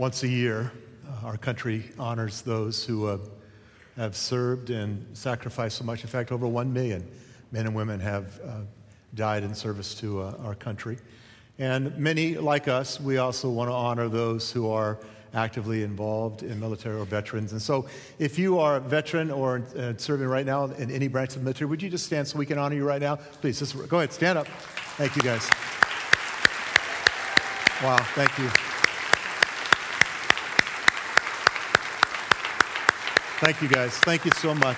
Once 0.00 0.22
a 0.22 0.28
year, 0.28 0.72
uh, 1.06 1.26
our 1.26 1.36
country 1.36 1.84
honors 1.98 2.40
those 2.40 2.82
who 2.82 3.06
uh, 3.06 3.18
have 3.96 4.16
served 4.16 4.70
and 4.70 5.06
sacrificed 5.12 5.76
so 5.76 5.84
much. 5.84 6.00
In 6.00 6.08
fact, 6.08 6.32
over 6.32 6.46
1 6.46 6.72
million 6.72 7.06
men 7.52 7.66
and 7.66 7.74
women 7.74 8.00
have 8.00 8.40
uh, 8.42 8.60
died 9.14 9.42
in 9.42 9.54
service 9.54 9.94
to 9.94 10.22
uh, 10.22 10.34
our 10.42 10.54
country. 10.54 10.96
And 11.58 11.94
many, 11.98 12.36
like 12.38 12.66
us, 12.66 12.98
we 12.98 13.18
also 13.18 13.50
want 13.50 13.68
to 13.68 13.74
honor 13.74 14.08
those 14.08 14.50
who 14.50 14.70
are 14.70 14.98
actively 15.34 15.82
involved 15.82 16.44
in 16.44 16.58
military 16.58 16.98
or 16.98 17.04
veterans. 17.04 17.52
And 17.52 17.60
so, 17.60 17.84
if 18.18 18.38
you 18.38 18.58
are 18.58 18.76
a 18.76 18.80
veteran 18.80 19.30
or 19.30 19.62
uh, 19.76 19.92
serving 19.98 20.28
right 20.28 20.46
now 20.46 20.64
in 20.64 20.90
any 20.90 21.08
branch 21.08 21.36
of 21.36 21.40
the 21.40 21.44
military, 21.44 21.68
would 21.68 21.82
you 21.82 21.90
just 21.90 22.06
stand 22.06 22.26
so 22.26 22.38
we 22.38 22.46
can 22.46 22.56
honor 22.56 22.74
you 22.74 22.86
right 22.86 23.02
now? 23.02 23.16
Please, 23.16 23.58
just, 23.58 23.76
go 23.90 23.98
ahead, 23.98 24.14
stand 24.14 24.38
up. 24.38 24.46
Thank 24.96 25.14
you, 25.14 25.20
guys. 25.20 25.46
Wow, 27.82 28.02
thank 28.14 28.38
you. 28.38 28.69
Thank 33.40 33.62
you, 33.62 33.68
guys. 33.68 33.96
Thank 34.00 34.26
you 34.26 34.30
so 34.32 34.54
much. 34.54 34.76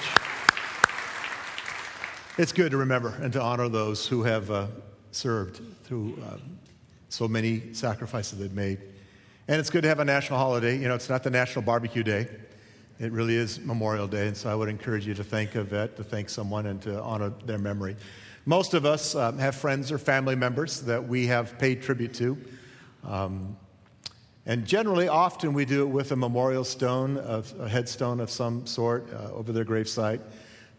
It's 2.38 2.52
good 2.52 2.70
to 2.70 2.76
remember 2.76 3.08
and 3.20 3.32
to 3.32 3.42
honor 3.42 3.68
those 3.68 4.06
who 4.06 4.22
have 4.22 4.52
uh, 4.52 4.68
served 5.10 5.60
through 5.82 6.16
uh, 6.24 6.36
so 7.08 7.26
many 7.26 7.74
sacrifices 7.74 8.38
they've 8.38 8.52
made. 8.52 8.78
And 9.48 9.58
it's 9.58 9.68
good 9.68 9.82
to 9.82 9.88
have 9.88 9.98
a 9.98 10.04
national 10.04 10.38
holiday. 10.38 10.78
You 10.78 10.86
know, 10.86 10.94
it's 10.94 11.08
not 11.08 11.24
the 11.24 11.30
National 11.30 11.64
Barbecue 11.64 12.04
Day. 12.04 12.28
It 13.00 13.10
really 13.10 13.34
is 13.34 13.58
Memorial 13.58 14.06
Day, 14.06 14.28
and 14.28 14.36
so 14.36 14.48
I 14.48 14.54
would 14.54 14.68
encourage 14.68 15.08
you 15.08 15.14
to 15.14 15.24
thank 15.24 15.56
a 15.56 15.64
vet, 15.64 15.96
to 15.96 16.04
thank 16.04 16.28
someone, 16.28 16.66
and 16.66 16.80
to 16.82 17.02
honor 17.02 17.32
their 17.44 17.58
memory. 17.58 17.96
Most 18.46 18.74
of 18.74 18.86
us 18.86 19.16
um, 19.16 19.38
have 19.38 19.56
friends 19.56 19.90
or 19.90 19.98
family 19.98 20.36
members 20.36 20.82
that 20.82 21.04
we 21.04 21.26
have 21.26 21.58
paid 21.58 21.82
tribute 21.82 22.14
to. 22.14 22.38
Um, 23.02 23.56
and 24.44 24.66
generally, 24.66 25.06
often 25.06 25.52
we 25.52 25.64
do 25.64 25.82
it 25.82 25.88
with 25.88 26.10
a 26.10 26.16
memorial 26.16 26.64
stone, 26.64 27.16
a 27.18 27.68
headstone 27.68 28.18
of 28.18 28.28
some 28.28 28.66
sort 28.66 29.12
uh, 29.12 29.32
over 29.32 29.52
their 29.52 29.64
gravesite. 29.64 30.20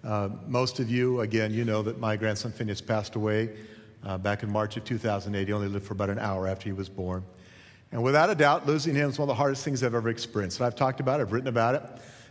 Uh, 0.03 0.29
most 0.47 0.81
of 0.81 0.89
you, 0.89 1.21
again, 1.21 1.53
you 1.53 1.63
know 1.63 1.81
that 1.81 1.97
my 1.97 2.17
grandson 2.17 2.51
Phineas 2.51 2.81
passed 2.81 3.15
away 3.15 3.51
uh, 4.05 4.17
back 4.17 4.43
in 4.43 4.51
March 4.51 4.75
of 4.75 4.83
2008. 4.83 5.47
He 5.47 5.53
only 5.53 5.69
lived 5.69 5.85
for 5.85 5.93
about 5.93 6.09
an 6.09 6.19
hour 6.19 6.45
after 6.45 6.65
he 6.65 6.73
was 6.73 6.89
born. 6.89 7.23
And 7.93 8.03
without 8.03 8.29
a 8.29 8.35
doubt, 8.35 8.67
losing 8.67 8.95
him 8.95 9.09
is 9.09 9.17
one 9.17 9.29
of 9.29 9.35
the 9.35 9.37
hardest 9.37 9.63
things 9.63 9.81
I've 9.81 9.95
ever 9.95 10.09
experienced. 10.09 10.59
And 10.59 10.67
I've 10.67 10.75
talked 10.75 10.99
about 10.99 11.21
it, 11.21 11.23
I've 11.23 11.31
written 11.31 11.47
about 11.47 11.75
it, 11.75 11.83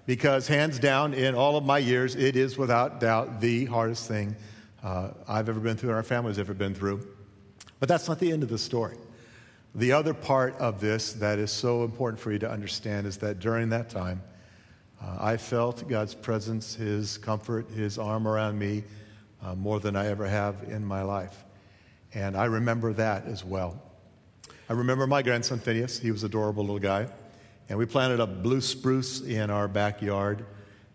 because 0.05 0.47
hands 0.47 0.79
down, 0.79 1.15
in 1.15 1.35
all 1.35 1.57
of 1.57 1.65
my 1.65 1.79
years, 1.79 2.15
it 2.15 2.37
is 2.37 2.59
without 2.59 3.01
doubt 3.01 3.41
the 3.41 3.65
hardest 3.67 4.07
thing 4.07 4.37
uh, 4.83 5.13
I've 5.27 5.49
ever 5.49 5.61
been 5.61 5.79
through 5.79 5.91
and 5.91 5.97
our 5.97 6.03
family's 6.03 6.39
ever 6.39 6.53
been 6.53 6.75
through. 6.75 7.07
But 7.81 7.89
that's 7.89 8.07
not 8.07 8.19
the 8.19 8.31
end 8.33 8.43
of 8.43 8.51
the 8.51 8.59
story. 8.59 8.99
The 9.75 9.93
other 9.93 10.13
part 10.13 10.55
of 10.59 10.81
this 10.83 11.15
that 11.15 11.39
is 11.39 11.51
so 11.51 11.83
important 11.85 12.21
for 12.21 12.31
you 12.31 12.39
to 12.41 12.51
understand 12.51 13.07
is 13.07 13.17
that 13.19 13.39
during 13.39 13.71
that 13.71 13.89
time, 13.89 14.23
uh, 15.01 15.17
I 15.19 15.39
felt 15.39 15.89
God's 15.89 16.15
presence, 16.15 16.75
His 16.75 17.17
comfort, 17.17 17.71
His 17.71 17.99
arm 17.99 18.29
around 18.29 18.59
me 18.59 18.85
uh, 19.43 19.55
more 19.55 19.81
than 19.81 19.97
I 19.97 20.09
ever 20.09 20.29
have 20.29 20.65
in 20.69 20.85
my 20.85 21.03
life. 21.03 21.45
And 22.13 22.37
I 22.37 22.45
remember 22.45 22.93
that 22.93 23.25
as 23.25 23.47
well. 23.47 23.81
I 24.69 24.75
remember 24.75 25.07
my 25.07 25.23
grandson 25.23 25.59
Phineas. 25.59 25.99
He 25.99 26.11
was 26.11 26.23
an 26.23 26.29
adorable 26.29 26.65
little 26.65 26.79
guy. 26.79 27.09
And 27.71 27.79
we 27.79 27.87
planted 27.87 28.21
a 28.21 28.27
blue 28.27 28.61
spruce 28.61 29.23
in 29.23 29.49
our 29.49 29.69
backyard 29.69 30.45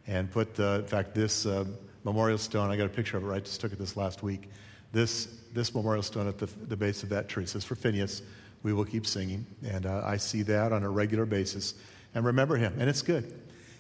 and 0.06 0.30
put, 0.30 0.60
in 0.60 0.86
fact, 0.86 1.16
this 1.16 1.48
uh, 1.48 1.66
memorial 2.04 2.38
stone, 2.38 2.70
I 2.70 2.78
got 2.78 2.86
a 2.86 2.90
picture 2.90 3.18
of 3.18 3.24
it, 3.24 3.28
right? 3.28 3.44
Just 3.44 3.60
took 3.60 3.74
it 3.74 3.80
this 3.80 3.98
last 3.98 4.22
week. 4.22 4.50
This, 4.92 5.40
this 5.52 5.74
memorial 5.74 6.04
stone 6.04 6.28
at 6.28 6.38
the, 6.38 6.46
the 6.46 6.78
base 6.78 7.02
of 7.02 7.10
that 7.10 7.28
tree 7.28 7.48
says, 7.48 7.66
For 7.66 7.76
Phineas, 7.76 8.22
we 8.68 8.74
will 8.74 8.84
keep 8.84 9.08
singing. 9.08 9.46
And 9.66 9.86
uh, 9.86 10.02
I 10.04 10.18
see 10.18 10.42
that 10.42 10.74
on 10.74 10.84
a 10.84 10.90
regular 10.90 11.26
basis 11.26 11.76
and 12.14 12.26
remember 12.26 12.58
him. 12.58 12.74
And 12.78 12.90
it's 12.90 13.02
good. 13.02 13.34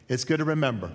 It's 0.07 0.23
good 0.23 0.38
to 0.38 0.45
remember. 0.45 0.89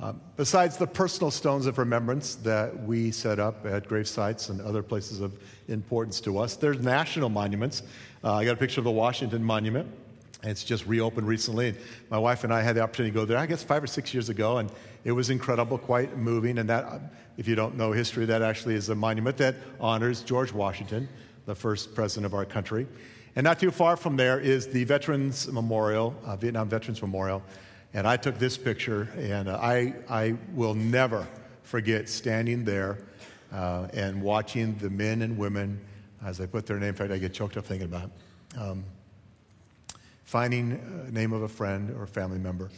Uh, 0.00 0.12
besides 0.36 0.76
the 0.76 0.86
personal 0.86 1.32
stones 1.32 1.66
of 1.66 1.78
remembrance 1.78 2.36
that 2.36 2.80
we 2.84 3.10
set 3.10 3.40
up 3.40 3.66
at 3.66 3.88
grave 3.88 4.06
sites 4.06 4.50
and 4.50 4.60
other 4.60 4.84
places 4.84 5.20
of 5.20 5.32
importance 5.66 6.20
to 6.20 6.38
us, 6.38 6.54
there's 6.54 6.78
national 6.78 7.28
monuments. 7.28 7.82
Uh, 8.22 8.34
I 8.34 8.44
got 8.44 8.52
a 8.52 8.56
picture 8.56 8.80
of 8.80 8.84
the 8.84 8.92
Washington 8.92 9.42
Monument. 9.42 9.88
It's 10.44 10.62
just 10.62 10.86
reopened 10.86 11.26
recently. 11.26 11.70
And 11.70 11.78
My 12.10 12.18
wife 12.18 12.44
and 12.44 12.54
I 12.54 12.62
had 12.62 12.76
the 12.76 12.82
opportunity 12.82 13.10
to 13.10 13.18
go 13.18 13.24
there, 13.24 13.38
I 13.38 13.46
guess, 13.46 13.64
five 13.64 13.82
or 13.82 13.88
six 13.88 14.14
years 14.14 14.28
ago, 14.28 14.58
and 14.58 14.70
it 15.02 15.10
was 15.10 15.28
incredible, 15.28 15.76
quite 15.76 16.16
moving. 16.16 16.58
And 16.58 16.68
that, 16.68 17.00
if 17.36 17.48
you 17.48 17.56
don't 17.56 17.76
know 17.76 17.90
history, 17.90 18.26
that 18.26 18.42
actually 18.42 18.76
is 18.76 18.88
a 18.90 18.94
monument 18.94 19.38
that 19.38 19.56
honors 19.80 20.22
George 20.22 20.52
Washington, 20.52 21.08
the 21.48 21.54
first 21.54 21.94
president 21.94 22.26
of 22.26 22.34
our 22.34 22.44
country. 22.44 22.86
And 23.34 23.42
not 23.42 23.58
too 23.58 23.70
far 23.70 23.96
from 23.96 24.16
there 24.16 24.38
is 24.38 24.68
the 24.68 24.84
Veterans 24.84 25.50
Memorial, 25.50 26.14
uh, 26.26 26.36
Vietnam 26.36 26.68
Veterans 26.68 27.00
Memorial. 27.00 27.42
And 27.94 28.06
I 28.06 28.18
took 28.18 28.38
this 28.38 28.58
picture, 28.58 29.08
and 29.16 29.48
uh, 29.48 29.58
I, 29.60 29.94
I 30.10 30.36
will 30.54 30.74
never 30.74 31.26
forget 31.62 32.10
standing 32.10 32.66
there 32.66 32.98
uh, 33.50 33.88
and 33.94 34.20
watching 34.20 34.76
the 34.76 34.90
men 34.90 35.22
and 35.22 35.38
women 35.38 35.80
as 36.22 36.36
they 36.36 36.46
put 36.46 36.66
their 36.66 36.78
name. 36.78 36.90
In 36.90 36.94
fact, 36.94 37.12
I 37.12 37.18
get 37.18 37.32
choked 37.32 37.56
up 37.56 37.64
thinking 37.64 37.88
about 37.88 38.10
it. 38.10 38.58
Um, 38.58 38.84
finding 40.24 40.72
a 41.08 41.10
name 41.10 41.32
of 41.32 41.42
a 41.42 41.48
friend 41.48 41.96
or 41.98 42.06
family 42.06 42.38
member 42.38 42.68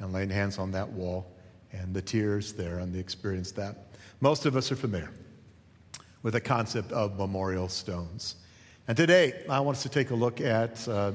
and 0.00 0.12
laying 0.12 0.30
hands 0.30 0.58
on 0.58 0.72
that 0.72 0.88
wall 0.88 1.30
and 1.72 1.94
the 1.94 2.02
tears 2.02 2.52
there 2.54 2.80
and 2.80 2.92
the 2.92 2.98
experience 2.98 3.52
that. 3.52 3.86
Most 4.20 4.46
of 4.46 4.56
us 4.56 4.72
are 4.72 4.76
familiar 4.76 5.12
with 6.26 6.32
the 6.32 6.40
concept 6.40 6.90
of 6.90 7.16
memorial 7.16 7.68
stones. 7.68 8.34
And 8.88 8.96
today, 8.96 9.44
I 9.48 9.60
want 9.60 9.76
us 9.76 9.84
to 9.84 9.88
take 9.88 10.10
a 10.10 10.14
look 10.16 10.40
at 10.40 10.88
uh, 10.88 11.12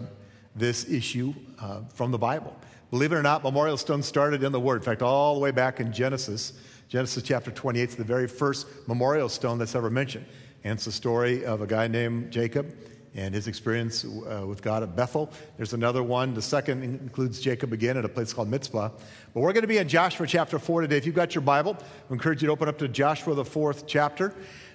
this 0.55 0.89
issue 0.89 1.33
uh, 1.59 1.81
from 1.93 2.11
the 2.11 2.17
Bible. 2.17 2.55
Believe 2.91 3.11
it 3.11 3.17
or 3.17 3.21
not, 3.21 3.43
memorial 3.43 3.75
stones 3.75 4.05
started 4.05 4.41
in 4.41 4.53
the 4.53 4.59
Word. 4.61 4.77
In 4.77 4.83
fact, 4.83 5.01
all 5.01 5.33
the 5.33 5.41
way 5.41 5.51
back 5.51 5.81
in 5.81 5.91
Genesis, 5.91 6.53
Genesis 6.87 7.23
chapter 7.23 7.51
28 7.51 7.89
is 7.89 7.95
the 7.97 8.05
very 8.05 8.25
first 8.25 8.67
memorial 8.87 9.27
stone 9.27 9.57
that's 9.57 9.75
ever 9.75 9.89
mentioned. 9.89 10.25
And 10.63 10.75
it's 10.75 10.85
the 10.85 10.93
story 10.93 11.43
of 11.43 11.61
a 11.61 11.67
guy 11.67 11.89
named 11.89 12.31
Jacob 12.31 12.73
and 13.13 13.35
his 13.35 13.47
experience 13.47 14.05
uh, 14.05 14.45
with 14.47 14.61
God 14.61 14.81
at 14.81 14.95
Bethel. 14.95 15.29
There's 15.57 15.73
another 15.73 16.03
one. 16.03 16.33
The 16.33 16.41
second 16.41 16.83
includes 16.83 17.41
Jacob 17.41 17.73
again 17.73 17.97
at 17.97 18.05
a 18.05 18.09
place 18.09 18.31
called 18.31 18.49
Mizpah. 18.49 18.91
But 19.33 19.39
we're 19.41 19.51
going 19.51 19.63
to 19.63 19.67
be 19.67 19.79
in 19.79 19.89
Joshua 19.89 20.25
chapter 20.25 20.57
4 20.57 20.83
today. 20.83 20.95
If 20.95 21.05
you've 21.05 21.15
got 21.15 21.35
your 21.35 21.41
Bible, 21.41 21.75
I 22.09 22.13
encourage 22.13 22.41
you 22.41 22.47
to 22.47 22.53
open 22.53 22.69
up 22.69 22.77
to 22.77 22.87
Joshua, 22.87 23.35
the 23.35 23.43
fourth 23.43 23.85
chapter. 23.85 24.33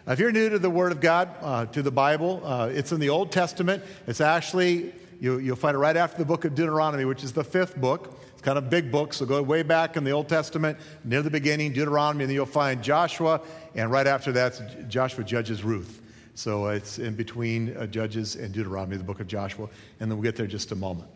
If 0.08 0.20
you're 0.20 0.30
new 0.30 0.48
to 0.50 0.60
the 0.60 0.70
Word 0.70 0.92
of 0.92 1.00
God, 1.00 1.30
uh, 1.40 1.66
to 1.66 1.82
the 1.82 1.90
Bible, 1.90 2.40
uh, 2.44 2.68
it's 2.72 2.92
in 2.92 3.00
the 3.00 3.08
Old 3.08 3.32
Testament. 3.32 3.82
It's 4.06 4.20
actually, 4.20 4.94
you, 5.20 5.38
will 5.38 5.56
find 5.56 5.74
it 5.74 5.78
right 5.78 5.96
after 5.96 6.16
the 6.16 6.24
book 6.24 6.44
of 6.44 6.54
Deuteronomy, 6.54 7.04
which 7.04 7.24
is 7.24 7.32
the 7.32 7.42
fifth 7.42 7.76
book. 7.76 8.16
It's 8.32 8.40
kind 8.40 8.56
of 8.56 8.70
big 8.70 8.92
book, 8.92 9.12
so 9.12 9.26
go 9.26 9.42
way 9.42 9.64
back 9.64 9.96
in 9.96 10.04
the 10.04 10.12
Old 10.12 10.28
Testament, 10.28 10.78
near 11.02 11.22
the 11.22 11.30
beginning, 11.30 11.72
Deuteronomy, 11.72 12.22
and 12.22 12.30
then 12.30 12.36
you'll 12.36 12.46
find 12.46 12.84
Joshua, 12.84 13.40
and 13.74 13.90
right 13.90 14.06
after 14.06 14.30
that, 14.30 14.88
Joshua 14.88 15.24
judges 15.24 15.64
Ruth. 15.64 16.00
So 16.36 16.68
it's 16.68 17.00
in 17.00 17.16
between 17.16 17.76
uh, 17.76 17.88
Judges 17.88 18.36
and 18.36 18.54
Deuteronomy, 18.54 18.98
the 18.98 19.02
book 19.02 19.18
of 19.18 19.26
Joshua, 19.26 19.68
and 19.98 20.08
then 20.08 20.16
we'll 20.18 20.22
get 20.22 20.36
there 20.36 20.46
just 20.46 20.70
a 20.70 20.76
moment. 20.76 21.08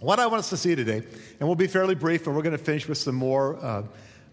What 0.00 0.18
I 0.18 0.26
want 0.26 0.40
us 0.40 0.50
to 0.50 0.56
see 0.56 0.74
today, 0.74 1.04
and 1.38 1.48
we'll 1.48 1.54
be 1.54 1.68
fairly 1.68 1.94
brief, 1.94 2.26
and 2.26 2.34
we're 2.34 2.42
going 2.42 2.58
to 2.58 2.64
finish 2.64 2.88
with 2.88 2.98
some 2.98 3.14
more 3.14 3.56
uh, 3.64 3.84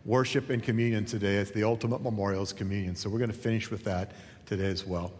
worship 0.05 0.49
and 0.49 0.61
communion 0.63 1.05
today. 1.05 1.35
It's 1.35 1.51
the 1.51 1.63
ultimate 1.63 2.01
memorial 2.01 2.43
is 2.43 2.53
communion. 2.53 2.95
So 2.95 3.09
we're 3.09 3.19
going 3.19 3.31
to 3.31 3.37
finish 3.37 3.69
with 3.69 3.83
that 3.83 4.11
today 4.45 4.67
as 4.67 4.85
well. 4.85 5.11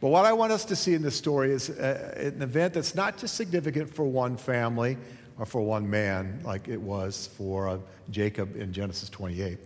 But 0.00 0.08
what 0.08 0.26
I 0.26 0.32
want 0.32 0.52
us 0.52 0.64
to 0.66 0.76
see 0.76 0.94
in 0.94 1.02
this 1.02 1.16
story 1.16 1.52
is 1.52 1.70
uh, 1.70 2.14
an 2.16 2.42
event 2.42 2.74
that's 2.74 2.94
not 2.94 3.16
just 3.16 3.36
significant 3.36 3.94
for 3.94 4.04
one 4.04 4.36
family 4.36 4.98
or 5.38 5.46
for 5.46 5.62
one 5.62 5.88
man, 5.88 6.40
like 6.44 6.68
it 6.68 6.80
was 6.80 7.28
for 7.36 7.68
uh, 7.68 7.78
Jacob 8.10 8.56
in 8.56 8.72
Genesis 8.72 9.08
28, 9.08 9.58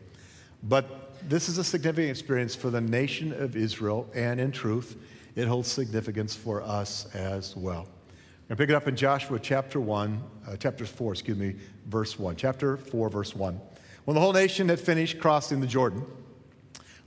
but 0.62 1.28
this 1.28 1.48
is 1.48 1.58
a 1.58 1.64
significant 1.64 2.10
experience 2.10 2.54
for 2.54 2.70
the 2.70 2.80
nation 2.80 3.32
of 3.32 3.56
Israel, 3.56 4.08
and 4.14 4.40
in 4.40 4.52
truth, 4.52 4.96
it 5.34 5.46
holds 5.46 5.68
significance 5.68 6.34
for 6.34 6.62
us 6.62 7.12
as 7.14 7.56
well. 7.56 7.86
To 8.48 8.56
pick 8.56 8.70
it 8.70 8.74
up 8.74 8.88
in 8.88 8.96
Joshua 8.96 9.38
chapter 9.38 9.80
1, 9.80 10.22
uh, 10.46 10.56
chapter 10.56 10.86
4, 10.86 11.12
excuse 11.12 11.36
me, 11.36 11.54
verse 11.86 12.18
1. 12.18 12.36
Chapter 12.36 12.76
4, 12.76 13.10
verse 13.10 13.34
1. 13.34 13.60
When 14.09 14.15
the 14.15 14.22
whole 14.22 14.33
nation 14.33 14.71
had 14.71 14.81
finished 14.81 15.19
crossing 15.19 15.60
the 15.60 15.66
Jordan, 15.66 16.03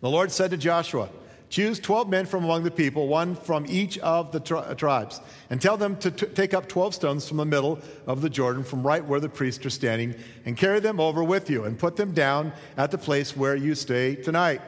the 0.01 0.09
Lord 0.11 0.31
said 0.31 0.51
to 0.51 0.57
Joshua, 0.57 1.09
Choose 1.49 1.79
12 1.79 2.07
men 2.09 2.27
from 2.27 2.43
among 2.43 2.63
the 2.63 2.69
people, 2.69 3.07
one 3.07 3.33
from 3.33 3.65
each 3.67 3.97
of 3.97 4.31
the 4.31 4.39
tri- 4.39 4.59
uh, 4.59 4.75
tribes, 4.75 5.19
and 5.49 5.59
tell 5.59 5.77
them 5.77 5.95
to 5.95 6.11
t- 6.11 6.27
take 6.27 6.53
up 6.53 6.69
12 6.69 6.93
stones 6.93 7.27
from 7.27 7.37
the 7.37 7.45
middle 7.45 7.79
of 8.05 8.21
the 8.21 8.29
Jordan, 8.29 8.63
from 8.63 8.85
right 8.85 9.03
where 9.03 9.19
the 9.19 9.29
priests 9.29 9.65
are 9.65 9.71
standing, 9.71 10.13
and 10.45 10.55
carry 10.55 10.79
them 10.79 10.99
over 10.99 11.23
with 11.23 11.49
you, 11.49 11.63
and 11.63 11.79
put 11.79 11.95
them 11.95 12.11
down 12.11 12.53
at 12.77 12.91
the 12.91 12.99
place 12.99 13.35
where 13.35 13.55
you 13.55 13.73
stay 13.73 14.13
tonight. 14.13 14.61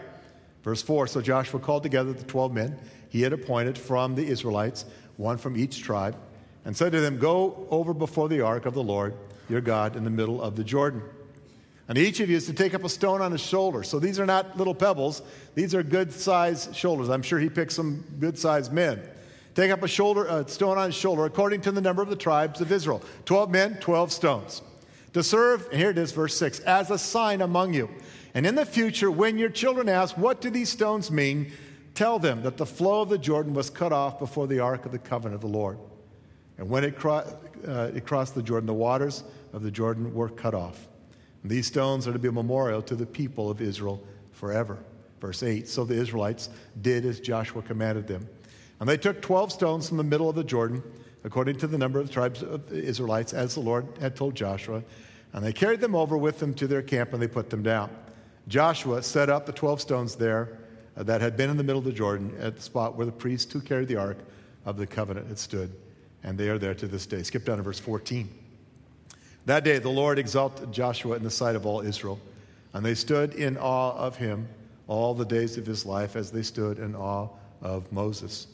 Verse 0.64 0.82
4 0.82 1.06
So 1.06 1.22
Joshua 1.22 1.60
called 1.60 1.84
together 1.84 2.14
the 2.14 2.24
12 2.24 2.52
men 2.52 2.80
he 3.10 3.22
had 3.22 3.34
appointed 3.34 3.78
from 3.78 4.16
the 4.16 4.26
Israelites, 4.26 4.86
one 5.18 5.38
from 5.38 5.56
each 5.56 5.84
tribe, 5.84 6.16
and 6.66 6.76
said 6.76 6.94
to 6.94 7.00
them, 7.00 7.20
Go 7.20 7.68
over 7.70 7.94
before 7.94 8.28
the 8.28 8.42
ark 8.42 8.66
of 8.66 8.74
the 8.74 8.82
Lord 8.82 9.14
your 9.50 9.62
God 9.62 9.96
in 9.96 10.04
the 10.04 10.10
middle 10.10 10.42
of 10.42 10.56
the 10.56 10.64
Jordan. 10.64 11.04
And 11.88 11.98
each 11.98 12.20
of 12.20 12.30
you 12.30 12.38
is 12.38 12.46
to 12.46 12.54
take 12.54 12.74
up 12.74 12.84
a 12.84 12.90
stone 12.90 13.22
on 13.22 13.32
his 13.32 13.42
shoulder. 13.42 13.84
So 13.84 14.00
these 14.00 14.20
are 14.20 14.26
not 14.26 14.58
little 14.58 14.76
pebbles, 14.76 15.22
these 15.54 15.76
are 15.76 15.84
good 15.84 16.12
sized 16.12 16.76
shoulders. 16.76 17.10
I'm 17.10 17.22
sure 17.22 17.40
he 17.40 17.50
picked 17.50 17.74
some 17.74 18.04
good 18.20 18.38
sized 18.38 18.72
men. 18.72 19.02
Take 19.56 19.70
up 19.72 19.84
a 19.84 19.88
shoulder, 19.88 20.26
a 20.26 20.48
stone 20.48 20.78
on 20.78 20.88
his 20.88 20.96
shoulder, 20.96 21.26
according 21.26 21.62
to 21.62 21.72
the 21.72 21.82
number 21.82 22.02
of 22.02 22.10
the 22.10 22.16
tribes 22.16 22.62
of 22.62 22.72
Israel. 22.72 23.04
Twelve 23.26 23.52
men, 23.52 23.78
twelve 23.80 24.12
stones. 24.12 24.62
To 25.14 25.22
serve, 25.22 25.68
and 25.72 25.80
here 25.80 25.92
it 25.92 25.98
is, 26.00 26.12
verse 26.12 26.36
6, 26.38 26.60
as 26.62 26.90
a 26.90 26.98
sign 26.98 27.42
among 27.42 27.76
you. 27.76 27.88
And 28.34 28.48
in 28.48 28.56
the 28.56 28.66
future, 28.66 29.12
when 29.12 29.38
your 29.38 29.50
children 29.50 29.88
ask, 29.88 30.18
What 30.18 30.42
do 30.42 30.50
these 30.50 30.70
stones 30.70 31.12
mean? 31.12 31.52
Tell 31.94 32.18
them 32.18 32.42
that 32.42 32.58
the 32.58 32.66
flow 32.66 33.02
of 33.02 33.10
the 33.10 33.20
Jordan 33.20 33.54
was 33.54 33.70
cut 33.70 33.94
off 33.94 34.18
before 34.18 34.48
the 34.48 34.60
ark 34.60 34.86
of 34.88 34.92
the 34.92 34.98
covenant 34.98 35.36
of 35.36 35.42
the 35.42 35.56
Lord. 35.56 35.78
And 36.58 36.68
when 36.68 36.84
it, 36.84 36.98
cro- 36.98 37.24
uh, 37.68 37.92
it 37.94 38.08
crossed 38.08 38.34
the 38.34 38.42
Jordan, 38.42 38.66
the 38.66 38.74
waters 38.74 39.24
of 39.54 39.62
the 39.62 39.70
Jordan 39.70 40.12
were 40.16 40.30
cut 40.30 40.56
off. 40.56 40.88
These 41.44 41.68
stones 41.68 42.07
are 42.07 42.13
to 42.13 42.19
be 42.19 42.30
a 42.30 42.31
memorial 42.31 42.81
to 42.84 42.95
the 42.95 43.06
people 43.06 43.50
of 43.50 43.62
Israel 43.62 44.01
forever. 44.31 44.78
Verse 45.19 45.44
8 45.44 45.68
So 45.68 45.84
the 45.84 45.95
Israelites 45.95 46.50
did 46.81 47.06
as 47.06 47.19
Joshua 47.19 47.62
commanded 47.62 48.07
them. 48.07 48.28
And 48.80 48.90
they 48.90 48.98
took 48.98 49.22
12 49.22 49.51
stones 49.51 49.88
from 49.88 49.98
the 49.98 50.04
middle 50.04 50.30
of 50.30 50.36
the 50.36 50.44
Jordan, 50.44 50.84
according 51.24 51.57
to 51.57 51.68
the 51.68 51.78
number 51.78 52.00
of 52.00 52.07
the 52.07 52.13
tribes 52.13 52.44
of 52.44 52.69
the 52.69 52.84
Israelites, 52.84 53.34
as 53.34 53.56
the 53.56 53.62
Lord 53.62 53.88
had 54.00 54.16
told 54.16 54.36
Joshua. 54.36 54.84
And 55.34 55.44
they 55.44 55.54
carried 55.54 55.81
them 55.81 55.95
over 55.95 56.18
with 56.18 56.40
them 56.40 56.54
to 56.56 56.68
their 56.68 56.81
camp 56.81 57.13
and 57.13 57.22
they 57.22 57.28
put 57.28 57.50
them 57.50 57.63
down. 57.63 57.89
Joshua 58.48 59.01
set 59.01 59.30
up 59.30 59.46
the 59.46 59.54
12 59.54 59.81
stones 59.81 60.16
there 60.16 60.60
that 60.96 61.22
had 61.22 61.38
been 61.38 61.50
in 61.50 61.57
the 61.57 61.63
middle 61.63 61.80
of 61.80 61.86
the 61.86 61.92
Jordan 61.92 62.36
at 62.39 62.56
the 62.56 62.62
spot 62.62 62.96
where 62.96 63.06
the 63.06 63.12
priests 63.12 63.51
who 63.51 63.62
carried 63.62 63.88
the 63.88 63.96
ark 63.96 64.18
of 64.66 64.78
the 64.78 64.86
covenant 64.86 65.28
had 65.28 65.39
stood. 65.39 65.72
And 66.24 66.38
they 66.38 66.50
are 66.50 66.57
there 66.57 66.75
to 66.75 66.88
this 66.88 67.06
day. 67.06 67.24
Skip 67.24 67.46
down 67.46 67.57
to 67.57 67.63
verse 67.63 67.80
14. 67.80 68.43
That 69.45 69.63
day 69.63 69.80
the 69.80 69.90
Lord 69.90 70.19
exalted 70.19 70.72
Joshua 70.72 71.16
in 71.16 71.24
the 71.24 71.31
sight 71.31 71.56
of 71.56 71.66
all 71.66 71.81
Israel, 71.81 72.19
and 72.74 72.86
they 72.86 72.95
stood 72.95 73.34
in 73.34 73.57
awe 73.57 73.95
of 73.95 74.16
him 74.16 74.48
all 74.88 75.13
the 75.13 75.25
days 75.25 75.57
of 75.57 75.66
his 75.66 75.86
life 75.86 76.16
as 76.16 76.31
they 76.31 76.44
stood 76.44 76.80
in 76.80 76.95
awe 76.95 77.28
of 77.62 77.92
Moses. 77.92 78.48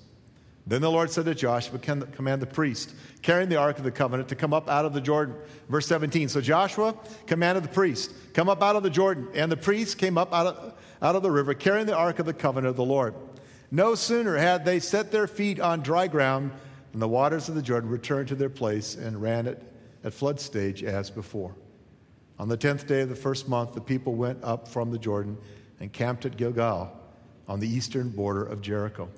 Then 0.65 0.81
the 0.81 0.91
Lord 0.91 1.09
said 1.09 1.25
to 1.25 1.33
Joshua, 1.33 1.80
Command 1.80 2.41
the 2.41 2.45
priest 2.45 2.94
carrying 3.24 3.50
the 3.50 3.56
Ark 3.56 3.80
of 3.80 3.83
the 3.83 3.91
Covenant 3.91 4.30
to 4.30 4.36
come 4.36 4.53
up 4.53 4.69
out 4.69 4.86
of 4.86 4.94
the 4.94 5.01
Jordan. 5.01 5.36
Verse 5.68 5.88
17. 5.88 6.30
So 6.30 6.41
Joshua 6.41 6.95
commanded 7.25 7.63
the 7.63 7.69
priest, 7.69 8.13
Come 8.35 8.50
up 8.50 8.62
out 8.62 8.75
of 8.75 8.83
the 8.83 8.89
Jordan. 8.89 9.30
And 9.33 9.51
the 9.51 9.57
priest 9.57 9.97
came 9.97 10.15
up 10.15 10.31
out 10.31 10.45
of, 10.45 10.74
out 11.01 11.15
of 11.15 11.24
the 11.24 11.31
river 11.31 11.56
carrying 11.56 11.88
the 11.88 11.95
Ark 11.95 12.19
of 12.19 12.27
the 12.27 12.33
Covenant 12.33 12.69
of 12.69 12.75
the 12.75 12.85
Lord. 12.85 13.15
No 13.71 13.95
sooner 13.95 14.38
had 14.38 14.63
they 14.63 14.80
set 14.80 15.12
their 15.12 15.27
feet 15.27 15.59
on 15.59 15.81
dry 15.81 16.07
ground 16.07 16.51
than 16.92 17.00
the 17.00 17.07
waters 17.07 17.50
of 17.50 17.56
the 17.56 17.62
Jordan 17.63 17.89
returned 17.89 18.27
to 18.27 18.35
their 18.35 18.50
place 18.50 18.95
and 18.95 19.19
ran 19.19 19.47
it 19.47 19.63
at 20.04 20.13
flood 20.13 20.40
stage 20.40 20.84
as 20.84 21.10
before. 21.10 21.56
On 22.38 22.48
the 22.48 22.57
tenth 22.57 22.88
day 22.88 23.01
of 23.01 23.10
the 23.10 23.16
first 23.16 23.50
month, 23.50 23.74
the 23.74 23.81
people 23.81 24.16
went 24.16 24.44
up 24.44 24.68
from 24.68 24.92
the 24.92 24.98
Jordan 24.98 25.38
and 25.80 25.92
camped 25.92 26.25
at 26.25 26.38
Gilgal 26.38 26.92
on 27.48 27.60
the 27.60 27.68
eastern 27.68 28.10
border 28.10 28.44
of 28.44 28.62
Jericho. 28.62 29.10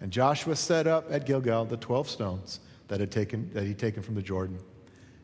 And 0.00 0.10
Joshua 0.10 0.56
set 0.56 0.86
up 0.86 1.10
at 1.10 1.26
Gilgal 1.26 1.66
the 1.66 1.76
12 1.76 2.08
stones 2.08 2.60
that, 2.88 3.00
had 3.00 3.10
taken, 3.10 3.50
that 3.52 3.64
he'd 3.64 3.78
taken 3.78 4.02
from 4.02 4.14
the 4.14 4.22
Jordan. 4.22 4.58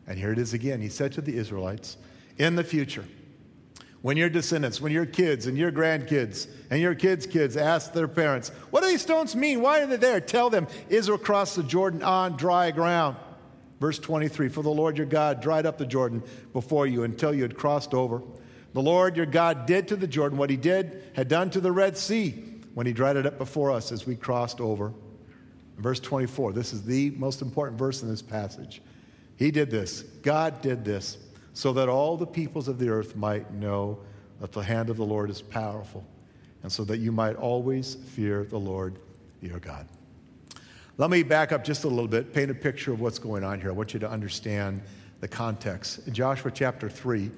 And 0.07 0.19
here 0.19 0.33
it 0.33 0.39
is 0.39 0.53
again. 0.53 0.81
He 0.81 0.89
said 0.89 1.13
to 1.13 1.21
the 1.21 1.37
Israelites, 1.37 1.97
In 2.39 2.57
the 2.57 2.65
future, 2.65 3.05
when 4.03 4.17
your 4.17 4.31
descendants, 4.31 4.81
when 4.81 4.93
your 4.93 5.07
kids 5.07 5.47
and 5.47 5.57
your 5.57 5.71
grandkids 5.71 6.49
and 6.71 6.81
your 6.81 6.95
kids' 6.95 7.27
kids 7.27 7.57
ask 7.57 7.93
their 7.93 8.09
parents, 8.09 8.49
What 8.71 8.83
do 8.83 8.89
these 8.89 9.03
stones 9.03 9.37
mean? 9.37 9.61
Why 9.61 9.81
are 9.81 9.87
they 9.87 9.97
there? 9.97 10.21
Tell 10.21 10.51
them 10.51 10.67
Israel 10.89 11.19
crossed 11.19 11.57
the 11.57 11.63
Jordan 11.63 12.03
on 12.03 12.37
dry 12.37 12.71
ground. 12.71 13.17
Verse 13.81 13.99
23 13.99 14.49
For 14.49 14.63
the 14.63 14.71
Lord 14.71 14.97
your 14.97 15.07
God 15.07 15.41
dried 15.41 15.67
up 15.67 15.79
the 15.79 15.87
Jordan 15.87 16.23
before 16.53 16.87
you 16.87 17.03
until 17.03 17.35
you 17.35 17.43
had 17.43 17.57
crossed 17.57 17.95
over. 17.95 18.23
The 18.73 18.83
Lord 18.83 19.17
your 19.17 19.27
God 19.27 19.67
did 19.67 19.89
to 19.89 19.97
the 19.97 20.07
Jordan 20.07 20.39
what 20.39 20.51
he 20.51 20.57
did, 20.57 21.03
had 21.17 21.27
done 21.27 21.51
to 21.51 21.61
the 21.61 21.73
Red 21.73 21.97
Sea 21.97 22.45
when 22.75 22.87
he 22.87 22.93
dried 22.93 23.17
it 23.17 23.27
up 23.27 23.37
before 23.37 23.73
us 23.73 23.91
as 23.91 24.07
we 24.07 24.15
crossed 24.15 24.61
over. 24.61 24.93
Verse 25.77 25.99
24, 25.99 26.53
this 26.53 26.73
is 26.73 26.85
the 26.85 27.11
most 27.13 27.43
important 27.43 27.79
verse 27.79 28.03
in 28.03 28.09
this 28.09 28.23
passage. 28.23 28.83
He 29.37 29.51
did 29.51 29.71
this, 29.71 30.03
God 30.03 30.61
did 30.61 30.85
this, 30.85 31.17
so 31.55 31.73
that 31.73 31.89
all 31.89 32.17
the 32.17 32.27
peoples 32.27 32.69
of 32.69 32.79
the 32.79 32.91
earth 32.91 33.17
might 33.17 33.53
know 33.53 33.99
that 34.41 34.53
the 34.53 34.63
hand 34.63 34.91
of 34.91 34.99
the 34.99 35.05
Lord 35.05 35.31
is 35.31 35.41
powerful, 35.41 36.05
and 36.63 36.71
so 36.71 36.85
that 36.85 36.99
you 36.99 37.11
might 37.11 37.37
always 37.37 37.95
fear 37.95 38.45
the 38.45 38.59
Lord 38.59 38.99
your 39.41 39.59
God. 39.59 39.89
Let 41.01 41.09
me 41.09 41.23
back 41.23 41.51
up 41.51 41.65
just 41.65 41.85
a 41.85 41.89
little 41.89 42.07
bit, 42.07 42.35
paint 42.35 42.51
a 42.51 42.55
picture 42.55 42.93
of 42.93 43.01
what's 43.01 43.19
going 43.19 43.43
on 43.43 43.59
here. 43.59 43.71
I 43.71 43.73
want 43.73 43.95
you 43.95 44.01
to 44.01 44.11
understand 44.11 44.83
the 45.21 45.29
context. 45.29 46.07
In 46.07 46.13
Joshua 46.13 46.51
chapter 46.51 46.91
3, 46.91 47.31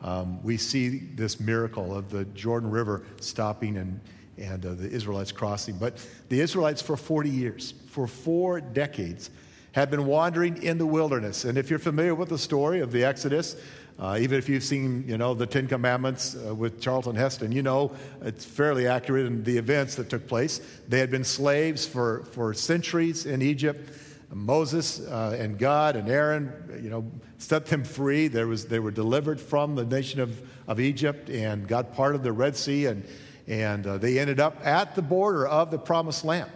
um, 0.00 0.40
we 0.44 0.56
see 0.56 1.00
this 1.16 1.40
miracle 1.40 1.92
of 1.92 2.08
the 2.08 2.24
Jordan 2.26 2.70
River 2.70 3.02
stopping 3.20 3.78
and 3.78 4.00
and 4.38 4.64
uh, 4.64 4.74
the 4.74 4.88
Israelites 4.88 5.32
crossing. 5.32 5.76
But 5.76 6.06
the 6.28 6.40
Israelites, 6.40 6.80
for 6.80 6.96
40 6.96 7.30
years, 7.30 7.74
for 7.88 8.06
four 8.06 8.60
decades, 8.60 9.30
had 9.72 9.90
been 9.90 10.06
wandering 10.06 10.62
in 10.62 10.78
the 10.78 10.86
wilderness. 10.86 11.44
And 11.44 11.58
if 11.58 11.68
you're 11.68 11.80
familiar 11.80 12.14
with 12.14 12.28
the 12.28 12.38
story 12.38 12.78
of 12.78 12.92
the 12.92 13.02
Exodus, 13.02 13.56
uh, 14.00 14.16
even 14.18 14.38
if 14.38 14.48
you've 14.48 14.64
seen, 14.64 15.04
you 15.06 15.18
know, 15.18 15.34
the 15.34 15.44
Ten 15.44 15.66
Commandments 15.66 16.34
uh, 16.34 16.54
with 16.54 16.80
Charlton 16.80 17.16
Heston, 17.16 17.52
you 17.52 17.62
know 17.62 17.92
it's 18.22 18.46
fairly 18.46 18.86
accurate 18.86 19.26
in 19.26 19.44
the 19.44 19.58
events 19.58 19.96
that 19.96 20.08
took 20.08 20.26
place. 20.26 20.60
They 20.88 21.00
had 21.00 21.10
been 21.10 21.22
slaves 21.22 21.86
for, 21.86 22.24
for 22.32 22.54
centuries 22.54 23.26
in 23.26 23.42
Egypt. 23.42 23.90
Moses 24.32 25.00
uh, 25.00 25.36
and 25.38 25.58
God 25.58 25.96
and 25.96 26.08
Aaron, 26.08 26.80
you 26.82 26.88
know, 26.88 27.10
set 27.36 27.66
them 27.66 27.84
free. 27.84 28.28
There 28.28 28.46
was, 28.46 28.66
they 28.66 28.78
were 28.78 28.90
delivered 28.90 29.38
from 29.38 29.74
the 29.74 29.84
nation 29.84 30.20
of, 30.20 30.40
of 30.66 30.80
Egypt 30.80 31.28
and 31.28 31.68
got 31.68 31.94
part 31.94 32.14
of 32.14 32.22
the 32.22 32.32
Red 32.32 32.56
Sea 32.56 32.86
and, 32.86 33.06
and 33.48 33.86
uh, 33.86 33.98
they 33.98 34.18
ended 34.18 34.40
up 34.40 34.64
at 34.64 34.94
the 34.94 35.02
border 35.02 35.46
of 35.46 35.70
the 35.70 35.78
promised 35.78 36.24
land. 36.24 36.50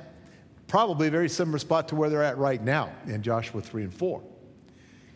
Probably 0.67 1.09
a 1.09 1.11
very 1.11 1.29
similar 1.29 1.59
spot 1.59 1.89
to 1.89 1.97
where 1.97 2.09
they're 2.09 2.23
at 2.23 2.39
right 2.39 2.63
now 2.63 2.91
in 3.07 3.23
Joshua 3.23 3.61
3 3.61 3.83
and 3.83 3.95
4. 3.95 4.23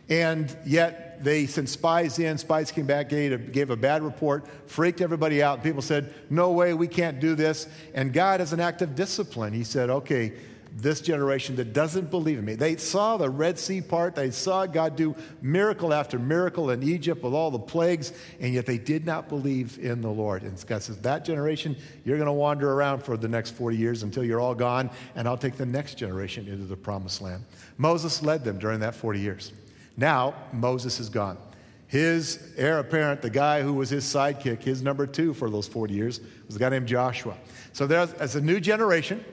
And 0.09 0.55
yet 0.65 1.23
they 1.23 1.45
sent 1.45 1.69
spies 1.69 2.19
in. 2.19 2.37
Spies 2.37 2.71
came 2.71 2.85
back, 2.85 3.09
gave 3.09 3.31
a, 3.31 3.37
gave 3.37 3.69
a 3.69 3.75
bad 3.75 4.03
report, 4.03 4.47
freaked 4.67 5.01
everybody 5.01 5.43
out. 5.43 5.63
People 5.63 5.81
said, 5.81 6.13
No 6.29 6.51
way, 6.51 6.73
we 6.73 6.87
can't 6.87 7.19
do 7.19 7.35
this. 7.35 7.67
And 7.93 8.13
God, 8.13 8.41
as 8.41 8.53
an 8.53 8.59
act 8.59 8.81
of 8.81 8.95
discipline, 8.95 9.53
He 9.53 9.63
said, 9.63 9.89
Okay, 9.89 10.33
this 10.75 11.01
generation 11.01 11.55
that 11.57 11.73
doesn't 11.73 12.09
believe 12.09 12.37
in 12.37 12.45
me. 12.45 12.55
They 12.55 12.77
saw 12.77 13.17
the 13.17 13.29
Red 13.29 13.59
Sea 13.59 13.81
part, 13.81 14.15
they 14.15 14.31
saw 14.31 14.65
God 14.65 14.95
do 14.95 15.15
miracle 15.41 15.93
after 15.93 16.19
miracle 16.19 16.69
in 16.69 16.83
Egypt 16.83 17.23
with 17.23 17.33
all 17.33 17.51
the 17.51 17.59
plagues, 17.59 18.13
and 18.39 18.53
yet 18.53 18.65
they 18.65 18.77
did 18.77 19.05
not 19.05 19.29
believe 19.29 19.79
in 19.79 20.01
the 20.01 20.09
Lord. 20.09 20.43
And 20.43 20.63
God 20.67 20.83
says, 20.83 20.97
That 20.99 21.25
generation, 21.25 21.75
you're 22.05 22.17
going 22.17 22.27
to 22.27 22.33
wander 22.33 22.71
around 22.71 23.03
for 23.03 23.17
the 23.17 23.27
next 23.27 23.51
40 23.51 23.77
years 23.77 24.03
until 24.03 24.23
you're 24.23 24.39
all 24.39 24.55
gone, 24.55 24.89
and 25.15 25.27
I'll 25.27 25.37
take 25.37 25.57
the 25.57 25.65
next 25.65 25.95
generation 25.95 26.47
into 26.47 26.65
the 26.65 26.77
promised 26.77 27.21
land. 27.21 27.43
Moses 27.77 28.23
led 28.23 28.43
them 28.43 28.57
during 28.57 28.79
that 28.79 28.95
40 28.95 29.19
years. 29.19 29.51
Now, 29.99 30.33
Moses 30.53 31.01
is 31.01 31.09
gone. 31.09 31.37
His 31.87 32.53
heir 32.55 32.79
apparent, 32.79 33.21
the 33.21 33.29
guy 33.29 33.61
who 33.61 33.73
was 33.73 33.89
his 33.89 34.05
sidekick, 34.05 34.63
his 34.63 34.81
number 34.81 35.05
two 35.05 35.33
for 35.33 35.49
those 35.49 35.67
40 35.67 35.93
years, 35.93 36.21
was 36.47 36.55
a 36.55 36.59
guy 36.59 36.69
named 36.69 36.87
Joshua. 36.87 37.35
So 37.73 37.85
there's 37.85 38.35
a 38.35 38.41
new 38.41 38.61
generation 38.61 39.25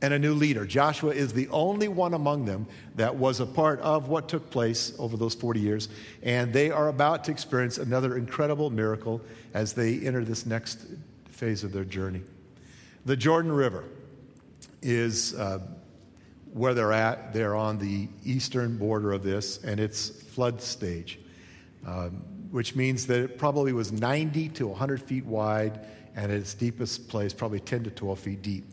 and 0.00 0.14
a 0.14 0.18
new 0.20 0.34
leader. 0.34 0.64
Joshua 0.64 1.12
is 1.12 1.32
the 1.32 1.48
only 1.48 1.88
one 1.88 2.14
among 2.14 2.44
them 2.44 2.66
that 2.94 3.16
was 3.16 3.40
a 3.40 3.46
part 3.46 3.80
of 3.80 4.08
what 4.08 4.28
took 4.28 4.50
place 4.50 4.92
over 5.00 5.16
those 5.16 5.34
40 5.34 5.58
years. 5.58 5.88
And 6.22 6.52
they 6.52 6.70
are 6.70 6.88
about 6.88 7.24
to 7.24 7.32
experience 7.32 7.78
another 7.78 8.16
incredible 8.16 8.70
miracle 8.70 9.20
as 9.52 9.72
they 9.72 9.98
enter 10.00 10.24
this 10.24 10.46
next 10.46 10.86
phase 11.30 11.64
of 11.64 11.72
their 11.72 11.84
journey. 11.84 12.22
The 13.04 13.16
Jordan 13.16 13.50
River 13.50 13.82
is 14.80 15.34
uh, 15.34 15.58
where 16.52 16.74
they're 16.74 16.92
at. 16.92 17.32
They're 17.32 17.56
on 17.56 17.78
the 17.78 18.08
eastern 18.24 18.76
border 18.76 19.12
of 19.12 19.22
this, 19.22 19.62
and 19.62 19.80
it's 19.80 20.10
flood 20.10 20.60
stage, 20.60 21.18
um, 21.86 22.22
which 22.50 22.76
means 22.76 23.06
that 23.06 23.20
it 23.20 23.38
probably 23.38 23.72
was 23.72 23.92
90 23.92 24.48
to 24.50 24.66
100 24.68 25.02
feet 25.02 25.24
wide, 25.24 25.80
and 26.14 26.30
at 26.30 26.38
its 26.38 26.54
deepest 26.54 27.08
place, 27.08 27.32
probably 27.32 27.60
10 27.60 27.84
to 27.84 27.90
12 27.90 28.18
feet 28.18 28.42
deep. 28.42 28.64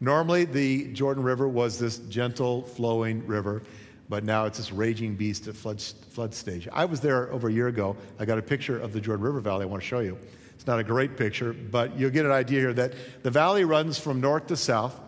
Normally, 0.00 0.44
the 0.44 0.92
Jordan 0.92 1.22
River 1.22 1.48
was 1.48 1.78
this 1.78 1.98
gentle 1.98 2.62
flowing 2.62 3.26
river, 3.26 3.62
but 4.08 4.22
now 4.22 4.44
it's 4.44 4.58
this 4.58 4.70
raging 4.70 5.14
beast 5.14 5.48
at 5.48 5.56
flood, 5.56 5.80
flood 5.80 6.34
stage. 6.34 6.68
I 6.72 6.84
was 6.84 7.00
there 7.00 7.32
over 7.32 7.48
a 7.48 7.52
year 7.52 7.68
ago. 7.68 7.96
I 8.18 8.24
got 8.24 8.38
a 8.38 8.42
picture 8.42 8.78
of 8.78 8.92
the 8.92 9.00
Jordan 9.00 9.24
River 9.24 9.40
Valley 9.40 9.62
I 9.62 9.66
want 9.66 9.82
to 9.82 9.88
show 9.88 10.00
you. 10.00 10.18
It's 10.54 10.66
not 10.66 10.78
a 10.78 10.84
great 10.84 11.16
picture, 11.16 11.52
but 11.52 11.98
you'll 11.98 12.10
get 12.10 12.26
an 12.26 12.32
idea 12.32 12.60
here 12.60 12.72
that 12.74 12.94
the 13.22 13.30
valley 13.30 13.64
runs 13.64 13.98
from 13.98 14.20
north 14.20 14.46
to 14.48 14.56
south. 14.56 14.98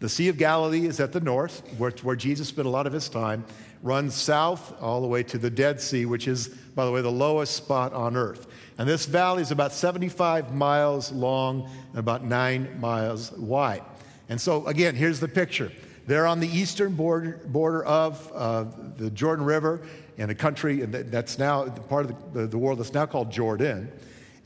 The 0.00 0.08
Sea 0.08 0.28
of 0.28 0.38
Galilee 0.38 0.86
is 0.86 1.00
at 1.00 1.12
the 1.12 1.20
north, 1.20 1.60
where, 1.76 1.90
where 2.02 2.14
Jesus 2.14 2.48
spent 2.48 2.66
a 2.66 2.70
lot 2.70 2.86
of 2.86 2.92
his 2.92 3.08
time, 3.08 3.44
runs 3.82 4.14
south 4.14 4.80
all 4.80 5.00
the 5.00 5.06
way 5.06 5.22
to 5.24 5.38
the 5.38 5.50
Dead 5.50 5.80
Sea, 5.80 6.06
which 6.06 6.28
is, 6.28 6.48
by 6.48 6.84
the 6.84 6.92
way, 6.92 7.02
the 7.02 7.10
lowest 7.10 7.56
spot 7.56 7.92
on 7.92 8.16
earth. 8.16 8.46
And 8.76 8.88
this 8.88 9.06
valley 9.06 9.42
is 9.42 9.50
about 9.50 9.72
75 9.72 10.54
miles 10.54 11.10
long 11.10 11.68
and 11.90 11.98
about 11.98 12.24
nine 12.24 12.78
miles 12.80 13.32
wide. 13.32 13.82
And 14.28 14.40
so, 14.40 14.66
again, 14.66 14.94
here's 14.94 15.20
the 15.20 15.28
picture. 15.28 15.72
They're 16.06 16.26
on 16.26 16.40
the 16.40 16.48
eastern 16.48 16.94
border, 16.94 17.40
border 17.46 17.84
of 17.84 18.32
uh, 18.34 18.64
the 18.96 19.10
Jordan 19.10 19.44
River 19.44 19.82
in 20.16 20.30
a 20.30 20.34
country 20.34 20.80
that's 20.80 21.38
now 21.38 21.68
part 21.68 22.06
of 22.06 22.32
the, 22.32 22.46
the 22.46 22.58
world 22.58 22.78
that's 22.78 22.94
now 22.94 23.06
called 23.06 23.30
Jordan. 23.30 23.92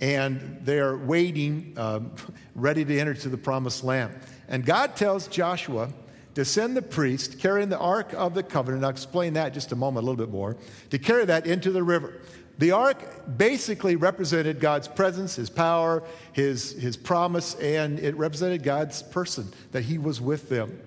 And 0.01 0.59
they're 0.63 0.97
waiting, 0.97 1.75
um, 1.77 2.13
ready 2.55 2.85
to 2.85 2.99
enter 2.99 3.15
to 3.15 3.29
the 3.29 3.39
promised 3.39 3.85
land. 3.85 4.13
And 4.49 4.65
God 4.65 4.97
tells 4.97 5.29
Joshua 5.29 5.91
to 6.35 6.45
send 6.45 6.77
the 6.77 6.83
priest 6.83 7.39
carrying 7.39 7.69
the 7.69 7.79
Ark 7.79 8.13
of 8.15 8.35
the 8.35 8.43
Covenant. 8.43 8.85
I'll 8.85 8.91
explain 8.91 9.35
that 9.35 9.53
just 9.53 9.73
a 9.73 9.77
moment, 9.77 10.05
a 10.05 10.07
little 10.07 10.25
bit 10.25 10.33
more, 10.33 10.57
to 10.91 10.99
carry 10.99 11.25
that 11.27 11.47
into 11.47 11.71
the 11.71 11.83
river. 11.83 12.21
The 12.59 12.73
ark 12.73 13.37
basically 13.39 13.97
represented 13.97 14.61
God's 14.61 14.87
presence, 14.87 15.35
his 15.35 15.51
power, 15.51 16.03
his, 16.33 16.73
his 16.73 16.97
promise, 16.97 17.55
and 17.57 17.99
it 17.99 18.15
represented 18.17 18.63
God's 18.63 19.03
person, 19.03 19.53
that 19.73 19.83
he 19.83 19.99
was 19.99 20.21
with 20.21 20.49
them. 20.49 20.81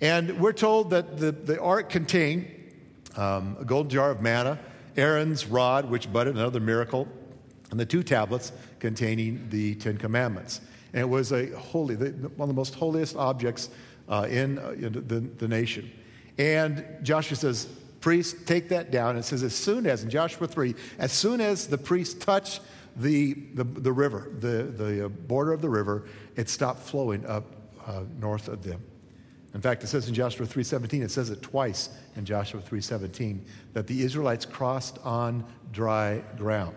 And 0.00 0.40
we're 0.40 0.52
told 0.52 0.90
that 0.90 1.18
the, 1.18 1.30
the 1.30 1.60
ark 1.60 1.90
contained 1.90 2.50
um, 3.16 3.56
a 3.60 3.64
golden 3.64 3.90
jar 3.90 4.10
of 4.10 4.20
manna, 4.20 4.58
Aaron's 4.96 5.46
rod, 5.46 5.88
which 5.88 6.12
budded 6.12 6.34
another 6.34 6.60
miracle, 6.60 7.06
and 7.70 7.78
the 7.78 7.86
two 7.86 8.02
tablets 8.02 8.50
containing 8.80 9.46
the 9.50 9.76
Ten 9.76 9.98
Commandments. 9.98 10.60
And 10.92 11.02
it 11.02 11.08
was 11.08 11.32
a 11.32 11.46
holy, 11.56 11.96
one 11.96 12.40
of 12.40 12.48
the 12.48 12.54
most 12.54 12.74
holiest 12.74 13.16
objects 13.16 13.70
uh, 14.08 14.26
in, 14.28 14.58
uh, 14.58 14.70
in 14.70 14.92
the, 14.92 15.20
the 15.20 15.48
nation. 15.48 15.90
And 16.38 16.84
Joshua 17.02 17.36
says, 17.36 17.68
Priest, 18.00 18.46
take 18.46 18.68
that 18.70 18.90
down. 18.90 19.16
It 19.16 19.22
says, 19.22 19.44
as 19.44 19.54
soon 19.54 19.86
as, 19.86 20.02
in 20.02 20.10
Joshua 20.10 20.48
3, 20.48 20.74
as 20.98 21.12
soon 21.12 21.40
as 21.40 21.68
the 21.68 21.78
priest 21.78 22.20
touched 22.20 22.60
the, 22.96 23.34
the, 23.54 23.62
the 23.62 23.92
river, 23.92 24.28
the, 24.40 24.64
the 24.64 25.06
uh, 25.06 25.08
border 25.08 25.52
of 25.52 25.62
the 25.62 25.70
river, 25.70 26.04
it 26.34 26.48
stopped 26.48 26.80
flowing 26.80 27.24
up 27.26 27.44
uh, 27.86 28.02
north 28.18 28.48
of 28.48 28.64
them. 28.64 28.82
In 29.54 29.60
fact, 29.60 29.84
it 29.84 29.86
says 29.86 30.08
in 30.08 30.14
Joshua 30.14 30.46
3:17, 30.46 31.02
it 31.02 31.10
says 31.10 31.30
it 31.30 31.42
twice 31.42 31.90
in 32.16 32.24
Joshua 32.24 32.60
3:17 32.60 33.40
that 33.74 33.86
the 33.86 34.02
Israelites 34.02 34.46
crossed 34.46 34.98
on 35.04 35.44
dry 35.72 36.22
ground. 36.36 36.74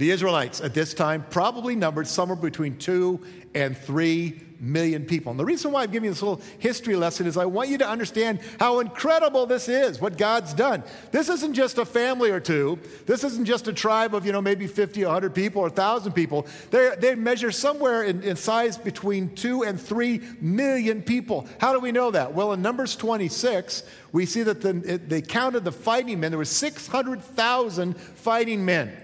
The 0.00 0.10
Israelites 0.12 0.62
at 0.62 0.72
this 0.72 0.94
time 0.94 1.26
probably 1.28 1.76
numbered 1.76 2.06
somewhere 2.06 2.34
between 2.34 2.78
2 2.78 3.20
and 3.54 3.76
3 3.76 4.40
million 4.58 5.04
people. 5.04 5.30
And 5.30 5.38
the 5.38 5.44
reason 5.44 5.72
why 5.72 5.82
I'm 5.82 5.90
giving 5.90 6.06
you 6.06 6.12
this 6.12 6.22
little 6.22 6.40
history 6.58 6.96
lesson 6.96 7.26
is 7.26 7.36
I 7.36 7.44
want 7.44 7.68
you 7.68 7.76
to 7.76 7.86
understand 7.86 8.40
how 8.58 8.80
incredible 8.80 9.44
this 9.44 9.68
is, 9.68 10.00
what 10.00 10.16
God's 10.16 10.54
done. 10.54 10.84
This 11.10 11.28
isn't 11.28 11.52
just 11.52 11.76
a 11.76 11.84
family 11.84 12.30
or 12.30 12.40
two. 12.40 12.78
This 13.04 13.24
isn't 13.24 13.44
just 13.44 13.68
a 13.68 13.74
tribe 13.74 14.14
of, 14.14 14.24
you 14.24 14.32
know, 14.32 14.40
maybe 14.40 14.66
50, 14.66 15.04
100 15.04 15.34
people 15.34 15.60
or 15.60 15.68
1,000 15.68 16.12
people. 16.12 16.46
They, 16.70 16.94
they 16.98 17.14
measure 17.14 17.52
somewhere 17.52 18.02
in, 18.02 18.22
in 18.22 18.36
size 18.36 18.78
between 18.78 19.34
2 19.34 19.64
and 19.64 19.78
3 19.78 20.22
million 20.40 21.02
people. 21.02 21.46
How 21.60 21.74
do 21.74 21.78
we 21.78 21.92
know 21.92 22.10
that? 22.10 22.32
Well, 22.32 22.54
in 22.54 22.62
Numbers 22.62 22.96
26, 22.96 23.82
we 24.12 24.24
see 24.24 24.44
that 24.44 24.62
the, 24.62 24.72
they 24.72 25.20
counted 25.20 25.62
the 25.66 25.72
fighting 25.72 26.20
men. 26.20 26.30
There 26.30 26.38
were 26.38 26.46
600,000 26.46 28.00
fighting 28.00 28.64
men. 28.64 28.96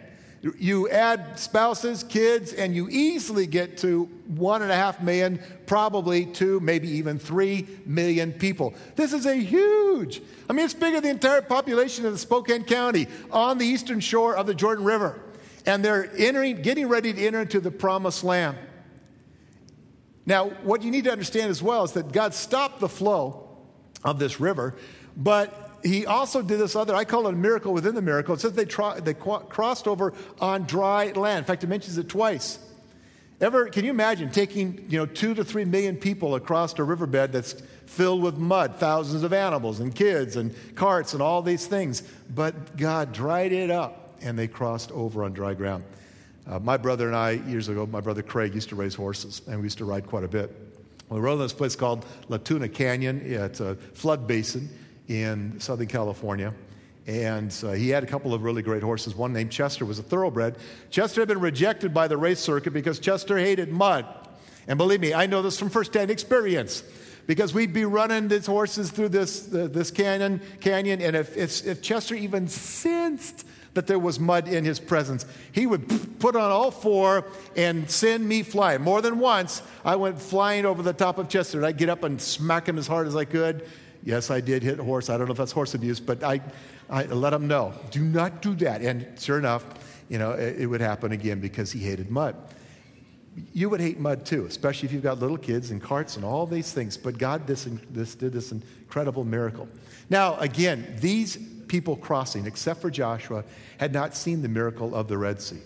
You 0.58 0.88
add 0.90 1.38
spouses, 1.38 2.02
kids, 2.02 2.52
and 2.52 2.74
you 2.74 2.88
easily 2.90 3.46
get 3.46 3.78
to 3.78 4.04
one 4.26 4.62
and 4.62 4.70
a 4.70 4.74
half 4.74 5.00
million, 5.00 5.40
probably 5.66 6.26
two, 6.26 6.60
maybe 6.60 6.88
even 6.88 7.18
three 7.18 7.66
million 7.86 8.32
people. 8.32 8.74
This 8.96 9.12
is 9.12 9.26
a 9.26 9.34
huge, 9.34 10.20
I 10.48 10.52
mean, 10.52 10.64
it's 10.64 10.74
bigger 10.74 10.96
than 10.96 11.04
the 11.04 11.10
entire 11.10 11.42
population 11.42 12.04
of 12.04 12.12
the 12.12 12.18
Spokane 12.18 12.64
County 12.64 13.06
on 13.30 13.58
the 13.58 13.66
eastern 13.66 14.00
shore 14.00 14.36
of 14.36 14.46
the 14.46 14.54
Jordan 14.54 14.84
River. 14.84 15.20
And 15.64 15.84
they're 15.84 16.10
entering, 16.16 16.62
getting 16.62 16.88
ready 16.88 17.12
to 17.12 17.26
enter 17.26 17.40
into 17.40 17.60
the 17.60 17.70
promised 17.70 18.22
land. 18.22 18.56
Now, 20.26 20.50
what 20.62 20.82
you 20.82 20.90
need 20.90 21.04
to 21.04 21.12
understand 21.12 21.50
as 21.50 21.62
well 21.62 21.84
is 21.84 21.92
that 21.92 22.12
God 22.12 22.34
stopped 22.34 22.80
the 22.80 22.88
flow 22.88 23.48
of 24.04 24.18
this 24.18 24.40
river, 24.40 24.74
but 25.16 25.65
he 25.82 26.06
also 26.06 26.42
did 26.42 26.58
this 26.58 26.76
other, 26.76 26.94
I 26.94 27.04
call 27.04 27.26
it 27.26 27.34
a 27.34 27.36
miracle 27.36 27.72
within 27.72 27.94
the 27.94 28.02
miracle. 28.02 28.34
It 28.34 28.40
says 28.40 28.52
they, 28.52 28.64
try, 28.64 29.00
they 29.00 29.14
crossed 29.14 29.86
over 29.86 30.12
on 30.40 30.64
dry 30.64 31.12
land. 31.12 31.38
In 31.38 31.44
fact, 31.44 31.64
it 31.64 31.68
mentions 31.68 31.98
it 31.98 32.08
twice. 32.08 32.58
Ever, 33.40 33.68
can 33.68 33.84
you 33.84 33.90
imagine 33.90 34.30
taking, 34.30 34.86
you 34.88 34.98
know, 34.98 35.04
two 35.04 35.34
to 35.34 35.44
three 35.44 35.66
million 35.66 35.96
people 35.96 36.34
across 36.34 36.78
a 36.78 36.84
riverbed 36.84 37.32
that's 37.32 37.52
filled 37.84 38.22
with 38.22 38.38
mud, 38.38 38.76
thousands 38.76 39.22
of 39.22 39.32
animals 39.32 39.80
and 39.80 39.94
kids 39.94 40.36
and 40.36 40.54
carts 40.74 41.12
and 41.12 41.22
all 41.22 41.42
these 41.42 41.66
things? 41.66 42.02
But 42.34 42.76
God 42.76 43.12
dried 43.12 43.52
it 43.52 43.70
up 43.70 44.16
and 44.22 44.38
they 44.38 44.48
crossed 44.48 44.90
over 44.92 45.22
on 45.22 45.34
dry 45.34 45.52
ground. 45.52 45.84
Uh, 46.46 46.58
my 46.60 46.78
brother 46.78 47.08
and 47.08 47.16
I, 47.16 47.32
years 47.32 47.68
ago, 47.68 47.84
my 47.86 48.00
brother 48.00 48.22
Craig 48.22 48.54
used 48.54 48.70
to 48.70 48.76
raise 48.76 48.94
horses 48.94 49.42
and 49.46 49.58
we 49.58 49.64
used 49.64 49.78
to 49.78 49.84
ride 49.84 50.06
quite 50.06 50.24
a 50.24 50.28
bit. 50.28 50.54
We 51.10 51.20
rode 51.20 51.34
in 51.34 51.40
this 51.40 51.52
place 51.52 51.76
called 51.76 52.06
La 52.28 52.38
Tuna 52.38 52.68
Canyon. 52.68 53.22
Yeah, 53.24 53.44
it's 53.44 53.60
a 53.60 53.74
flood 53.94 54.26
basin 54.26 54.68
in 55.08 55.58
Southern 55.60 55.86
California. 55.86 56.52
And 57.06 57.56
uh, 57.64 57.72
he 57.72 57.88
had 57.90 58.02
a 58.02 58.06
couple 58.06 58.34
of 58.34 58.42
really 58.42 58.62
great 58.62 58.82
horses. 58.82 59.14
One 59.14 59.32
named 59.32 59.52
Chester 59.52 59.84
was 59.84 59.98
a 59.98 60.02
thoroughbred. 60.02 60.56
Chester 60.90 61.20
had 61.20 61.28
been 61.28 61.40
rejected 61.40 61.94
by 61.94 62.08
the 62.08 62.16
race 62.16 62.40
circuit 62.40 62.72
because 62.72 62.98
Chester 62.98 63.38
hated 63.38 63.70
mud. 63.70 64.06
And 64.66 64.76
believe 64.76 65.00
me, 65.00 65.14
I 65.14 65.26
know 65.26 65.42
this 65.42 65.58
from 65.58 65.70
firsthand 65.70 66.10
experience 66.10 66.82
because 67.28 67.54
we'd 67.54 67.72
be 67.72 67.84
running 67.84 68.26
these 68.26 68.46
horses 68.46 68.90
through 68.90 69.10
this, 69.10 69.52
uh, 69.52 69.68
this 69.70 69.92
canyon, 69.92 70.40
canyon, 70.60 71.00
and 71.00 71.14
if, 71.14 71.36
if, 71.36 71.64
if 71.64 71.82
Chester 71.82 72.16
even 72.16 72.48
sensed 72.48 73.46
that 73.74 73.86
there 73.86 73.98
was 73.98 74.18
mud 74.18 74.48
in 74.48 74.64
his 74.64 74.80
presence, 74.80 75.26
he 75.52 75.66
would 75.66 76.18
put 76.18 76.34
on 76.34 76.50
all 76.50 76.70
four 76.72 77.26
and 77.56 77.88
send 77.88 78.26
me 78.26 78.42
flying. 78.42 78.80
More 78.80 79.02
than 79.02 79.18
once, 79.18 79.62
I 79.84 79.96
went 79.96 80.20
flying 80.20 80.64
over 80.64 80.82
the 80.82 80.92
top 80.92 81.18
of 81.18 81.28
Chester, 81.28 81.64
I'd 81.64 81.76
get 81.76 81.88
up 81.88 82.02
and 82.02 82.20
smack 82.20 82.68
him 82.68 82.78
as 82.78 82.86
hard 82.86 83.06
as 83.06 83.14
I 83.14 83.26
could 83.26 83.68
Yes, 84.06 84.30
I 84.30 84.40
did 84.40 84.62
hit 84.62 84.78
a 84.78 84.84
horse. 84.84 85.10
I 85.10 85.18
don't 85.18 85.26
know 85.26 85.32
if 85.32 85.38
that's 85.38 85.50
horse 85.50 85.74
abuse, 85.74 85.98
but 85.98 86.22
I, 86.22 86.40
I 86.88 87.06
let 87.06 87.32
him 87.32 87.48
know. 87.48 87.74
Do 87.90 88.02
not 88.02 88.40
do 88.40 88.54
that. 88.54 88.80
And 88.80 89.20
sure 89.20 89.36
enough, 89.36 89.66
you 90.08 90.16
know, 90.18 90.30
it, 90.30 90.60
it 90.60 90.66
would 90.66 90.80
happen 90.80 91.10
again 91.10 91.40
because 91.40 91.72
he 91.72 91.80
hated 91.80 92.08
mud. 92.08 92.36
You 93.52 93.68
would 93.68 93.80
hate 93.80 93.98
mud 93.98 94.24
too, 94.24 94.46
especially 94.46 94.86
if 94.86 94.92
you've 94.92 95.02
got 95.02 95.18
little 95.18 95.36
kids 95.36 95.72
and 95.72 95.82
carts 95.82 96.14
and 96.14 96.24
all 96.24 96.46
these 96.46 96.72
things. 96.72 96.96
But 96.96 97.18
God 97.18 97.48
this, 97.48 97.66
this 97.90 98.14
did 98.14 98.32
this 98.32 98.52
incredible 98.52 99.24
miracle. 99.24 99.68
Now, 100.08 100.36
again, 100.36 100.96
these 101.00 101.36
people 101.66 101.96
crossing, 101.96 102.46
except 102.46 102.80
for 102.80 102.92
Joshua, 102.92 103.42
had 103.78 103.92
not 103.92 104.14
seen 104.14 104.40
the 104.40 104.48
miracle 104.48 104.94
of 104.94 105.08
the 105.08 105.18
Red 105.18 105.42
Sea. 105.42 105.58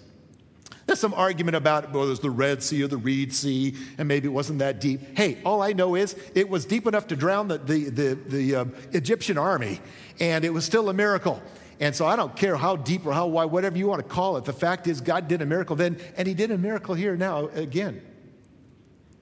There's 0.91 0.99
some 0.99 1.15
argument 1.15 1.55
about 1.55 1.93
whether 1.93 2.07
it 2.07 2.11
was 2.11 2.19
the 2.19 2.31
Red 2.31 2.65
Sea 2.65 2.83
or 2.83 2.89
the 2.89 2.97
Reed 2.97 3.33
Sea, 3.33 3.77
and 3.97 4.09
maybe 4.09 4.27
it 4.27 4.33
wasn't 4.33 4.59
that 4.59 4.81
deep. 4.81 5.17
Hey, 5.17 5.39
all 5.45 5.63
I 5.63 5.73
know 5.73 5.95
is 5.95 6.17
it 6.35 6.49
was 6.49 6.65
deep 6.65 6.85
enough 6.85 7.07
to 7.09 7.17
drown 7.17 7.47
the, 7.47 7.59
the, 7.59 7.91
the, 7.91 8.15
the 8.15 8.57
uh, 8.57 8.65
Egyptian 8.91 9.39
army, 9.39 9.81
and 10.19 10.45
it 10.45 10.51
was 10.53 10.65
still 10.65 10.89
a 10.89 10.93
miracle. 10.93 11.41
And 11.79 11.95
so 11.95 12.07
I 12.07 12.17
don't 12.17 12.35
care 12.35 12.57
how 12.57 12.75
deep 12.75 13.07
or 13.07 13.13
how 13.13 13.29
wide, 13.29 13.53
whatever 13.53 13.79
you 13.79 13.87
want 13.87 14.03
to 14.03 14.09
call 14.09 14.37
it. 14.37 14.45
The 14.45 14.53
fact 14.53 14.89
is, 14.89 15.01
God 15.01 15.29
did 15.29 15.41
a 15.43 15.47
miracle 15.47 15.77
then, 15.77 15.97
and 16.17 16.27
He 16.27 16.35
did 16.35 16.51
a 16.51 16.59
miracle 16.59 16.97
here 16.97 17.17
now 17.17 17.47
again. 17.51 18.03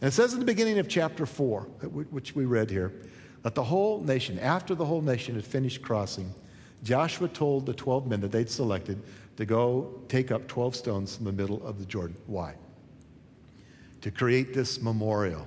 And 0.01 0.09
it 0.09 0.13
says 0.13 0.33
in 0.33 0.41
the 0.41 0.47
beginning 0.47 0.79
of 0.79 0.89
chapter 0.89 1.27
4, 1.27 1.65
which 2.11 2.35
we 2.35 2.47
read 2.47 2.71
here, 2.71 2.95
that 3.43 3.55
the 3.55 3.65
whole 3.65 4.01
nation, 4.01 4.39
after 4.39 4.75
the 4.75 4.87
whole 4.87 5.03
nation 5.03 5.35
had 5.35 5.45
finished 5.45 5.83
crossing, 5.83 6.33
Joshua 6.83 7.29
told 7.29 7.67
the 7.67 7.75
12 7.75 8.07
men 8.07 8.23
that 8.23 8.33
they'd 8.33 8.49
selected 8.49 9.03
to 9.39 9.47
go 9.47 9.89
take 10.09 10.33
up 10.33 10.49
12 10.49 10.75
stones 10.75 11.15
from 11.15 11.25
the 11.25 11.33
middle 11.33 11.65
of 11.65 11.79
the 11.79 11.85
Jordan. 11.85 12.17
Why? 12.27 12.57
To 14.01 14.11
create 14.11 14.53
this 14.53 14.83
memorial, 14.83 15.47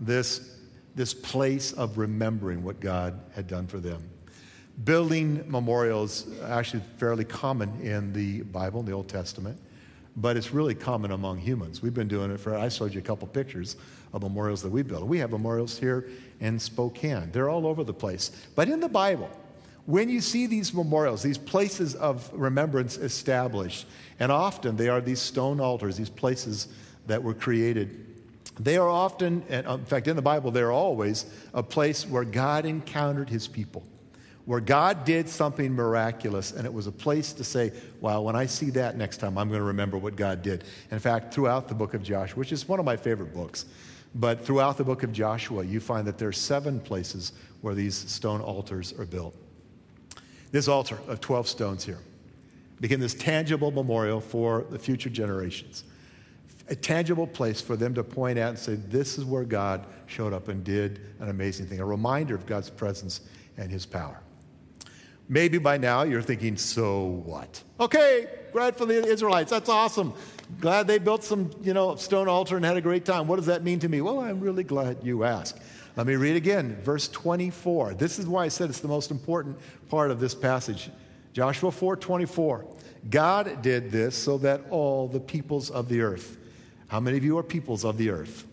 this, 0.00 0.56
this 0.96 1.14
place 1.14 1.70
of 1.72 1.96
remembering 1.96 2.64
what 2.64 2.80
God 2.80 3.20
had 3.36 3.46
done 3.46 3.68
for 3.68 3.78
them. 3.78 4.02
Building 4.82 5.44
memorials 5.46 6.26
actually 6.44 6.82
fairly 6.98 7.24
common 7.24 7.80
in 7.80 8.12
the 8.12 8.42
Bible, 8.42 8.80
in 8.80 8.86
the 8.86 8.92
Old 8.92 9.08
Testament, 9.08 9.60
but 10.16 10.36
it's 10.36 10.50
really 10.50 10.74
common 10.74 11.12
among 11.12 11.38
humans. 11.38 11.80
We've 11.80 11.94
been 11.94 12.08
doing 12.08 12.32
it 12.32 12.40
for, 12.40 12.56
I 12.56 12.68
showed 12.68 12.92
you 12.92 12.98
a 12.98 13.04
couple 13.04 13.28
pictures 13.28 13.76
of 14.12 14.22
memorials 14.22 14.60
that 14.62 14.70
we 14.72 14.82
built. 14.82 15.06
We 15.06 15.18
have 15.18 15.30
memorials 15.30 15.78
here 15.78 16.08
in 16.40 16.58
Spokane. 16.58 17.30
They're 17.30 17.48
all 17.48 17.68
over 17.68 17.84
the 17.84 17.94
place. 17.94 18.32
But 18.56 18.68
in 18.68 18.80
the 18.80 18.88
Bible, 18.88 19.30
when 19.90 20.08
you 20.08 20.20
see 20.20 20.46
these 20.46 20.72
memorials, 20.72 21.22
these 21.22 21.38
places 21.38 21.96
of 21.96 22.30
remembrance 22.32 22.96
established, 22.96 23.86
and 24.20 24.30
often 24.30 24.76
they 24.76 24.88
are 24.88 25.00
these 25.00 25.20
stone 25.20 25.60
altars, 25.60 25.96
these 25.96 26.10
places 26.10 26.68
that 27.06 27.22
were 27.22 27.34
created, 27.34 28.06
they 28.60 28.76
are 28.76 28.88
often, 28.88 29.42
um, 29.66 29.80
in 29.80 29.86
fact, 29.86 30.06
in 30.06 30.16
the 30.16 30.22
Bible, 30.22 30.50
they're 30.50 30.70
always 30.70 31.26
a 31.54 31.62
place 31.62 32.06
where 32.06 32.24
God 32.24 32.66
encountered 32.66 33.28
his 33.28 33.48
people, 33.48 33.82
where 34.44 34.60
God 34.60 35.04
did 35.04 35.28
something 35.28 35.72
miraculous, 35.72 36.52
and 36.52 36.66
it 36.66 36.72
was 36.72 36.86
a 36.86 36.92
place 36.92 37.32
to 37.32 37.42
say, 37.42 37.72
wow, 38.00 38.20
when 38.20 38.36
I 38.36 38.46
see 38.46 38.70
that 38.70 38.96
next 38.96 39.16
time, 39.16 39.38
I'm 39.38 39.48
going 39.48 39.60
to 39.60 39.66
remember 39.66 39.98
what 39.98 40.14
God 40.14 40.42
did. 40.42 40.64
In 40.90 40.98
fact, 40.98 41.34
throughout 41.34 41.68
the 41.68 41.74
book 41.74 41.94
of 41.94 42.02
Joshua, 42.02 42.38
which 42.38 42.52
is 42.52 42.68
one 42.68 42.78
of 42.78 42.84
my 42.84 42.96
favorite 42.96 43.34
books, 43.34 43.64
but 44.14 44.44
throughout 44.44 44.76
the 44.76 44.84
book 44.84 45.02
of 45.02 45.12
Joshua, 45.12 45.64
you 45.64 45.80
find 45.80 46.06
that 46.06 46.18
there 46.18 46.28
are 46.28 46.32
seven 46.32 46.80
places 46.80 47.32
where 47.62 47.74
these 47.74 47.96
stone 47.96 48.40
altars 48.40 48.92
are 48.98 49.06
built. 49.06 49.34
This 50.52 50.68
altar 50.68 50.98
of 51.06 51.20
12 51.20 51.48
stones 51.48 51.84
here 51.84 51.98
became 52.80 53.00
this 53.00 53.14
tangible 53.14 53.70
memorial 53.70 54.20
for 54.20 54.66
the 54.70 54.78
future 54.78 55.10
generations. 55.10 55.84
A 56.68 56.74
tangible 56.74 57.26
place 57.26 57.60
for 57.60 57.76
them 57.76 57.94
to 57.94 58.04
point 58.04 58.38
out 58.38 58.50
and 58.50 58.58
say, 58.58 58.74
This 58.74 59.18
is 59.18 59.24
where 59.24 59.44
God 59.44 59.86
showed 60.06 60.32
up 60.32 60.48
and 60.48 60.64
did 60.64 61.00
an 61.18 61.28
amazing 61.28 61.66
thing. 61.66 61.80
A 61.80 61.84
reminder 61.84 62.34
of 62.34 62.46
God's 62.46 62.70
presence 62.70 63.22
and 63.56 63.70
his 63.70 63.86
power. 63.86 64.20
Maybe 65.28 65.58
by 65.58 65.78
now 65.78 66.02
you're 66.02 66.22
thinking, 66.22 66.56
So 66.56 67.22
what? 67.24 67.62
Okay, 67.78 68.28
glad 68.52 68.76
for 68.76 68.86
the 68.86 69.04
Israelites. 69.04 69.50
That's 69.50 69.68
awesome. 69.68 70.12
Glad 70.60 70.86
they 70.86 70.98
built 70.98 71.22
some, 71.22 71.50
you 71.62 71.74
know, 71.74 71.96
stone 71.96 72.28
altar 72.28 72.56
and 72.56 72.64
had 72.64 72.76
a 72.76 72.80
great 72.80 73.04
time. 73.04 73.26
What 73.26 73.36
does 73.36 73.46
that 73.46 73.62
mean 73.62 73.78
to 73.80 73.88
me? 73.88 74.00
Well, 74.00 74.20
I'm 74.20 74.40
really 74.40 74.64
glad 74.64 74.98
you 75.02 75.24
asked. 75.24 75.58
Let 76.00 76.06
me 76.06 76.16
read 76.16 76.36
again, 76.36 76.80
verse 76.80 77.08
24. 77.08 77.92
This 77.92 78.18
is 78.18 78.26
why 78.26 78.46
I 78.46 78.48
said 78.48 78.70
it's 78.70 78.80
the 78.80 78.88
most 78.88 79.10
important 79.10 79.58
part 79.90 80.10
of 80.10 80.18
this 80.18 80.34
passage. 80.34 80.88
Joshua 81.34 81.70
4 81.70 81.94
24. 81.94 82.64
God 83.10 83.60
did 83.60 83.90
this 83.90 84.16
so 84.16 84.38
that 84.38 84.62
all 84.70 85.08
the 85.08 85.20
peoples 85.20 85.68
of 85.68 85.90
the 85.90 86.00
earth. 86.00 86.38
How 86.88 87.00
many 87.00 87.18
of 87.18 87.24
you 87.24 87.36
are 87.36 87.42
peoples 87.42 87.84
of 87.84 87.98
the 87.98 88.08
earth? 88.08 88.46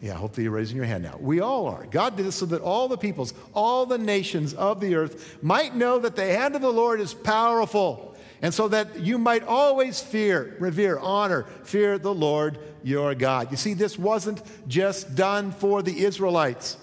Yeah, 0.00 0.14
I 0.14 0.16
hopefully 0.16 0.42
you're 0.42 0.52
raising 0.52 0.76
your 0.76 0.86
hand 0.86 1.04
now. 1.04 1.16
We 1.20 1.38
all 1.38 1.68
are. 1.68 1.86
God 1.86 2.16
did 2.16 2.26
this 2.26 2.34
so 2.34 2.46
that 2.46 2.62
all 2.62 2.88
the 2.88 2.98
peoples, 2.98 3.32
all 3.54 3.86
the 3.86 3.96
nations 3.96 4.52
of 4.54 4.80
the 4.80 4.96
earth 4.96 5.40
might 5.40 5.76
know 5.76 6.00
that 6.00 6.16
the 6.16 6.26
hand 6.26 6.56
of 6.56 6.62
the 6.62 6.72
Lord 6.72 7.00
is 7.00 7.14
powerful, 7.14 8.16
and 8.42 8.52
so 8.52 8.66
that 8.66 8.98
you 8.98 9.18
might 9.18 9.44
always 9.44 10.00
fear, 10.00 10.56
revere, 10.58 10.98
honor, 10.98 11.44
fear 11.62 11.96
the 11.96 12.12
Lord 12.12 12.58
your 12.82 13.14
God. 13.14 13.52
You 13.52 13.56
see, 13.56 13.74
this 13.74 13.96
wasn't 13.96 14.42
just 14.66 15.14
done 15.14 15.52
for 15.52 15.80
the 15.80 16.04
Israelites. 16.04 16.76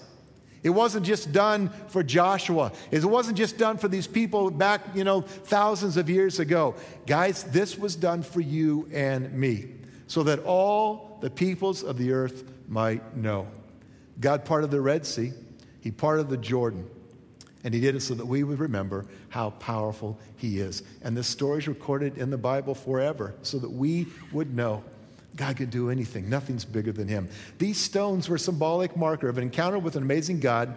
It 0.66 0.74
wasn't 0.74 1.06
just 1.06 1.30
done 1.30 1.68
for 1.86 2.02
Joshua. 2.02 2.72
It 2.90 3.04
wasn't 3.04 3.38
just 3.38 3.56
done 3.56 3.78
for 3.78 3.86
these 3.86 4.08
people 4.08 4.50
back, 4.50 4.80
you 4.96 5.04
know, 5.04 5.20
thousands 5.20 5.96
of 5.96 6.10
years 6.10 6.40
ago. 6.40 6.74
Guys, 7.06 7.44
this 7.44 7.78
was 7.78 7.94
done 7.94 8.24
for 8.24 8.40
you 8.40 8.88
and 8.92 9.32
me 9.32 9.66
so 10.08 10.24
that 10.24 10.40
all 10.40 11.18
the 11.20 11.30
peoples 11.30 11.84
of 11.84 11.98
the 11.98 12.10
earth 12.10 12.42
might 12.66 13.16
know. 13.16 13.46
God 14.18 14.44
parted 14.44 14.72
the 14.72 14.80
Red 14.80 15.06
Sea, 15.06 15.34
He 15.82 15.92
parted 15.92 16.28
the 16.28 16.36
Jordan, 16.36 16.90
and 17.62 17.72
He 17.72 17.80
did 17.80 17.94
it 17.94 18.00
so 18.00 18.14
that 18.14 18.26
we 18.26 18.42
would 18.42 18.58
remember 18.58 19.06
how 19.28 19.50
powerful 19.50 20.18
He 20.36 20.58
is. 20.58 20.82
And 21.00 21.16
this 21.16 21.28
story 21.28 21.58
is 21.58 21.68
recorded 21.68 22.18
in 22.18 22.30
the 22.30 22.38
Bible 22.38 22.74
forever 22.74 23.36
so 23.42 23.60
that 23.60 23.70
we 23.70 24.08
would 24.32 24.52
know 24.52 24.82
God 25.36 25.56
could 25.56 25.70
do 25.70 25.90
anything, 25.90 26.28
nothing's 26.28 26.64
bigger 26.64 26.92
than 26.92 27.08
Him. 27.08 27.28
These 27.58 27.78
stones 27.78 28.28
were 28.28 28.38
symbolic 28.38 28.96
marker 28.96 29.28
of 29.28 29.36
an 29.36 29.44
encounter 29.44 29.78
with 29.78 29.96
an 29.96 30.02
amazing 30.02 30.40
God 30.40 30.74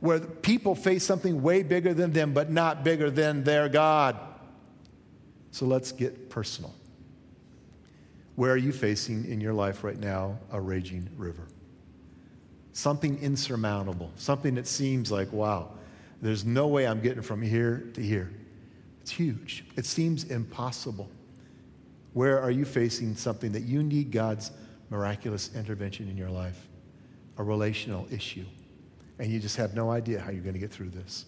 where 0.00 0.20
people 0.20 0.74
face 0.74 1.04
something 1.04 1.42
way 1.42 1.62
bigger 1.62 1.92
than 1.92 2.12
them, 2.12 2.32
but 2.32 2.50
not 2.50 2.84
bigger 2.84 3.10
than 3.10 3.44
their 3.44 3.68
God. 3.68 4.16
So 5.50 5.66
let's 5.66 5.92
get 5.92 6.30
personal. 6.30 6.74
Where 8.36 8.52
are 8.52 8.58
you 8.58 8.72
facing 8.72 9.24
in 9.24 9.40
your 9.40 9.52
life 9.52 9.82
right 9.82 9.98
now 9.98 10.38
a 10.52 10.60
raging 10.60 11.08
river? 11.16 11.48
Something 12.72 13.18
insurmountable, 13.18 14.12
something 14.14 14.54
that 14.54 14.68
seems 14.68 15.10
like, 15.10 15.32
wow, 15.32 15.70
there's 16.22 16.44
no 16.44 16.68
way 16.68 16.86
I'm 16.86 17.00
getting 17.00 17.22
from 17.22 17.42
here 17.42 17.88
to 17.94 18.00
here. 18.00 18.30
It's 19.00 19.10
huge. 19.10 19.64
It 19.76 19.84
seems 19.84 20.24
impossible. 20.24 21.10
Where 22.12 22.40
are 22.40 22.50
you 22.50 22.64
facing 22.64 23.16
something 23.16 23.52
that 23.52 23.62
you 23.62 23.82
need 23.82 24.10
God's 24.10 24.50
miraculous 24.90 25.54
intervention 25.54 26.08
in 26.08 26.16
your 26.16 26.30
life? 26.30 26.68
A 27.36 27.42
relational 27.42 28.06
issue. 28.10 28.44
And 29.18 29.30
you 29.30 29.40
just 29.40 29.56
have 29.56 29.74
no 29.74 29.90
idea 29.90 30.20
how 30.20 30.30
you're 30.30 30.42
going 30.42 30.54
to 30.54 30.60
get 30.60 30.70
through 30.70 30.90
this. 30.90 31.26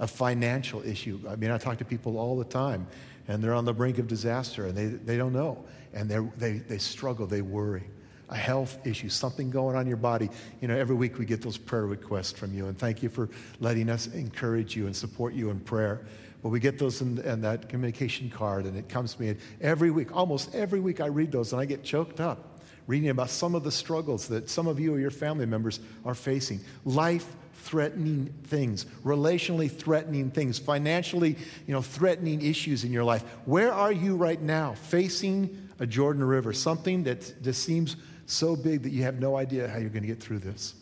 A 0.00 0.06
financial 0.06 0.82
issue. 0.82 1.20
I 1.28 1.36
mean, 1.36 1.50
I 1.50 1.58
talk 1.58 1.78
to 1.78 1.84
people 1.84 2.18
all 2.18 2.36
the 2.36 2.44
time, 2.44 2.86
and 3.28 3.42
they're 3.42 3.54
on 3.54 3.64
the 3.64 3.72
brink 3.72 3.98
of 3.98 4.06
disaster, 4.06 4.66
and 4.66 4.76
they, 4.76 4.86
they 4.86 5.16
don't 5.16 5.32
know 5.32 5.64
and 5.94 6.10
they, 6.36 6.58
they 6.58 6.78
struggle, 6.78 7.26
they 7.26 7.40
worry. 7.40 7.84
A 8.30 8.36
health 8.36 8.84
issue, 8.86 9.08
something 9.08 9.50
going 9.50 9.76
on 9.76 9.82
in 9.82 9.86
your 9.86 9.96
body. 9.96 10.28
You 10.60 10.68
know, 10.68 10.76
every 10.76 10.96
week 10.96 11.18
we 11.18 11.24
get 11.24 11.40
those 11.40 11.56
prayer 11.56 11.86
requests 11.86 12.32
from 12.32 12.52
you, 12.52 12.66
and 12.66 12.76
thank 12.76 13.02
you 13.02 13.08
for 13.08 13.28
letting 13.60 13.88
us 13.88 14.08
encourage 14.08 14.74
you 14.74 14.86
and 14.86 14.96
support 14.96 15.34
you 15.34 15.50
in 15.50 15.60
prayer. 15.60 16.04
Well, 16.44 16.52
we 16.52 16.60
get 16.60 16.78
those 16.78 17.00
in, 17.00 17.18
in 17.20 17.40
that 17.40 17.70
communication 17.70 18.30
card, 18.30 18.66
and 18.66 18.76
it 18.76 18.88
comes 18.88 19.14
to 19.14 19.22
me 19.22 19.34
every 19.62 19.90
week. 19.90 20.14
Almost 20.14 20.54
every 20.54 20.78
week 20.78 21.00
I 21.00 21.06
read 21.06 21.32
those, 21.32 21.52
and 21.52 21.60
I 21.60 21.64
get 21.64 21.82
choked 21.82 22.20
up 22.20 22.60
reading 22.86 23.08
about 23.08 23.30
some 23.30 23.54
of 23.54 23.64
the 23.64 23.72
struggles 23.72 24.28
that 24.28 24.50
some 24.50 24.66
of 24.66 24.78
you 24.78 24.94
or 24.94 24.98
your 24.98 25.10
family 25.10 25.46
members 25.46 25.80
are 26.04 26.14
facing. 26.14 26.60
Life 26.84 27.34
threatening 27.54 28.26
things, 28.44 28.84
relationally 29.04 29.70
threatening 29.70 30.30
things, 30.30 30.58
financially, 30.58 31.34
you 31.66 31.72
know, 31.72 31.80
threatening 31.80 32.42
issues 32.42 32.84
in 32.84 32.92
your 32.92 33.04
life. 33.04 33.22
Where 33.46 33.72
are 33.72 33.90
you 33.90 34.16
right 34.16 34.40
now 34.40 34.74
facing 34.74 35.70
a 35.78 35.86
Jordan 35.86 36.22
River, 36.22 36.52
something 36.52 37.04
that 37.04 37.42
just 37.42 37.62
seems 37.62 37.96
so 38.26 38.54
big 38.54 38.82
that 38.82 38.90
you 38.90 39.02
have 39.02 39.18
no 39.18 39.36
idea 39.36 39.68
how 39.68 39.78
you're 39.78 39.88
going 39.88 40.02
to 40.02 40.08
get 40.08 40.22
through 40.22 40.40
this. 40.40 40.74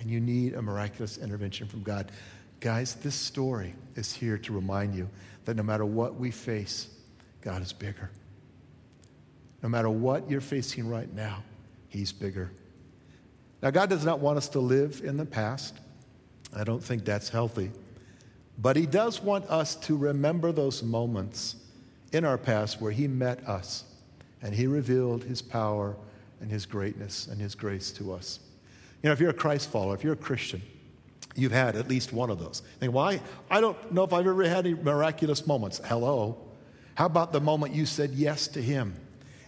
And 0.00 0.08
you 0.08 0.20
need 0.20 0.54
a 0.54 0.62
miraculous 0.62 1.18
intervention 1.18 1.66
from 1.66 1.82
God. 1.82 2.12
Guys, 2.60 2.94
this 2.96 3.14
story 3.14 3.74
is 3.94 4.12
here 4.12 4.38
to 4.38 4.52
remind 4.52 4.94
you 4.94 5.08
that 5.44 5.56
no 5.56 5.62
matter 5.62 5.84
what 5.84 6.16
we 6.16 6.30
face, 6.30 6.88
God 7.40 7.62
is 7.62 7.72
bigger. 7.72 8.10
No 9.62 9.68
matter 9.68 9.90
what 9.90 10.30
you're 10.30 10.40
facing 10.40 10.88
right 10.88 11.12
now, 11.14 11.42
He's 11.88 12.12
bigger. 12.12 12.50
Now, 13.62 13.70
God 13.70 13.88
does 13.88 14.04
not 14.04 14.20
want 14.20 14.36
us 14.38 14.48
to 14.50 14.60
live 14.60 15.00
in 15.04 15.16
the 15.16 15.24
past. 15.24 15.74
I 16.54 16.64
don't 16.64 16.82
think 16.82 17.04
that's 17.04 17.28
healthy. 17.28 17.70
But 18.58 18.76
He 18.76 18.86
does 18.86 19.22
want 19.22 19.46
us 19.46 19.74
to 19.76 19.96
remember 19.96 20.52
those 20.52 20.82
moments 20.82 21.56
in 22.12 22.24
our 22.24 22.38
past 22.38 22.80
where 22.80 22.92
He 22.92 23.08
met 23.08 23.46
us 23.48 23.84
and 24.42 24.54
he 24.54 24.66
revealed 24.66 25.24
his 25.24 25.42
power 25.42 25.96
and 26.40 26.50
his 26.50 26.66
greatness 26.66 27.26
and 27.26 27.40
his 27.40 27.54
grace 27.54 27.90
to 27.92 28.12
us. 28.12 28.40
You 29.02 29.08
know, 29.08 29.12
if 29.12 29.20
you're 29.20 29.30
a 29.30 29.34
Christ 29.34 29.70
follower, 29.70 29.94
if 29.94 30.04
you're 30.04 30.12
a 30.12 30.16
Christian, 30.16 30.62
you've 31.34 31.52
had 31.52 31.76
at 31.76 31.88
least 31.88 32.12
one 32.12 32.30
of 32.30 32.38
those. 32.38 32.62
Think, 32.80 32.94
I 32.96 33.60
don't 33.60 33.92
know 33.92 34.04
if 34.04 34.12
I've 34.12 34.26
ever 34.26 34.48
had 34.48 34.66
any 34.66 34.74
miraculous 34.74 35.46
moments. 35.46 35.80
Hello. 35.84 36.36
How 36.94 37.06
about 37.06 37.32
the 37.32 37.40
moment 37.40 37.74
you 37.74 37.86
said 37.86 38.10
yes 38.10 38.48
to 38.48 38.62
him 38.62 38.94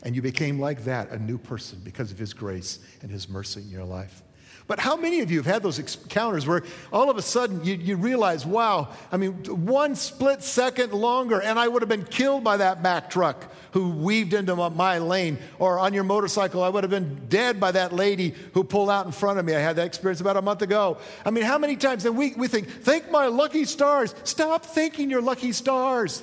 and 0.02 0.14
you 0.14 0.22
became 0.22 0.60
like 0.60 0.84
that, 0.84 1.10
a 1.10 1.18
new 1.18 1.36
person 1.36 1.80
because 1.82 2.12
of 2.12 2.18
his 2.18 2.32
grace 2.32 2.78
and 3.02 3.10
his 3.10 3.28
mercy 3.28 3.60
in 3.60 3.68
your 3.68 3.84
life? 3.84 4.22
But 4.70 4.78
how 4.78 4.94
many 4.94 5.18
of 5.18 5.32
you 5.32 5.38
have 5.38 5.46
had 5.46 5.64
those 5.64 5.80
encounters 5.80 6.46
where 6.46 6.62
all 6.92 7.10
of 7.10 7.16
a 7.16 7.22
sudden 7.22 7.64
you, 7.64 7.74
you 7.74 7.96
realize, 7.96 8.46
wow, 8.46 8.90
I 9.10 9.16
mean, 9.16 9.32
one 9.66 9.96
split 9.96 10.44
second 10.44 10.92
longer 10.92 11.42
and 11.42 11.58
I 11.58 11.66
would 11.66 11.82
have 11.82 11.88
been 11.88 12.04
killed 12.04 12.44
by 12.44 12.58
that 12.58 12.80
Mack 12.80 13.10
truck 13.10 13.52
who 13.72 13.90
weaved 13.90 14.32
into 14.32 14.54
my 14.54 14.98
lane, 14.98 15.38
or 15.58 15.80
on 15.80 15.92
your 15.92 16.04
motorcycle, 16.04 16.62
I 16.62 16.68
would 16.68 16.84
have 16.84 16.90
been 16.90 17.26
dead 17.28 17.58
by 17.58 17.72
that 17.72 17.92
lady 17.92 18.32
who 18.54 18.62
pulled 18.62 18.90
out 18.90 19.06
in 19.06 19.12
front 19.12 19.40
of 19.40 19.44
me. 19.44 19.56
I 19.56 19.58
had 19.58 19.74
that 19.74 19.86
experience 19.86 20.20
about 20.20 20.36
a 20.36 20.42
month 20.42 20.62
ago. 20.62 20.98
I 21.24 21.32
mean, 21.32 21.42
how 21.42 21.58
many 21.58 21.74
times 21.74 22.04
then 22.04 22.14
we, 22.14 22.34
we 22.34 22.46
think, 22.46 22.68
thank 22.68 23.10
my 23.10 23.26
lucky 23.26 23.64
stars. 23.64 24.14
Stop 24.22 24.64
thanking 24.66 25.10
your 25.10 25.20
lucky 25.20 25.50
stars. 25.50 26.22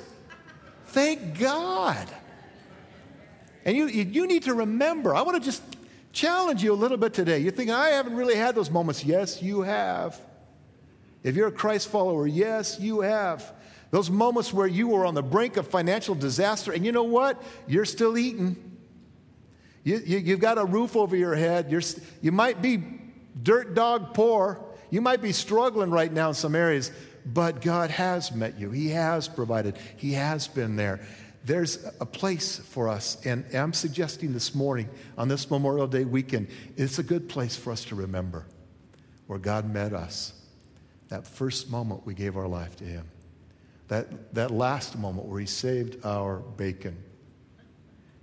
Thank 0.85 1.37
God. 1.37 2.07
And 3.65 3.75
you, 3.75 3.87
you 3.87 4.25
need 4.25 4.43
to 4.43 4.53
remember, 4.53 5.13
I 5.13 5.23
want 5.23 5.35
to 5.35 5.43
just 5.43 5.61
challenge 6.17 6.63
you 6.63 6.73
a 6.73 6.75
little 6.75 6.97
bit 6.97 7.13
today. 7.13 7.37
You're 7.37 7.51
thinking, 7.51 7.75
I 7.75 7.89
haven't 7.89 8.15
really 8.15 8.35
had 8.35 8.55
those 8.55 8.71
moments. 8.71 9.05
Yes, 9.05 9.41
you 9.41 9.61
have. 9.61 10.19
If 11.23 11.35
you're 11.35 11.49
a 11.49 11.51
Christ 11.51 11.89
follower, 11.89 12.25
yes, 12.25 12.79
you 12.79 13.01
have. 13.01 13.53
Those 13.91 14.09
moments 14.09 14.51
where 14.51 14.67
you 14.67 14.87
were 14.87 15.05
on 15.05 15.13
the 15.13 15.21
brink 15.21 15.57
of 15.57 15.67
financial 15.67 16.15
disaster, 16.15 16.71
and 16.71 16.83
you 16.83 16.91
know 16.91 17.03
what? 17.03 17.41
You're 17.67 17.85
still 17.85 18.17
eating. 18.17 18.55
You, 19.83 19.97
you, 19.99 20.31
have 20.31 20.39
got 20.39 20.57
a 20.57 20.65
roof 20.65 20.95
over 20.95 21.15
your 21.15 21.35
head. 21.35 21.71
You're, 21.71 21.83
you 22.21 22.31
might 22.31 22.61
be 22.61 22.83
dirt 23.41 23.75
dog 23.75 24.13
poor. 24.13 24.59
You 24.89 25.01
might 25.01 25.21
be 25.21 25.31
struggling 25.31 25.91
right 25.91 26.11
now 26.11 26.29
in 26.29 26.33
some 26.33 26.55
areas, 26.55 26.91
but 27.25 27.61
God 27.61 27.91
has 27.91 28.31
met 28.31 28.59
you. 28.59 28.71
He 28.71 28.89
has 28.89 29.27
provided, 29.27 29.77
He 29.97 30.13
has 30.13 30.47
been 30.47 30.77
there 30.77 30.99
there's 31.47 31.83
a 32.01 32.05
place 32.05 32.59
for 32.59 32.89
us. 32.89 33.25
And 33.25 33.45
I'm 33.55 33.71
suggesting 33.71 34.33
this 34.33 34.53
morning, 34.53 34.89
on 35.17 35.29
this 35.29 35.49
Memorial 35.49 35.87
Day 35.87 36.03
weekend, 36.03 36.49
it's 36.75 36.99
a 36.99 37.03
good 37.03 37.29
place 37.29 37.55
for 37.55 37.71
us 37.71 37.85
to 37.85 37.95
remember 37.95 38.45
where 39.27 39.39
God 39.39 39.71
met 39.71 39.93
us. 39.93 40.33
That 41.07 41.25
first 41.25 41.71
moment 41.71 42.05
we 42.05 42.13
gave 42.13 42.35
our 42.35 42.47
life 42.47 42.75
to 42.77 42.83
Him. 42.83 43.07
That, 43.87 44.33
that 44.33 44.51
last 44.51 44.97
moment 44.97 45.27
where 45.27 45.39
He 45.39 45.45
saved 45.45 46.05
our 46.05 46.39
bacon. 46.39 46.97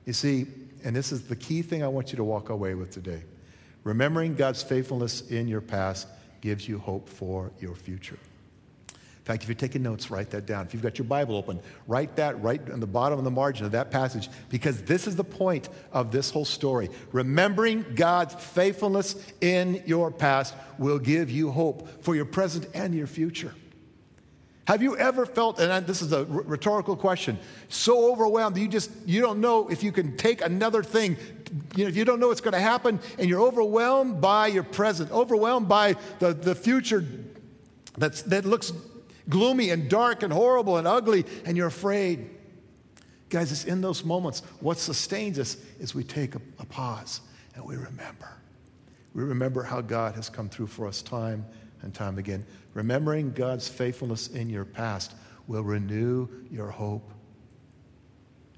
You 0.05 0.13
see, 0.13 0.47
and 0.85 0.95
this 0.95 1.11
is 1.11 1.27
the 1.27 1.37
key 1.37 1.63
thing 1.63 1.83
I 1.83 1.89
want 1.89 2.13
you 2.13 2.17
to 2.17 2.25
walk 2.25 2.51
away 2.51 2.75
with 2.75 2.91
today. 2.91 3.23
Remembering 3.85 4.35
God's 4.35 4.63
faithfulness 4.63 5.31
in 5.31 5.49
your 5.49 5.63
past 5.63 6.09
gives 6.43 6.69
you 6.69 6.79
hope 6.79 7.09
for 7.09 7.53
your 7.59 7.75
future. 7.75 8.19
In 9.25 9.27
fact, 9.27 9.43
if 9.43 9.49
you're 9.49 9.57
taking 9.57 9.83
notes, 9.83 10.11
write 10.11 10.29
that 10.33 10.45
down. 10.45 10.67
If 10.67 10.75
you've 10.75 10.83
got 10.83 10.99
your 10.99 11.07
Bible 11.07 11.37
open, 11.37 11.59
write 11.87 12.15
that 12.17 12.43
right 12.43 12.61
on 12.71 12.79
the 12.79 12.87
bottom 12.87 13.19
of 13.19 13.25
the 13.25 13.31
margin 13.31 13.65
of 13.65 13.73
that 13.73 13.91
passage 13.91 14.29
because 14.51 14.83
this 14.83 15.07
is 15.07 15.17
the 15.17 15.25
point 15.25 15.71
of 15.93 16.13
this 16.13 16.29
whole 16.31 16.45
story. 16.45 16.91
Remembering 17.11 17.87
God's 17.95 18.35
faithfulness 18.35 19.17
in 19.41 19.83
your 19.87 20.11
past 20.11 20.55
will 20.77 20.99
give 20.99 21.31
you 21.31 21.51
hope 21.51 22.05
for 22.05 22.15
your 22.15 22.27
present 22.27 22.67
and 22.75 22.95
your 22.95 23.07
future. 23.07 23.55
Have 24.67 24.83
you 24.83 24.95
ever 24.99 25.25
felt, 25.25 25.59
and 25.59 25.87
this 25.87 26.03
is 26.03 26.13
a 26.13 26.27
rhetorical 26.27 26.95
question, 26.95 27.39
so 27.71 28.13
overwhelmed 28.13 28.57
that 28.57 28.61
you 28.61 28.69
just 28.69 28.91
you 29.07 29.23
don't 29.23 29.41
know 29.41 29.69
if 29.69 29.83
you 29.83 29.91
can 29.91 30.19
take 30.19 30.43
another 30.45 30.83
thing. 30.83 31.17
You 31.77 31.85
know, 31.85 31.89
if 31.89 31.97
you 31.97 32.05
don't 32.05 32.21
know 32.21 32.29
what's 32.29 32.43
going 32.43 32.53
to 32.53 32.61
happen, 32.61 33.01
and 33.19 33.27
you're 33.27 33.41
overwhelmed 33.41 34.21
by 34.21 34.49
your 34.49 34.65
present, 34.65 35.11
overwhelmed 35.11 35.67
by 35.67 35.97
the, 36.19 36.35
the 36.35 36.55
future 36.55 37.07
that's, 37.97 38.23
that 38.23 38.45
looks 38.45 38.73
gloomy 39.29 39.71
and 39.71 39.89
dark 39.89 40.23
and 40.23 40.33
horrible 40.33 40.77
and 40.77 40.87
ugly, 40.87 41.25
and 41.45 41.57
you're 41.57 41.67
afraid. 41.67 42.31
Guys, 43.31 43.51
it's 43.51 43.65
in 43.65 43.81
those 43.81 44.05
moments. 44.05 44.41
What 44.61 44.79
sustains 44.79 45.39
us 45.39 45.57
is 45.81 45.95
we 45.95 46.05
take 46.05 46.35
a, 46.35 46.41
a 46.59 46.65
pause 46.67 47.21
and 47.55 47.65
we 47.65 47.77
remember. 47.77 48.29
We 49.15 49.23
remember 49.23 49.63
how 49.63 49.81
God 49.81 50.15
has 50.17 50.29
come 50.29 50.49
through 50.49 50.67
for 50.67 50.87
us 50.87 51.03
time 51.03 51.45
and 51.83 51.95
time 51.95 52.19
again. 52.19 52.45
Remembering 52.75 53.33
God's 53.33 53.69
faithfulness 53.69 54.29
in 54.29 54.51
your 54.51 54.65
past 54.65 55.15
will 55.47 55.63
renew 55.63 56.29
your 56.51 56.71
hope. 56.71 57.11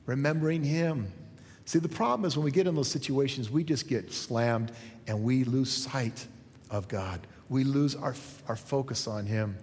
Remembering 0.07 0.63
Him. 0.63 1.13
See, 1.65 1.79
the 1.79 1.89
problem 1.89 2.27
is 2.27 2.37
when 2.37 2.45
we 2.45 2.51
get 2.51 2.67
in 2.67 2.75
those 2.75 2.91
situations, 2.91 3.51
we 3.51 3.65
just 3.65 3.89
get 3.89 4.13
slammed 4.13 4.73
and 5.07 5.23
we 5.23 5.45
lose 5.45 5.71
sight 5.71 6.27
of 6.71 6.89
God. 6.89 7.27
We 7.49 7.65
lose 7.65 7.95
our, 7.97 8.15
our 8.49 8.57
focus 8.57 9.07
on 9.07 9.27
Him. 9.27 9.59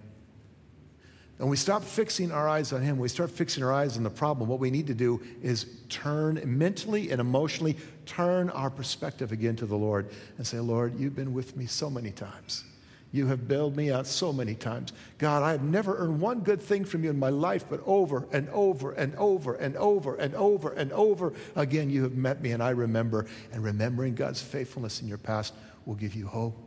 And 1.38 1.50
we 1.50 1.56
stop 1.56 1.82
fixing 1.82 2.30
our 2.30 2.48
eyes 2.48 2.72
on 2.72 2.80
Him. 2.80 2.98
We 2.98 3.08
start 3.08 3.30
fixing 3.30 3.64
our 3.64 3.72
eyes 3.72 3.96
on 3.96 4.04
the 4.04 4.10
problem. 4.10 4.48
What 4.48 4.60
we 4.60 4.70
need 4.70 4.86
to 4.86 4.94
do 4.94 5.20
is 5.42 5.66
turn 5.88 6.40
mentally 6.44 7.10
and 7.10 7.20
emotionally, 7.20 7.76
turn 8.06 8.50
our 8.50 8.70
perspective 8.70 9.32
again 9.32 9.56
to 9.56 9.66
the 9.66 9.76
Lord 9.76 10.10
and 10.38 10.46
say, 10.46 10.60
Lord, 10.60 10.98
you've 10.98 11.16
been 11.16 11.34
with 11.34 11.56
me 11.56 11.66
so 11.66 11.90
many 11.90 12.12
times. 12.12 12.64
You 13.10 13.26
have 13.28 13.46
bailed 13.46 13.76
me 13.76 13.92
out 13.92 14.08
so 14.08 14.32
many 14.32 14.56
times. 14.56 14.92
God, 15.18 15.44
I 15.44 15.52
have 15.52 15.62
never 15.62 15.96
earned 15.98 16.20
one 16.20 16.40
good 16.40 16.60
thing 16.60 16.84
from 16.84 17.04
you 17.04 17.10
in 17.10 17.18
my 17.18 17.30
life, 17.30 17.64
but 17.70 17.80
over 17.86 18.26
and 18.32 18.48
over 18.50 18.92
and 18.92 19.14
over 19.14 19.54
and 19.54 19.76
over 19.76 20.16
and 20.16 20.34
over 20.34 20.72
and 20.72 20.92
over 20.92 21.32
again, 21.54 21.90
you 21.90 22.02
have 22.02 22.14
met 22.14 22.42
me, 22.42 22.50
and 22.50 22.60
I 22.60 22.70
remember. 22.70 23.26
And 23.52 23.62
remembering 23.62 24.16
God's 24.16 24.42
faithfulness 24.42 25.00
in 25.00 25.06
your 25.06 25.18
past 25.18 25.54
will 25.86 25.94
give 25.94 26.16
you 26.16 26.26
hope. 26.26 26.63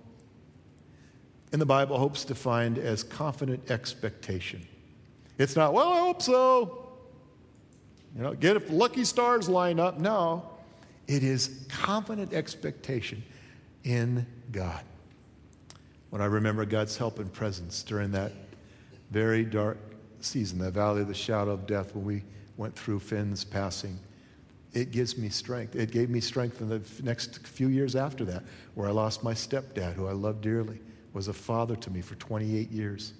In 1.53 1.59
the 1.59 1.65
Bible, 1.65 1.97
hope's 1.97 2.25
defined 2.25 2.77
as 2.77 3.03
confident 3.03 3.71
expectation. 3.71 4.67
It's 5.37 5.55
not, 5.55 5.73
well, 5.73 5.91
I 5.93 5.99
hope 5.99 6.21
so. 6.21 6.87
You 8.15 8.23
know, 8.23 8.33
get 8.33 8.57
if 8.57 8.69
lucky 8.69 9.05
stars 9.05 9.47
line 9.47 9.79
up. 9.79 9.99
No, 9.99 10.49
it 11.07 11.23
is 11.23 11.65
confident 11.69 12.33
expectation 12.33 13.23
in 13.83 14.25
God. 14.51 14.83
When 16.09 16.21
I 16.21 16.25
remember 16.25 16.65
God's 16.65 16.97
help 16.97 17.19
and 17.19 17.31
presence 17.31 17.83
during 17.83 18.11
that 18.11 18.31
very 19.11 19.45
dark 19.45 19.77
season, 20.19 20.59
the 20.59 20.71
valley 20.71 21.01
of 21.01 21.07
the 21.07 21.13
shadow 21.13 21.51
of 21.51 21.67
death, 21.67 21.95
when 21.95 22.05
we 22.05 22.23
went 22.57 22.75
through 22.75 22.99
Finn's 22.99 23.43
passing, 23.43 23.99
it 24.73 24.91
gives 24.91 25.17
me 25.17 25.29
strength. 25.29 25.75
It 25.75 25.91
gave 25.91 26.09
me 26.09 26.19
strength 26.19 26.61
in 26.61 26.69
the 26.69 26.81
next 27.03 27.45
few 27.47 27.67
years 27.67 27.95
after 27.95 28.25
that, 28.25 28.43
where 28.73 28.87
I 28.87 28.91
lost 28.91 29.23
my 29.23 29.33
stepdad, 29.33 29.93
who 29.93 30.07
I 30.07 30.11
loved 30.11 30.41
dearly, 30.41 30.79
was 31.17 31.27
a 31.27 31.33
father 31.33 31.75
to 31.75 31.89
me 31.89 31.99
for 31.99 32.13
28 32.15 32.69
years. 32.69 33.13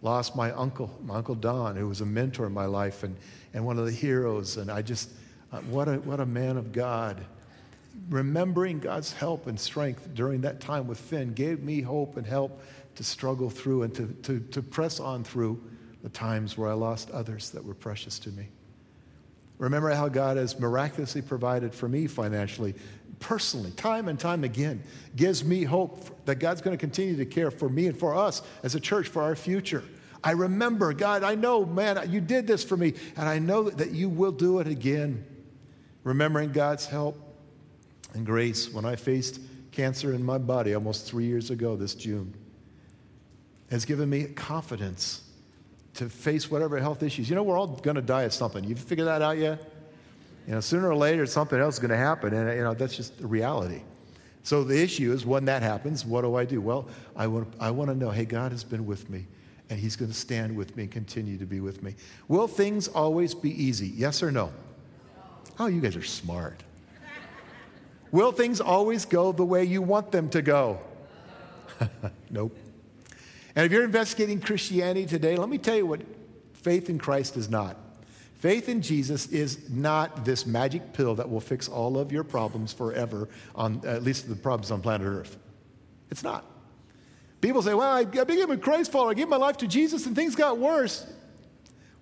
Lost 0.00 0.34
my 0.34 0.50
uncle, 0.52 0.90
my 1.04 1.16
uncle 1.16 1.34
Don, 1.34 1.76
who 1.76 1.86
was 1.86 2.00
a 2.00 2.06
mentor 2.06 2.46
in 2.46 2.54
my 2.54 2.64
life 2.64 3.02
and, 3.02 3.14
and 3.52 3.66
one 3.66 3.78
of 3.78 3.84
the 3.84 3.92
heroes. 3.92 4.56
And 4.56 4.70
I 4.70 4.80
just, 4.80 5.10
uh, 5.52 5.58
what, 5.60 5.86
a, 5.86 5.96
what 5.96 6.20
a 6.20 6.26
man 6.26 6.56
of 6.56 6.72
God 6.72 7.22
remembering 8.08 8.80
God's 8.80 9.12
help 9.12 9.46
and 9.46 9.60
strength 9.60 10.08
during 10.14 10.40
that 10.40 10.58
time 10.58 10.86
with 10.86 10.98
Finn 10.98 11.34
gave 11.34 11.62
me 11.62 11.82
hope 11.82 12.16
and 12.16 12.26
help 12.26 12.62
to 12.94 13.04
struggle 13.04 13.50
through 13.50 13.82
and 13.82 13.94
to, 13.94 14.06
to, 14.22 14.40
to 14.40 14.62
press 14.62 14.98
on 14.98 15.22
through 15.22 15.62
the 16.02 16.08
times 16.08 16.56
where 16.56 16.70
I 16.70 16.72
lost 16.72 17.10
others 17.10 17.50
that 17.50 17.62
were 17.62 17.74
precious 17.74 18.18
to 18.20 18.30
me. 18.30 18.48
Remember 19.58 19.90
how 19.90 20.08
God 20.08 20.38
has 20.38 20.58
miraculously 20.58 21.20
provided 21.20 21.74
for 21.74 21.88
me 21.90 22.06
financially, 22.06 22.74
personally, 23.20 23.70
time 23.72 24.08
and 24.08 24.18
time 24.18 24.44
again, 24.44 24.82
gives 25.16 25.44
me 25.44 25.64
hope 25.64 26.24
that 26.26 26.36
God's 26.36 26.60
going 26.60 26.76
to 26.76 26.80
continue 26.80 27.16
to 27.16 27.26
care 27.26 27.50
for 27.50 27.68
me 27.68 27.86
and 27.86 27.98
for 27.98 28.14
us 28.14 28.42
as 28.62 28.74
a 28.74 28.80
church 28.80 29.08
for 29.08 29.22
our 29.22 29.36
future. 29.36 29.84
I 30.22 30.32
remember, 30.32 30.92
God, 30.94 31.22
I 31.22 31.34
know, 31.34 31.66
man, 31.66 32.10
you 32.10 32.20
did 32.20 32.46
this 32.46 32.64
for 32.64 32.76
me, 32.76 32.94
and 33.16 33.28
I 33.28 33.38
know 33.38 33.68
that 33.70 33.90
you 33.90 34.08
will 34.08 34.32
do 34.32 34.60
it 34.60 34.66
again. 34.66 35.24
Remembering 36.02 36.52
God's 36.52 36.86
help 36.86 37.18
and 38.14 38.24
grace 38.24 38.72
when 38.72 38.84
I 38.84 38.96
faced 38.96 39.40
cancer 39.72 40.14
in 40.14 40.24
my 40.24 40.38
body 40.38 40.74
almost 40.74 41.06
three 41.06 41.24
years 41.24 41.50
ago 41.50 41.76
this 41.76 41.94
June 41.94 42.32
has 43.70 43.84
given 43.84 44.08
me 44.08 44.24
confidence 44.24 45.22
to 45.94 46.08
face 46.08 46.50
whatever 46.50 46.78
health 46.78 47.02
issues. 47.02 47.28
You 47.28 47.36
know, 47.36 47.42
we're 47.42 47.58
all 47.58 47.66
going 47.66 47.96
to 47.96 48.02
die 48.02 48.24
at 48.24 48.32
something. 48.32 48.64
You 48.64 48.76
figured 48.76 49.08
that 49.08 49.22
out 49.22 49.38
yet? 49.38 49.73
You 50.46 50.54
know, 50.54 50.60
sooner 50.60 50.88
or 50.88 50.96
later, 50.96 51.24
something 51.26 51.58
else 51.58 51.74
is 51.74 51.80
going 51.80 51.90
to 51.90 51.96
happen, 51.96 52.34
and 52.34 52.56
you 52.56 52.62
know 52.62 52.74
that's 52.74 52.96
just 52.96 53.18
the 53.18 53.26
reality. 53.26 53.82
So 54.42 54.62
the 54.62 54.80
issue 54.80 55.12
is, 55.12 55.24
when 55.24 55.46
that 55.46 55.62
happens, 55.62 56.04
what 56.04 56.20
do 56.20 56.34
I 56.34 56.44
do? 56.44 56.60
Well, 56.60 56.86
I 57.16 57.26
want, 57.26 57.54
I 57.58 57.70
want 57.70 57.88
to 57.90 57.96
know, 57.96 58.10
hey, 58.10 58.26
God 58.26 58.52
has 58.52 58.62
been 58.62 58.84
with 58.84 59.08
me, 59.08 59.26
and 59.70 59.78
He's 59.78 59.96
going 59.96 60.10
to 60.10 60.16
stand 60.16 60.54
with 60.54 60.76
me 60.76 60.82
and 60.82 60.92
continue 60.92 61.38
to 61.38 61.46
be 61.46 61.60
with 61.60 61.82
me. 61.82 61.94
Will 62.28 62.46
things 62.46 62.88
always 62.88 63.34
be 63.34 63.50
easy? 63.62 63.88
Yes 63.88 64.22
or 64.22 64.30
no? 64.30 64.52
Oh, 65.58 65.66
you 65.66 65.80
guys 65.80 65.96
are 65.96 66.02
smart. 66.02 66.62
Will 68.12 68.32
things 68.32 68.60
always 68.60 69.06
go 69.06 69.32
the 69.32 69.44
way 69.44 69.64
you 69.64 69.82
want 69.82 70.12
them 70.12 70.28
to 70.30 70.42
go? 70.42 70.78
nope. 72.30 72.56
And 73.56 73.64
if 73.64 73.72
you're 73.72 73.84
investigating 73.84 74.40
Christianity 74.40 75.06
today, 75.06 75.36
let 75.36 75.48
me 75.48 75.58
tell 75.58 75.76
you 75.76 75.86
what 75.86 76.00
faith 76.52 76.90
in 76.90 76.98
Christ 76.98 77.36
is 77.36 77.48
not. 77.48 77.76
Faith 78.44 78.68
in 78.68 78.82
Jesus 78.82 79.28
is 79.28 79.70
not 79.70 80.26
this 80.26 80.44
magic 80.44 80.92
pill 80.92 81.14
that 81.14 81.30
will 81.30 81.40
fix 81.40 81.66
all 81.66 81.96
of 81.96 82.12
your 82.12 82.22
problems 82.22 82.74
forever, 82.74 83.26
on 83.54 83.80
at 83.86 84.02
least 84.02 84.28
the 84.28 84.36
problems 84.36 84.70
on 84.70 84.82
planet 84.82 85.06
Earth. 85.06 85.38
It's 86.10 86.22
not. 86.22 86.44
People 87.40 87.62
say, 87.62 87.72
well, 87.72 87.90
I 87.90 88.04
became 88.04 88.50
a 88.50 88.58
Christ 88.58 88.92
follower, 88.92 89.12
I 89.12 89.14
gave 89.14 89.30
my 89.30 89.38
life 89.38 89.56
to 89.56 89.66
Jesus, 89.66 90.04
and 90.04 90.14
things 90.14 90.36
got 90.36 90.58
worse. 90.58 91.10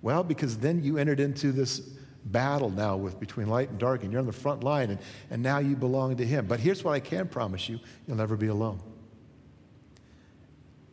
Well, 0.02 0.24
because 0.24 0.58
then 0.58 0.82
you 0.82 0.98
entered 0.98 1.20
into 1.20 1.52
this 1.52 1.78
battle 2.24 2.70
now 2.70 2.96
with 2.96 3.20
between 3.20 3.46
light 3.46 3.70
and 3.70 3.78
dark, 3.78 4.02
and 4.02 4.10
you're 4.10 4.20
on 4.20 4.26
the 4.26 4.32
front 4.32 4.64
line, 4.64 4.90
and, 4.90 4.98
and 5.30 5.44
now 5.44 5.58
you 5.58 5.76
belong 5.76 6.16
to 6.16 6.26
Him. 6.26 6.46
But 6.46 6.58
here's 6.58 6.82
what 6.82 6.90
I 6.90 6.98
can 6.98 7.28
promise 7.28 7.68
you 7.68 7.78
you'll 8.08 8.16
never 8.16 8.36
be 8.36 8.48
alone. 8.48 8.80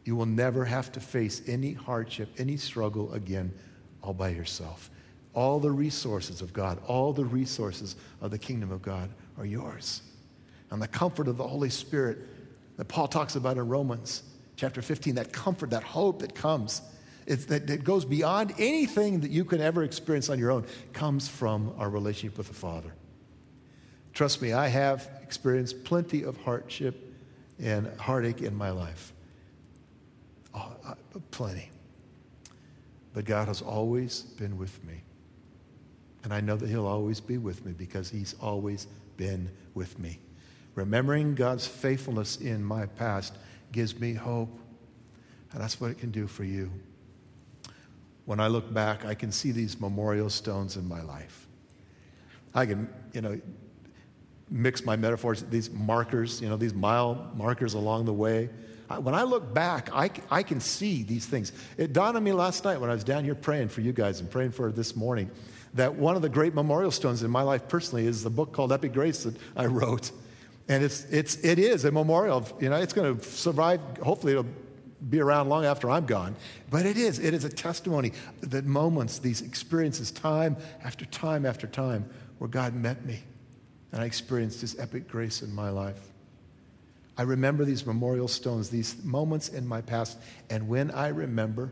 You 0.06 0.16
will 0.16 0.28
never 0.28 0.64
have 0.66 0.92
to 0.92 1.00
face 1.00 1.42
any 1.48 1.74
hardship, 1.74 2.30
any 2.38 2.58
struggle 2.58 3.12
again, 3.14 3.52
all 4.04 4.14
by 4.14 4.30
yourself. 4.30 4.92
All 5.34 5.60
the 5.60 5.72
resources 5.72 6.42
of 6.42 6.54
God, 6.54 6.80
all 6.88 7.14
the 7.14 7.26
resources 7.26 7.96
of 8.22 8.32
the 8.32 8.38
kingdom 8.38 8.72
of 8.72 8.82
God 8.82 9.10
are 9.38 9.46
yours. 9.46 10.02
And 10.72 10.82
the 10.82 10.88
comfort 10.88 11.28
of 11.28 11.38
the 11.38 11.48
Holy 11.48 11.70
Spirit 11.70 12.20
that 12.78 12.86
Paul 12.86 13.08
talks 13.08 13.36
about 13.36 13.58
in 13.58 13.68
Romans 13.68 14.24
chapter 14.56 14.82
15, 14.82 15.16
that 15.16 15.32
comfort, 15.32 15.70
that 15.70 15.84
hope 15.84 16.20
that 16.20 16.36
comes 16.36 16.82
that, 17.30 17.68
that 17.68 17.84
goes 17.84 18.06
beyond 18.06 18.54
anything 18.58 19.20
that 19.20 19.30
you 19.30 19.46
can 19.46 19.62
ever 19.62 19.84
experience 19.84 20.30
on 20.30 20.40
your 20.40 20.50
own, 20.52 20.66
comes 20.94 21.28
from 21.28 21.74
our 21.78 21.90
relationship 21.90 22.38
with 22.38 22.48
the 22.48 22.54
Father. 22.54 22.92
Trust 24.14 24.42
me, 24.42 24.54
I 24.54 24.68
have 24.68 25.08
experienced 25.22 25.84
plenty 25.84 26.24
of 26.24 26.38
hardship 26.38 27.14
and 27.60 27.88
heartache 28.00 28.42
in 28.42 28.56
my 28.56 28.72
life. 28.72 29.14
Oh, 30.56 30.76
uh, 30.84 30.96
plenty. 31.30 31.70
But 33.14 33.26
God 33.26 33.48
has 33.48 33.62
always 33.62 34.22
been 34.22 34.58
with 34.58 34.84
me. 34.84 35.04
And 36.24 36.34
I 36.34 36.42
know 36.42 36.56
that 36.58 36.70
He'll 36.70 36.88
always 36.88 37.20
be 37.20 37.38
with 37.38 37.66
me 37.66 37.74
because 37.74 38.10
He's 38.10 38.36
always 38.42 38.88
been 39.18 39.50
with 39.74 39.98
me. 40.00 40.20
Remembering 40.76 41.36
God's 41.36 41.68
faithfulness 41.68 42.38
in 42.38 42.64
my 42.64 42.86
past 42.86 43.38
gives 43.72 44.00
me 44.00 44.14
hope. 44.14 44.58
And 45.52 45.62
that's 45.62 45.82
what 45.82 45.92
it 45.92 45.98
can 45.98 46.12
do 46.12 46.28
for 46.28 46.44
you 46.44 46.72
when 48.30 48.40
I 48.40 48.46
look 48.46 48.72
back, 48.72 49.06
I 49.06 49.16
can 49.16 49.32
see 49.32 49.52
these 49.52 49.82
memorial 49.82 50.30
stones 50.30 50.78
in 50.78 50.88
my 50.88 51.02
life. 51.02 51.48
I 52.54 52.68
can, 52.68 52.88
you 53.12 53.22
know, 53.22 53.42
mix 54.52 54.86
my 54.86 54.96
metaphors, 54.96 55.42
these 55.42 55.72
markers, 55.72 56.40
you 56.40 56.48
know, 56.48 56.56
these 56.56 56.76
mile 56.76 57.32
markers 57.34 57.74
along 57.74 58.06
the 58.06 58.14
way. 58.14 58.52
When 59.00 59.16
I 59.16 59.24
look 59.24 59.52
back, 59.52 59.90
I, 59.92 60.12
I 60.30 60.44
can 60.44 60.60
see 60.60 61.02
these 61.02 61.26
things. 61.26 61.54
It 61.76 61.92
dawned 61.92 62.18
on 62.18 62.24
me 62.24 62.32
last 62.32 62.64
night 62.64 62.80
when 62.80 62.92
I 62.92 62.94
was 62.94 63.04
down 63.04 63.24
here 63.24 63.34
praying 63.34 63.70
for 63.70 63.82
you 63.82 63.94
guys 63.94 64.20
and 64.20 64.30
praying 64.30 64.52
for 64.52 64.72
this 64.72 64.96
morning 64.96 65.32
that 65.74 65.96
one 65.96 66.16
of 66.16 66.22
the 66.22 66.30
great 66.30 66.54
memorial 66.54 66.92
stones 66.92 67.24
in 67.24 67.32
my 67.32 67.42
life 67.42 67.68
personally 67.68 68.06
is 68.06 68.24
the 68.24 68.30
book 68.30 68.52
called 68.52 68.72
Epic 68.72 68.94
Grace 68.94 69.24
that 69.24 69.36
I 69.56 69.66
wrote. 69.66 70.12
And 70.68 70.84
it's, 70.84 71.06
it's, 71.06 71.36
it 71.44 71.60
is 71.60 71.86
a 71.86 71.92
memorial 71.92 72.38
of, 72.38 72.54
you 72.60 72.70
know, 72.70 72.78
it's 72.78 72.94
going 72.94 73.18
to 73.18 73.24
survive, 73.24 73.82
hopefully 74.02 74.34
it'll 74.34 74.46
be 75.10 75.20
around 75.20 75.50
long 75.50 75.66
after 75.66 75.90
I'm 75.90 76.06
gone. 76.06 76.36
But 76.70 76.86
it 76.86 76.98
is. 76.98 77.20
It 77.20 77.34
is 77.34 77.44
a 77.44 77.50
testimony 77.50 78.12
that 78.42 78.66
moments, 78.66 79.20
these 79.20 79.42
experiences, 79.42 80.12
time 80.12 80.58
after 80.84 81.06
time 81.06 81.46
after 81.46 81.68
time, 81.68 82.10
where 82.38 82.50
God 82.50 82.74
met 82.74 83.06
me 83.06 83.24
and 83.92 84.02
I 84.02 84.06
experienced 84.06 84.62
His 84.62 84.78
epic 84.80 85.08
grace 85.08 85.42
in 85.42 85.54
my 85.54 85.70
life. 85.70 86.00
I 87.18 87.24
remember 87.24 87.66
these 87.66 87.86
memorial 87.86 88.28
stones, 88.28 88.70
these 88.70 89.04
moments 89.04 89.50
in 89.50 89.68
my 89.68 89.82
past, 89.82 90.18
and 90.50 90.68
when 90.70 90.92
I 90.92 91.10
remember, 91.10 91.72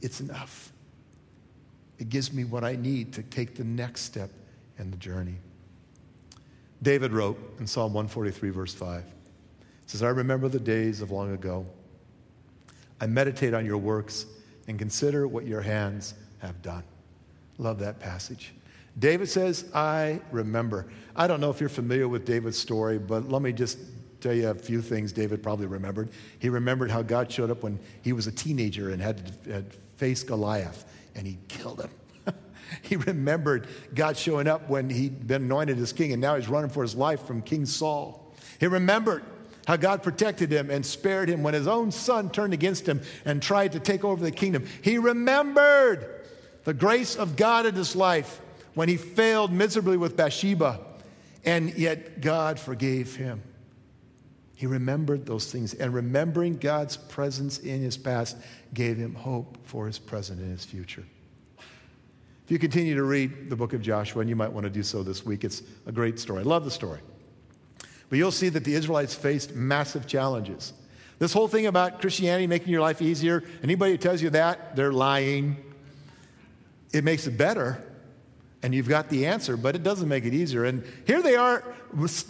it's 0.00 0.20
enough. 0.20 0.71
It 2.02 2.08
gives 2.08 2.32
me 2.32 2.42
what 2.42 2.64
I 2.64 2.74
need 2.74 3.12
to 3.12 3.22
take 3.22 3.54
the 3.54 3.62
next 3.62 4.00
step 4.00 4.28
in 4.76 4.90
the 4.90 4.96
journey. 4.96 5.36
David 6.82 7.12
wrote 7.12 7.38
in 7.60 7.66
Psalm 7.68 7.94
143, 7.94 8.50
verse 8.50 8.74
5, 8.74 9.04
says, 9.86 10.02
I 10.02 10.08
remember 10.08 10.48
the 10.48 10.58
days 10.58 11.00
of 11.00 11.12
long 11.12 11.32
ago 11.32 11.64
I 13.00 13.06
meditate 13.06 13.54
on 13.54 13.64
your 13.64 13.78
works 13.78 14.26
and 14.66 14.80
consider 14.80 15.28
what 15.28 15.46
your 15.46 15.60
hands 15.60 16.14
have 16.38 16.60
done. 16.60 16.82
Love 17.58 17.78
that 17.78 18.00
passage. 18.00 18.52
David 18.98 19.28
says, 19.28 19.70
I 19.72 20.20
remember. 20.32 20.86
I 21.14 21.28
don't 21.28 21.40
know 21.40 21.50
if 21.50 21.60
you're 21.60 21.68
familiar 21.68 22.08
with 22.08 22.26
David's 22.26 22.58
story, 22.58 22.98
but 22.98 23.28
let 23.28 23.42
me 23.42 23.52
just 23.52 23.78
tell 24.20 24.34
you 24.34 24.48
a 24.48 24.54
few 24.56 24.82
things 24.82 25.12
David 25.12 25.40
probably 25.40 25.66
remembered. 25.66 26.08
He 26.40 26.48
remembered 26.48 26.90
how 26.90 27.02
God 27.02 27.30
showed 27.30 27.52
up 27.52 27.62
when 27.62 27.78
he 28.02 28.12
was 28.12 28.26
a 28.26 28.32
teenager 28.32 28.90
and 28.90 29.00
had 29.00 29.44
to 29.44 29.64
face 29.96 30.24
Goliath, 30.24 30.84
and 31.14 31.26
he 31.26 31.38
killed 31.48 31.80
him. 31.80 32.34
he 32.82 32.96
remembered 32.96 33.66
God 33.94 34.16
showing 34.16 34.46
up 34.46 34.68
when 34.68 34.90
he'd 34.90 35.26
been 35.26 35.42
anointed 35.42 35.78
as 35.78 35.92
king, 35.92 36.12
and 36.12 36.20
now 36.20 36.36
he's 36.36 36.48
running 36.48 36.70
for 36.70 36.82
his 36.82 36.94
life 36.94 37.22
from 37.22 37.42
King 37.42 37.66
Saul. 37.66 38.32
He 38.60 38.66
remembered 38.66 39.24
how 39.66 39.76
God 39.76 40.02
protected 40.02 40.50
him 40.50 40.70
and 40.70 40.84
spared 40.84 41.28
him 41.28 41.42
when 41.42 41.54
his 41.54 41.66
own 41.66 41.92
son 41.92 42.30
turned 42.30 42.52
against 42.52 42.86
him 42.88 43.00
and 43.24 43.42
tried 43.42 43.72
to 43.72 43.80
take 43.80 44.04
over 44.04 44.22
the 44.22 44.32
kingdom. 44.32 44.66
He 44.82 44.98
remembered 44.98 46.26
the 46.64 46.74
grace 46.74 47.16
of 47.16 47.36
God 47.36 47.66
in 47.66 47.74
his 47.74 47.94
life 47.94 48.40
when 48.74 48.88
he 48.88 48.96
failed 48.96 49.52
miserably 49.52 49.96
with 49.96 50.16
Bathsheba, 50.16 50.80
and 51.44 51.74
yet 51.74 52.20
God 52.20 52.58
forgave 52.58 53.16
him. 53.16 53.42
He 54.54 54.66
remembered 54.66 55.26
those 55.26 55.50
things, 55.50 55.74
and 55.74 55.92
remembering 55.92 56.56
God's 56.56 56.96
presence 56.96 57.58
in 57.58 57.80
his 57.80 57.96
past 57.96 58.36
gave 58.74 58.96
him 58.96 59.14
hope 59.14 59.58
for 59.64 59.86
his 59.86 59.98
present 59.98 60.40
and 60.40 60.50
his 60.50 60.64
future. 60.64 61.04
If 61.58 62.50
you 62.50 62.58
continue 62.58 62.94
to 62.94 63.04
read 63.04 63.50
the 63.50 63.56
book 63.56 63.72
of 63.72 63.82
Joshua, 63.82 64.20
and 64.20 64.28
you 64.28 64.36
might 64.36 64.52
want 64.52 64.64
to 64.64 64.70
do 64.70 64.82
so 64.82 65.02
this 65.02 65.24
week, 65.24 65.44
it's 65.44 65.62
a 65.86 65.92
great 65.92 66.18
story. 66.18 66.40
I 66.40 66.42
love 66.42 66.64
the 66.64 66.70
story. 66.70 67.00
But 68.08 68.18
you'll 68.18 68.30
see 68.30 68.50
that 68.50 68.64
the 68.64 68.74
Israelites 68.74 69.14
faced 69.14 69.54
massive 69.54 70.06
challenges. 70.06 70.72
This 71.18 71.32
whole 71.32 71.48
thing 71.48 71.66
about 71.66 72.00
Christianity 72.00 72.46
making 72.46 72.72
your 72.72 72.80
life 72.80 73.00
easier, 73.00 73.42
anybody 73.62 73.92
who 73.92 73.98
tells 73.98 74.20
you 74.20 74.30
that, 74.30 74.76
they're 74.76 74.92
lying. 74.92 75.56
It 76.92 77.04
makes 77.04 77.26
it 77.26 77.38
better, 77.38 77.82
and 78.62 78.74
you've 78.74 78.88
got 78.88 79.08
the 79.08 79.26
answer, 79.26 79.56
but 79.56 79.74
it 79.74 79.82
doesn't 79.82 80.08
make 80.08 80.24
it 80.24 80.34
easier. 80.34 80.64
And 80.64 80.84
here 81.06 81.22
they 81.22 81.36
are 81.36 81.64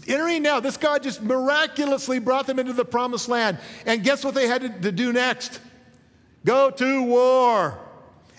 entering 0.08 0.42
now. 0.42 0.60
This 0.60 0.76
God 0.76 1.02
just 1.02 1.22
miraculously 1.22 2.18
brought 2.18 2.46
them 2.46 2.58
into 2.58 2.72
the 2.72 2.84
promised 2.84 3.28
land. 3.28 3.58
And 3.84 4.02
guess 4.02 4.24
what 4.24 4.34
they 4.34 4.46
had 4.46 4.82
to 4.82 4.92
do 4.92 5.12
next? 5.12 5.60
Go 6.44 6.70
to 6.70 7.02
war. 7.02 7.78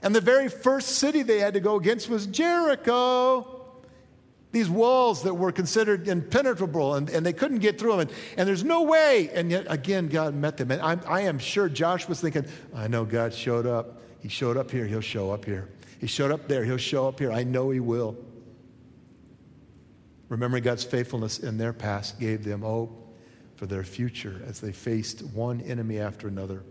And 0.01 0.13
the 0.13 0.21
very 0.21 0.49
first 0.49 0.97
city 0.97 1.21
they 1.21 1.39
had 1.39 1.53
to 1.53 1.59
go 1.59 1.75
against 1.75 2.09
was 2.09 2.25
Jericho 2.25 3.53
these 4.53 4.69
walls 4.69 5.23
that 5.23 5.33
were 5.33 5.51
considered 5.51 6.07
impenetrable 6.07 6.93
and, 6.93 7.09
and 7.09 7.25
they 7.25 7.33
couldn't 7.33 7.57
get 7.57 7.79
through 7.79 7.91
them. 7.91 7.99
And, 8.01 8.11
and 8.37 8.47
there's 8.47 8.63
no 8.63 8.83
way. 8.83 9.31
And 9.33 9.49
yet, 9.49 9.65
again, 9.67 10.07
God 10.07 10.35
met 10.35 10.57
them. 10.57 10.69
And 10.69 10.79
I'm, 10.79 11.01
I 11.07 11.21
am 11.21 11.39
sure 11.39 11.67
thinking, 11.67 12.45
I 12.73 12.87
know 12.87 13.03
God 13.03 13.33
showed 13.33 13.65
up. 13.65 13.99
He 14.21 14.29
showed 14.29 14.55
up 14.55 14.71
here, 14.71 14.85
he'll 14.85 15.01
show 15.01 15.31
up 15.31 15.43
here. 15.43 15.67
He 16.03 16.07
showed 16.07 16.31
up 16.31 16.49
there, 16.49 16.65
he'll 16.65 16.75
show 16.75 17.07
up 17.07 17.17
here. 17.17 17.31
I 17.31 17.43
know 17.43 17.69
he 17.69 17.79
will. 17.79 18.17
Remembering 20.27 20.63
God's 20.63 20.83
faithfulness 20.83 21.39
in 21.39 21.57
their 21.57 21.71
past 21.71 22.19
gave 22.19 22.43
them 22.43 22.61
hope 22.61 23.15
for 23.55 23.67
their 23.67 23.85
future 23.85 24.41
as 24.45 24.59
they 24.59 24.73
faced 24.73 25.21
one 25.21 25.61
enemy 25.61 25.99
after 25.99 26.27
another. 26.27 26.63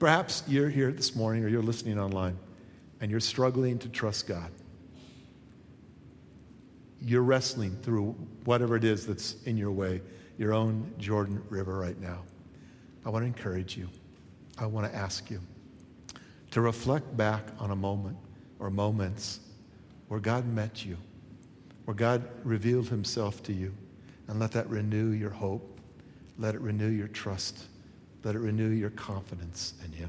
Perhaps 0.00 0.42
you're 0.48 0.68
here 0.68 0.90
this 0.90 1.14
morning 1.14 1.44
or 1.44 1.48
you're 1.48 1.62
listening 1.62 2.00
online 2.00 2.36
and 3.00 3.12
you're 3.12 3.20
struggling 3.20 3.78
to 3.78 3.88
trust 3.88 4.26
God 4.26 4.50
you're 7.00 7.22
wrestling 7.22 7.76
through 7.82 8.16
whatever 8.44 8.74
it 8.74 8.82
is 8.82 9.06
that's 9.06 9.36
in 9.44 9.56
your 9.56 9.70
way, 9.70 10.02
your 10.38 10.52
own 10.52 10.92
Jordan 10.98 11.40
River 11.50 11.78
right 11.78 12.00
now, 12.00 12.24
I 13.04 13.10
want 13.10 13.22
to 13.22 13.26
encourage 13.26 13.76
you. 13.76 13.88
I 14.58 14.66
want 14.66 14.90
to 14.90 14.98
ask 14.98 15.30
you 15.30 15.40
to 16.56 16.62
reflect 16.62 17.14
back 17.18 17.44
on 17.58 17.70
a 17.70 17.76
moment 17.76 18.16
or 18.60 18.70
moments 18.70 19.40
where 20.08 20.18
God 20.18 20.46
met 20.46 20.86
you, 20.86 20.96
where 21.84 21.94
God 21.94 22.26
revealed 22.44 22.88
himself 22.88 23.42
to 23.42 23.52
you, 23.52 23.74
and 24.26 24.40
let 24.40 24.52
that 24.52 24.66
renew 24.70 25.10
your 25.10 25.28
hope. 25.28 25.78
Let 26.38 26.54
it 26.54 26.62
renew 26.62 26.88
your 26.88 27.08
trust. 27.08 27.66
Let 28.24 28.36
it 28.36 28.38
renew 28.38 28.70
your 28.70 28.88
confidence 28.88 29.74
in 29.84 29.92
him. 29.92 30.08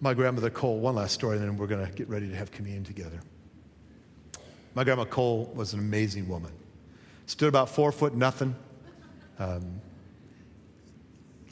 my 0.00 0.12
grandmother 0.12 0.50
Cole, 0.50 0.80
one 0.80 0.96
last 0.96 1.14
story, 1.14 1.36
and 1.36 1.46
then 1.46 1.56
we're 1.56 1.68
going 1.68 1.86
to 1.86 1.92
get 1.92 2.08
ready 2.08 2.28
to 2.28 2.34
have 2.34 2.50
communion 2.50 2.82
together. 2.82 3.20
My 4.74 4.82
grandma 4.82 5.04
Cole 5.04 5.52
was 5.54 5.72
an 5.72 5.78
amazing 5.78 6.28
woman. 6.28 6.50
Stood 7.26 7.48
about 7.48 7.68
four 7.68 7.92
foot 7.92 8.16
nothing. 8.16 8.56
Um, 9.38 9.80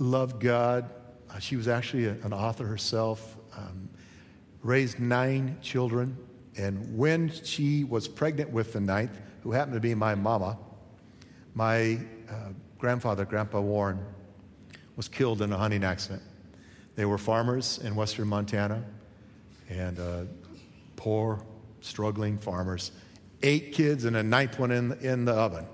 loved 0.00 0.40
God. 0.40 0.90
Uh, 1.30 1.38
she 1.38 1.56
was 1.56 1.68
actually 1.68 2.06
a, 2.06 2.12
an 2.22 2.32
author 2.32 2.66
herself. 2.66 3.36
Um, 3.56 3.88
raised 4.62 5.00
nine 5.00 5.56
children. 5.62 6.16
And 6.56 6.96
when 6.96 7.30
she 7.30 7.84
was 7.84 8.08
pregnant 8.08 8.50
with 8.50 8.72
the 8.72 8.80
ninth, 8.80 9.18
who 9.42 9.52
happened 9.52 9.74
to 9.74 9.80
be 9.80 9.94
my 9.94 10.14
mama, 10.14 10.58
my 11.54 11.98
uh, 12.28 12.50
grandfather, 12.78 13.24
Grandpa 13.24 13.60
Warren, 13.60 14.04
was 14.96 15.08
killed 15.08 15.40
in 15.42 15.52
a 15.52 15.56
hunting 15.56 15.84
accident. 15.84 16.22
They 16.96 17.04
were 17.04 17.18
farmers 17.18 17.78
in 17.78 17.94
western 17.94 18.28
Montana 18.28 18.84
and 19.68 19.98
uh, 19.98 20.24
poor, 20.96 21.42
struggling 21.80 22.36
farmers. 22.36 22.92
Eight 23.42 23.72
kids 23.72 24.04
and 24.04 24.16
a 24.16 24.22
ninth 24.22 24.58
one 24.58 24.70
in, 24.70 24.92
in 25.00 25.24
the 25.24 25.32
oven. 25.32 25.66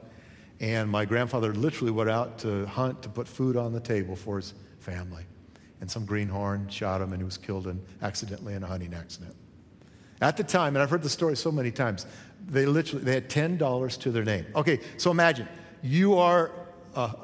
And 0.61 0.89
my 0.89 1.05
grandfather 1.05 1.53
literally 1.53 1.91
went 1.91 2.09
out 2.09 2.39
to 2.41 2.67
hunt 2.67 3.03
to 3.03 3.09
put 3.09 3.27
food 3.27 3.57
on 3.57 3.73
the 3.73 3.81
table 3.81 4.15
for 4.15 4.37
his 4.37 4.55
family. 4.79 5.25
And 5.81 5.91
some 5.91 6.07
greenhorn 6.07 6.69
shot 6.69 7.01
him 7.01 7.13
and 7.13 7.21
he 7.21 7.25
was 7.25 7.37
killed 7.37 7.67
in, 7.67 7.83
accidentally 8.03 8.55
in 8.55 8.63
a 8.63 8.67
hunting 8.67 8.95
accident. 8.95 9.35
At 10.21 10.37
the 10.37 10.45
time, 10.45 10.75
and 10.75 10.83
I've 10.83 10.89
heard 10.89 11.03
the 11.03 11.11
story 11.11 11.37
so 11.37 11.53
many 11.53 11.71
times, 11.71 12.07
they 12.49 12.65
literally 12.65 13.05
they 13.05 13.13
had 13.13 13.29
$10 13.29 14.01
to 14.01 14.11
their 14.11 14.25
name. 14.25 14.47
Okay, 14.55 14.81
so 14.97 15.11
imagine 15.11 15.47
you 15.83 16.17
are 16.17 16.51
a, 16.95 17.15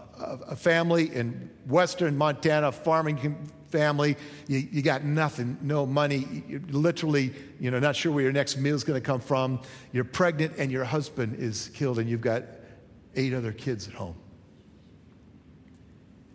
a 0.48 0.56
family 0.56 1.14
in 1.14 1.50
western 1.66 2.16
Montana, 2.16 2.70
farming 2.70 3.48
family, 3.72 4.16
you, 4.46 4.58
you 4.70 4.82
got 4.82 5.02
nothing, 5.02 5.56
no 5.62 5.86
money, 5.86 6.44
you're 6.46 6.60
literally, 6.68 7.32
you 7.58 7.70
know, 7.70 7.80
not 7.80 7.96
sure 7.96 8.12
where 8.12 8.22
your 8.22 8.32
next 8.32 8.58
meal 8.58 8.74
is 8.74 8.84
going 8.84 9.00
to 9.00 9.04
come 9.04 9.20
from. 9.20 9.60
You're 9.92 10.04
pregnant 10.04 10.54
and 10.58 10.70
your 10.70 10.84
husband 10.84 11.36
is 11.36 11.70
killed 11.74 11.98
and 11.98 12.08
you've 12.08 12.20
got 12.20 12.44
eight 13.16 13.32
other 13.32 13.52
kids 13.52 13.88
at 13.88 13.94
home. 13.94 14.14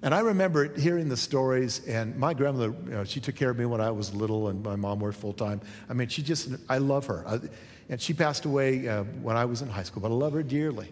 And 0.04 0.14
I 0.14 0.20
remember 0.20 0.74
hearing 0.78 1.10
the 1.10 1.18
stories, 1.18 1.86
and 1.88 2.16
my 2.18 2.34
grandmother, 2.34 2.76
you 2.86 2.92
know, 2.92 3.04
she 3.04 3.20
took 3.20 3.36
care 3.36 3.50
of 3.50 3.58
me 3.58 3.66
when 3.66 3.82
I 3.82 3.90
was 3.90 4.14
little, 4.14 4.50
and 4.50 4.64
my 4.64 4.76
mom 4.76 5.00
worked 5.00 5.18
full 5.18 5.34
time. 5.34 5.60
I 5.90 5.94
mean, 5.94 6.08
she 6.08 6.22
just, 6.22 6.50
I 6.70 6.78
love 6.78 7.08
her. 7.08 7.24
I, 7.28 7.40
and 7.90 8.00
she 8.00 8.14
passed 8.14 8.46
away 8.46 8.88
uh, 8.88 9.04
when 9.22 9.36
I 9.36 9.46
was 9.46 9.62
in 9.62 9.70
high 9.70 9.84
school, 9.84 10.02
but 10.02 10.12
I 10.12 10.14
love 10.14 10.34
her 10.34 10.44
dearly. 10.44 10.92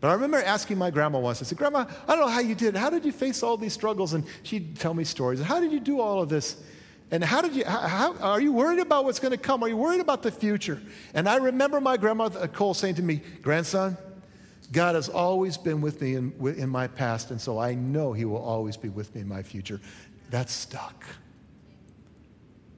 But 0.00 0.08
I 0.08 0.12
remember 0.14 0.38
asking 0.38 0.78
my 0.78 0.90
grandma 0.90 1.18
once, 1.18 1.42
I 1.42 1.44
said, 1.44 1.58
Grandma, 1.58 1.84
I 2.08 2.14
don't 2.14 2.20
know 2.20 2.32
how 2.32 2.40
you 2.40 2.54
did. 2.54 2.74
How 2.74 2.88
did 2.88 3.04
you 3.04 3.12
face 3.12 3.42
all 3.42 3.56
these 3.56 3.74
struggles? 3.74 4.14
And 4.14 4.24
she'd 4.42 4.78
tell 4.78 4.94
me 4.94 5.04
stories. 5.04 5.40
How 5.40 5.60
did 5.60 5.72
you 5.72 5.80
do 5.80 6.00
all 6.00 6.22
of 6.22 6.28
this? 6.28 6.56
And 7.10 7.22
how 7.24 7.42
did 7.42 7.54
you, 7.54 7.64
how, 7.64 8.14
are 8.18 8.40
you 8.40 8.52
worried 8.52 8.78
about 8.78 9.04
what's 9.04 9.18
going 9.18 9.32
to 9.32 9.38
come? 9.38 9.62
Are 9.62 9.68
you 9.68 9.76
worried 9.76 10.00
about 10.00 10.22
the 10.22 10.30
future? 10.30 10.80
And 11.12 11.28
I 11.28 11.36
remember 11.36 11.80
my 11.80 11.96
grandma 11.96 12.28
Cole 12.28 12.72
saying 12.72 12.94
to 12.94 13.02
me, 13.02 13.20
Grandson, 13.42 13.98
God 14.72 14.94
has 14.94 15.08
always 15.08 15.56
been 15.56 15.80
with 15.80 16.00
me 16.00 16.14
in, 16.14 16.32
in 16.56 16.68
my 16.68 16.86
past, 16.86 17.30
and 17.30 17.40
so 17.40 17.58
I 17.58 17.74
know 17.74 18.12
He 18.12 18.24
will 18.24 18.42
always 18.42 18.76
be 18.76 18.88
with 18.88 19.14
me 19.14 19.22
in 19.22 19.28
my 19.28 19.42
future. 19.42 19.80
That's 20.30 20.52
stuck. 20.52 21.04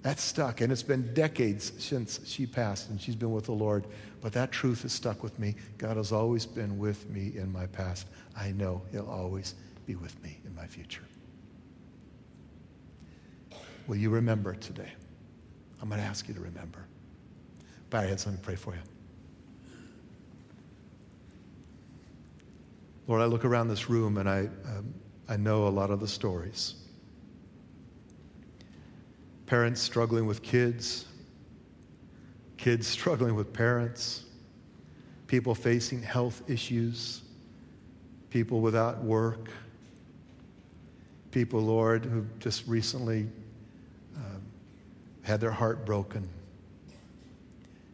That's 0.02 0.22
stuck. 0.22 0.60
And 0.60 0.72
it's 0.72 0.82
been 0.82 1.14
decades 1.14 1.72
since 1.78 2.20
she 2.26 2.44
passed 2.44 2.90
and 2.90 3.00
she's 3.00 3.14
been 3.14 3.30
with 3.30 3.44
the 3.44 3.52
Lord. 3.52 3.86
But 4.20 4.32
that 4.32 4.50
truth 4.50 4.82
has 4.82 4.92
stuck 4.92 5.22
with 5.22 5.38
me. 5.38 5.54
God 5.78 5.96
has 5.96 6.10
always 6.10 6.44
been 6.44 6.76
with 6.76 7.08
me 7.08 7.32
in 7.36 7.52
my 7.52 7.66
past. 7.66 8.08
I 8.36 8.50
know 8.52 8.82
He'll 8.90 9.08
always 9.08 9.54
be 9.86 9.94
with 9.94 10.20
me 10.22 10.38
in 10.44 10.54
my 10.54 10.66
future. 10.66 11.04
Will 13.86 13.96
you 13.96 14.10
remember 14.10 14.54
today? 14.54 14.92
I'm 15.80 15.88
going 15.88 16.00
to 16.00 16.06
ask 16.06 16.28
you 16.28 16.34
to 16.34 16.40
remember. 16.40 16.84
Bow 17.90 18.00
your 18.00 18.10
heads, 18.10 18.26
let 18.26 18.34
me 18.34 18.40
pray 18.42 18.56
for 18.56 18.74
you. 18.74 18.80
Lord, 23.08 23.20
I 23.20 23.26
look 23.26 23.44
around 23.44 23.68
this 23.68 23.90
room 23.90 24.18
and 24.18 24.28
I, 24.28 24.48
um, 24.66 24.94
I 25.28 25.36
know 25.36 25.66
a 25.66 25.70
lot 25.70 25.90
of 25.90 26.00
the 26.00 26.08
stories 26.08 26.76
parents 29.46 29.82
struggling 29.82 30.24
with 30.24 30.40
kids, 30.42 31.04
kids 32.56 32.86
struggling 32.98 33.34
with 33.34 33.52
parents, 33.52 34.24
people 35.26 35.54
facing 35.54 36.00
health 36.00 36.42
issues, 36.48 37.20
people 38.30 38.62
without 38.62 39.04
work, 39.04 39.50
people, 41.32 41.60
Lord, 41.60 42.06
who 42.06 42.24
just 42.38 42.66
recently 42.66 43.28
um, 44.16 44.42
had 45.20 45.38
their 45.38 45.50
heart 45.50 45.84
broken. 45.84 46.26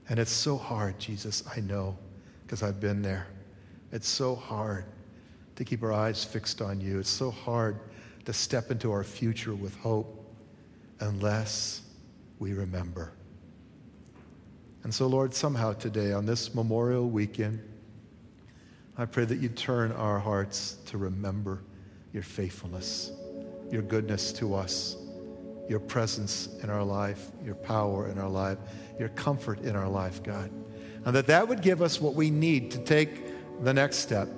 And 0.08 0.20
it's 0.20 0.30
so 0.30 0.56
hard, 0.56 0.96
Jesus, 1.00 1.42
I 1.56 1.58
know, 1.58 1.98
because 2.46 2.62
I've 2.62 2.78
been 2.78 3.02
there. 3.02 3.26
It's 3.90 4.08
so 4.08 4.36
hard 4.36 4.84
to 5.58 5.64
keep 5.64 5.82
our 5.82 5.92
eyes 5.92 6.24
fixed 6.24 6.62
on 6.62 6.80
you. 6.80 7.00
It's 7.00 7.10
so 7.10 7.32
hard 7.32 7.80
to 8.26 8.32
step 8.32 8.70
into 8.70 8.92
our 8.92 9.02
future 9.02 9.56
with 9.56 9.76
hope 9.78 10.24
unless 11.00 11.82
we 12.38 12.52
remember. 12.52 13.10
And 14.84 14.94
so, 14.94 15.08
Lord, 15.08 15.34
somehow 15.34 15.72
today, 15.72 16.12
on 16.12 16.26
this 16.26 16.54
Memorial 16.54 17.10
Weekend, 17.10 17.60
I 18.96 19.04
pray 19.04 19.24
that 19.24 19.40
you 19.40 19.48
turn 19.48 19.90
our 19.90 20.20
hearts 20.20 20.76
to 20.86 20.96
remember 20.96 21.64
your 22.12 22.22
faithfulness, 22.22 23.10
your 23.68 23.82
goodness 23.82 24.30
to 24.34 24.54
us, 24.54 24.96
your 25.68 25.80
presence 25.80 26.50
in 26.62 26.70
our 26.70 26.84
life, 26.84 27.32
your 27.44 27.56
power 27.56 28.08
in 28.08 28.18
our 28.20 28.30
life, 28.30 28.58
your 28.96 29.08
comfort 29.08 29.62
in 29.62 29.74
our 29.74 29.88
life, 29.88 30.22
God. 30.22 30.52
And 31.04 31.16
that 31.16 31.26
that 31.26 31.48
would 31.48 31.62
give 31.62 31.82
us 31.82 32.00
what 32.00 32.14
we 32.14 32.30
need 32.30 32.70
to 32.70 32.78
take 32.78 33.64
the 33.64 33.74
next 33.74 33.96
step. 33.96 34.28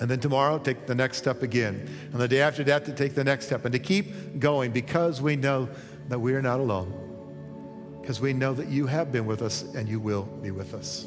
And 0.00 0.10
then 0.10 0.20
tomorrow, 0.20 0.58
take 0.58 0.86
the 0.86 0.94
next 0.94 1.18
step 1.18 1.42
again. 1.42 1.88
And 2.12 2.20
the 2.20 2.28
day 2.28 2.40
after 2.40 2.64
that, 2.64 2.84
to 2.86 2.92
take 2.92 3.14
the 3.14 3.24
next 3.24 3.46
step. 3.46 3.64
And 3.64 3.72
to 3.72 3.78
keep 3.78 4.40
going 4.40 4.72
because 4.72 5.20
we 5.20 5.36
know 5.36 5.68
that 6.08 6.18
we 6.18 6.34
are 6.34 6.42
not 6.42 6.60
alone. 6.60 6.98
Because 8.00 8.20
we 8.20 8.32
know 8.32 8.52
that 8.54 8.68
you 8.68 8.86
have 8.86 9.12
been 9.12 9.26
with 9.26 9.42
us 9.42 9.62
and 9.74 9.88
you 9.88 10.00
will 10.00 10.24
be 10.24 10.50
with 10.50 10.74
us. 10.74 11.06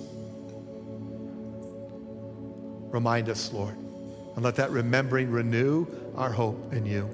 Remind 2.92 3.28
us, 3.28 3.52
Lord. 3.52 3.76
And 4.36 4.44
let 4.44 4.56
that 4.56 4.72
remembering 4.72 5.30
renew 5.30 5.88
our 6.16 6.32
hope 6.32 6.74
in 6.74 6.86
you. 6.86 7.10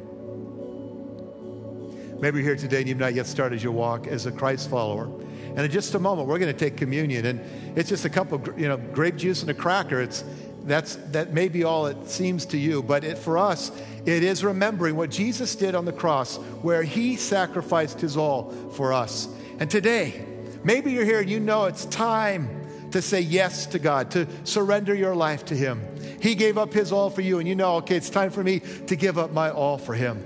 Maybe 2.22 2.38
you're 2.38 2.50
here 2.50 2.56
today 2.56 2.80
and 2.80 2.88
you've 2.88 3.00
not 3.00 3.16
yet 3.16 3.26
started 3.26 3.64
your 3.64 3.72
walk 3.72 4.06
as 4.06 4.28
a 4.28 4.32
Christ 4.32 4.70
follower. 4.70 5.06
And 5.06 5.60
in 5.60 5.72
just 5.72 5.96
a 5.96 6.00
moment, 6.00 6.28
we're 6.28 6.38
going 6.38 6.54
to 6.54 6.60
take 6.60 6.78
communion. 6.78 7.26
And 7.26 7.42
it's 7.76 7.90
just 7.90 8.06
a 8.06 8.10
cup 8.10 8.32
of 8.32 8.60
you 8.60 8.68
know, 8.68 8.78
grape 8.78 9.16
juice 9.16 9.42
and 9.42 9.50
a 9.50 9.56
cracker. 9.56 10.00
It's, 10.00 10.24
that's, 10.64 10.96
that 11.12 11.34
may 11.34 11.48
be 11.48 11.64
all 11.64 11.88
it 11.88 12.10
seems 12.10 12.46
to 12.48 12.58
you. 12.58 12.84
But 12.84 13.04
it, 13.04 13.18
for 13.18 13.38
us, 13.38 13.72
it 14.06 14.24
is 14.24 14.44
remembering 14.44 14.96
what 14.96 15.10
Jesus 15.10 15.56
did 15.56 15.76
on 15.76 15.86
the 15.86 15.94
cross, 15.94 16.38
where 16.62 16.84
he 16.84 17.16
sacrificed 17.16 18.02
his 18.02 18.18
all 18.18 18.52
for 18.72 18.94
us. 18.94 19.28
And 19.60 19.70
today, 19.70 20.26
maybe 20.64 20.92
you're 20.92 21.06
here 21.06 21.20
and 21.20 21.30
you 21.30 21.40
know 21.40 21.66
it's 21.66 21.86
time 21.86 22.62
to 22.92 23.02
say 23.02 23.22
yes 23.22 23.66
to 23.68 23.80
God, 23.80 24.12
to 24.12 24.28
surrender 24.44 24.94
your 24.94 25.16
life 25.16 25.46
to 25.46 25.56
him. 25.56 25.82
He 26.20 26.36
gave 26.36 26.58
up 26.58 26.74
his 26.74 26.92
all 26.92 27.10
for 27.10 27.22
you, 27.22 27.40
and 27.40 27.48
you 27.48 27.56
know, 27.56 27.78
okay, 27.78 27.96
it's 27.96 28.10
time 28.10 28.32
for 28.32 28.44
me 28.44 28.60
to 28.60 28.96
give 28.96 29.18
up 29.18 29.32
my 29.32 29.50
all 29.50 29.78
for 29.78 29.94
him. 29.94 30.24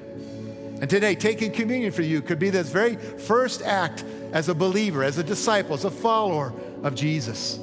And 0.82 0.90
today, 0.90 1.16
taking 1.16 1.52
communion 1.52 1.92
for 1.94 2.02
you 2.02 2.22
could 2.22 2.40
be 2.40 2.50
this 2.50 2.70
very 2.70 2.96
first 2.96 3.62
act 3.62 4.04
as 4.34 4.50
a 4.50 4.56
believer, 4.56 5.04
as 5.04 5.18
a 5.18 5.24
disciple, 5.24 5.74
as 5.74 5.86
a 5.86 5.92
follower 5.92 6.54
of 6.84 6.96
Jesus. 6.96 7.60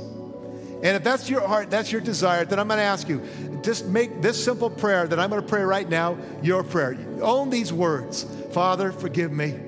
And 0.82 0.96
if 0.96 1.04
that's 1.04 1.30
your 1.30 1.46
heart, 1.46 1.70
that's 1.70 1.92
your 1.92 2.00
desire, 2.00 2.44
then 2.44 2.58
I'm 2.58 2.66
going 2.66 2.78
to 2.78 2.84
ask 2.84 3.08
you 3.08 3.22
just 3.62 3.86
make 3.86 4.20
this 4.20 4.42
simple 4.42 4.68
prayer 4.68 5.06
that 5.06 5.20
I'm 5.20 5.30
going 5.30 5.40
to 5.40 5.46
pray 5.46 5.62
right 5.62 5.88
now 5.88 6.18
your 6.42 6.64
prayer. 6.64 6.98
Own 7.20 7.50
these 7.50 7.72
words 7.72 8.26
Father, 8.50 8.92
forgive 8.92 9.32
me. 9.32 9.58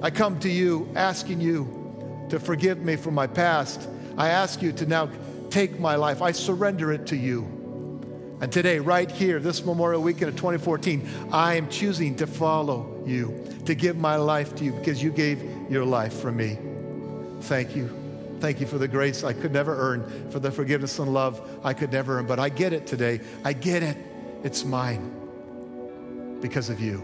I 0.00 0.10
come 0.10 0.38
to 0.40 0.48
you 0.48 0.88
asking 0.94 1.40
you 1.40 2.26
to 2.30 2.38
forgive 2.38 2.78
me 2.78 2.96
for 2.96 3.10
my 3.10 3.26
past. 3.26 3.88
I 4.16 4.28
ask 4.28 4.62
you 4.62 4.72
to 4.72 4.86
now 4.86 5.10
take 5.50 5.80
my 5.80 5.96
life, 5.96 6.22
I 6.22 6.32
surrender 6.32 6.92
it 6.92 7.06
to 7.08 7.16
you. 7.16 7.42
And 8.40 8.52
today, 8.52 8.78
right 8.78 9.10
here, 9.10 9.40
this 9.40 9.64
Memorial 9.64 10.00
Weekend 10.00 10.28
of 10.28 10.36
2014, 10.36 11.08
I 11.32 11.56
am 11.56 11.68
choosing 11.68 12.14
to 12.16 12.26
follow 12.26 13.02
you, 13.04 13.44
to 13.64 13.74
give 13.74 13.96
my 13.96 14.14
life 14.14 14.54
to 14.56 14.64
you 14.64 14.72
because 14.72 15.02
you 15.02 15.10
gave 15.10 15.42
your 15.68 15.84
life 15.84 16.20
for 16.20 16.30
me. 16.30 16.56
Thank 17.40 17.74
you. 17.74 17.97
Thank 18.40 18.60
you 18.60 18.66
for 18.66 18.78
the 18.78 18.88
grace 18.88 19.24
I 19.24 19.32
could 19.32 19.52
never 19.52 19.76
earn, 19.76 20.30
for 20.30 20.38
the 20.38 20.50
forgiveness 20.52 20.98
and 20.98 21.12
love 21.12 21.40
I 21.64 21.74
could 21.74 21.92
never 21.92 22.18
earn. 22.18 22.26
But 22.26 22.38
I 22.38 22.48
get 22.48 22.72
it 22.72 22.86
today. 22.86 23.20
I 23.44 23.52
get 23.52 23.82
it. 23.82 23.96
It's 24.44 24.64
mine 24.64 26.38
because 26.40 26.70
of 26.70 26.80
you. 26.80 27.02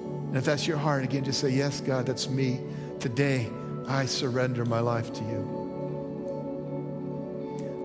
And 0.00 0.36
if 0.36 0.44
that's 0.44 0.66
your 0.66 0.78
heart, 0.78 1.04
again, 1.04 1.24
just 1.24 1.40
say, 1.40 1.50
Yes, 1.50 1.80
God, 1.80 2.06
that's 2.06 2.28
me. 2.28 2.60
Today, 2.98 3.50
I 3.86 4.06
surrender 4.06 4.64
my 4.64 4.80
life 4.80 5.12
to 5.12 5.22
you. 5.22 5.58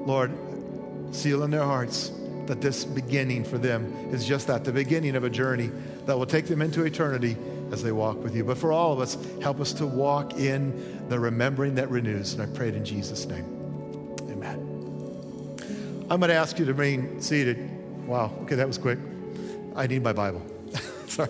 Lord, 0.05 0.31
seal 1.11 1.43
in 1.43 1.51
their 1.51 1.63
hearts 1.63 2.11
that 2.45 2.61
this 2.61 2.85
beginning 2.85 3.43
for 3.43 3.57
them 3.57 3.93
is 4.11 4.25
just 4.25 4.47
that 4.47 4.63
the 4.63 4.71
beginning 4.71 5.15
of 5.15 5.23
a 5.23 5.29
journey 5.29 5.69
that 6.05 6.17
will 6.17 6.25
take 6.25 6.47
them 6.47 6.61
into 6.61 6.83
eternity 6.85 7.35
as 7.71 7.83
they 7.83 7.91
walk 7.91 8.23
with 8.23 8.35
you. 8.35 8.43
But 8.43 8.57
for 8.57 8.71
all 8.71 8.93
of 8.93 8.99
us, 8.99 9.17
help 9.41 9.59
us 9.59 9.73
to 9.73 9.85
walk 9.85 10.33
in 10.35 11.07
the 11.09 11.19
remembering 11.19 11.75
that 11.75 11.89
renews. 11.89 12.33
And 12.33 12.41
I 12.41 12.45
pray 12.45 12.69
it 12.69 12.75
in 12.75 12.85
Jesus' 12.85 13.25
name. 13.25 13.45
Amen. 14.29 14.77
I'm 16.09 16.19
going 16.19 16.29
to 16.29 16.35
ask 16.35 16.57
you 16.59 16.65
to 16.65 16.73
remain 16.73 17.21
seated. 17.21 17.69
Wow, 18.07 18.31
okay, 18.43 18.55
that 18.55 18.67
was 18.67 18.77
quick. 18.77 18.99
I 19.75 19.87
need 19.87 20.03
my 20.03 20.13
Bible. 20.13 20.41
Sorry. 21.07 21.29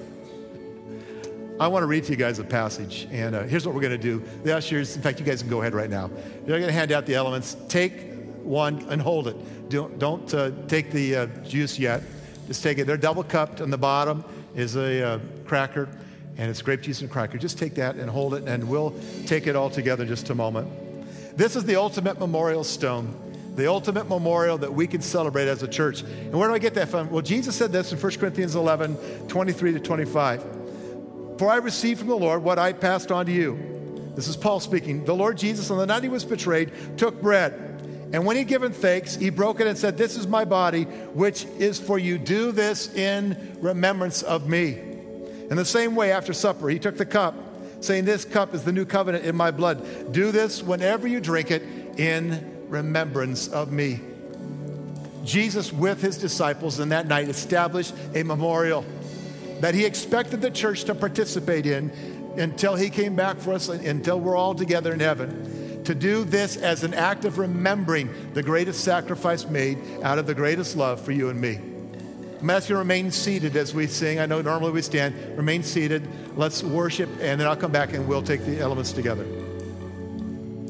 I 1.60 1.68
want 1.68 1.82
to 1.82 1.88
read 1.88 2.04
to 2.04 2.12
you 2.12 2.18
guys 2.18 2.38
a 2.38 2.44
passage, 2.44 3.08
and 3.12 3.34
uh, 3.34 3.44
here's 3.44 3.66
what 3.66 3.74
we're 3.74 3.82
going 3.82 3.92
to 3.92 3.98
do. 3.98 4.24
The 4.44 4.56
ushers, 4.56 4.96
in 4.96 5.02
fact, 5.02 5.20
you 5.20 5.26
guys 5.26 5.42
can 5.42 5.50
go 5.50 5.62
ahead 5.62 5.74
right 5.74 5.90
now. 5.90 6.08
They're 6.46 6.60
going 6.60 6.68
to 6.68 6.72
hand 6.72 6.92
out 6.92 7.08
the 7.08 7.16
elements. 7.16 7.58
Take 7.68 8.14
one 8.44 8.86
and 8.90 9.02
hold 9.02 9.28
it. 9.28 9.70
Don't, 9.70 9.98
don't 9.98 10.32
uh, 10.36 10.52
take 10.68 10.92
the 10.92 11.16
uh, 11.16 11.26
juice 11.44 11.80
yet. 11.80 12.04
Just 12.46 12.62
take 12.62 12.78
it. 12.78 12.86
They're 12.86 12.96
double 12.96 13.24
cupped. 13.24 13.60
On 13.60 13.72
the 13.72 13.78
bottom 13.78 14.24
is 14.56 14.76
a 14.76 15.04
uh, 15.04 15.20
cracker, 15.46 15.90
and 16.38 16.50
it's 16.50 16.62
grape 16.62 16.82
juice 16.82 17.02
and 17.02 17.10
cracker. 17.10 17.38
Just 17.38 17.58
take 17.58 17.76
that 17.76 17.96
and 17.96 18.10
hold 18.10 18.34
it, 18.34 18.48
and 18.48 18.68
we'll 18.68 18.94
take 19.26 19.48
it 19.48 19.56
all 19.56 19.70
together 19.70 20.04
in 20.04 20.10
just 20.10 20.30
a 20.30 20.36
moment. 20.36 20.68
This 21.38 21.56
is 21.56 21.66
the 21.66 21.76
ultimate 21.76 22.20
memorial 22.20 22.64
stone, 22.64 23.16
the 23.56 23.68
ultimate 23.68 24.08
memorial 24.10 24.58
that 24.60 24.74
we 24.74 24.88
can 24.88 25.02
celebrate 25.02 25.48
as 25.48 25.64
a 25.64 25.68
church. 25.68 26.02
And 26.02 26.34
where 26.34 26.48
do 26.48 26.54
I 26.54 26.60
get 26.60 26.74
that 26.76 26.90
from? 26.90 27.10
Well, 27.10 27.22
Jesus 27.22 27.56
said 27.56 27.72
this 27.72 27.92
in 27.92 28.00
1 28.00 28.12
Corinthians 28.14 28.56
11 28.56 29.28
23 29.28 29.74
to 29.74 29.80
25. 29.80 30.44
For 31.38 31.50
I 31.50 31.58
received 31.58 32.00
from 32.00 32.10
the 32.10 32.18
Lord 32.18 32.44
what 32.44 32.58
I 32.58 32.74
passed 32.74 33.12
on 33.12 33.28
to 33.28 33.32
you. 33.32 34.12
This 34.16 34.28
is 34.28 34.36
Paul 34.36 34.60
speaking. 34.60 35.06
The 35.06 35.14
Lord 35.14 35.38
Jesus, 35.38 35.70
on 35.70 35.78
the 35.78 35.86
night 35.86 36.02
he 36.02 36.10
was 36.10 36.26
betrayed, 36.26 36.72
took 36.98 37.22
bread. 37.22 37.54
And 38.14 38.26
when 38.26 38.36
he'd 38.36 38.48
given 38.48 38.72
thanks, 38.72 39.16
he 39.16 39.30
broke 39.30 39.60
it 39.60 39.68
and 39.68 39.78
said, 39.78 39.98
This 39.98 40.16
is 40.16 40.28
my 40.28 40.46
body, 40.46 40.86
which 40.86 41.46
is 41.60 41.80
for 41.80 42.00
you. 42.00 42.18
Do 42.18 42.52
this 42.52 42.94
in 42.96 43.58
remembrance 43.62 44.24
of 44.24 44.48
me. 44.48 44.87
In 45.50 45.58
the 45.58 45.66
same 45.66 45.96
way, 45.96 46.12
after 46.12 46.34
supper, 46.34 46.70
he 46.70 46.80
took 46.80 46.98
the 46.98 47.06
cup, 47.06 47.36
saying, 47.82 48.06
This 48.06 48.26
cup 48.26 48.54
is 48.54 48.64
the 48.64 48.72
new 48.72 48.86
covenant 48.86 49.26
in 49.26 49.36
my 49.36 49.52
blood. 49.52 50.12
Do 50.12 50.32
this 50.32 50.62
whenever 50.62 51.08
you 51.08 51.20
drink 51.20 51.52
it 51.52 51.64
in 51.98 52.66
remembrance 52.68 53.48
of 53.48 53.72
me. 53.72 54.02
Jesus, 55.24 55.74
with 55.74 56.02
his 56.02 56.18
disciples 56.18 56.80
in 56.80 56.90
that 56.90 57.08
night, 57.08 57.28
established 57.28 57.94
a 58.16 58.24
memorial 58.24 58.86
that 59.60 59.74
he 59.74 59.86
expected 59.86 60.42
the 60.42 60.52
church 60.52 60.84
to 60.86 60.96
participate 60.96 61.66
in 61.66 61.90
until 62.38 62.76
he 62.76 62.90
came 62.90 63.16
back 63.16 63.38
for 63.40 63.54
us, 63.54 63.68
until 63.70 64.20
we're 64.20 64.36
all 64.36 64.54
together 64.54 64.94
in 64.94 65.00
heaven 65.00 65.84
to 65.88 65.96
do 65.96 66.26
this 66.26 66.58
as 66.58 66.84
an 66.84 66.94
act 66.94 67.24
of 67.24 67.38
remembering 67.38 68.10
the 68.34 68.44
greatest 68.44 68.84
sacrifice 68.84 69.46
made 69.46 69.78
out 70.04 70.20
of 70.20 70.28
the 70.28 70.36
greatest 70.36 70.76
love 70.76 71.00
for 71.00 71.14
you 71.14 71.30
and 71.30 71.40
me. 71.40 71.62
I'm 72.42 72.50
asking 72.52 72.70
you 72.70 72.76
to 72.76 72.80
remain 72.80 73.10
seated 73.10 73.56
as 73.56 73.74
we 73.74 73.88
sing. 73.88 74.20
I 74.20 74.28
know 74.28 74.42
normally 74.42 74.72
we 74.72 74.84
stand. 74.84 75.16
Remain 75.36 75.64
seated. 75.64 76.08
Let's 76.38 76.62
worship, 76.62 77.10
and 77.20 77.42
then 77.42 77.48
I'll 77.48 77.56
come 77.56 77.72
back 77.72 77.94
and 77.94 78.08
we'll 78.08 78.22
take 78.22 78.46
the 78.46 78.60
elements 78.60 78.92
together. 78.92 79.24
I'm 79.24 80.68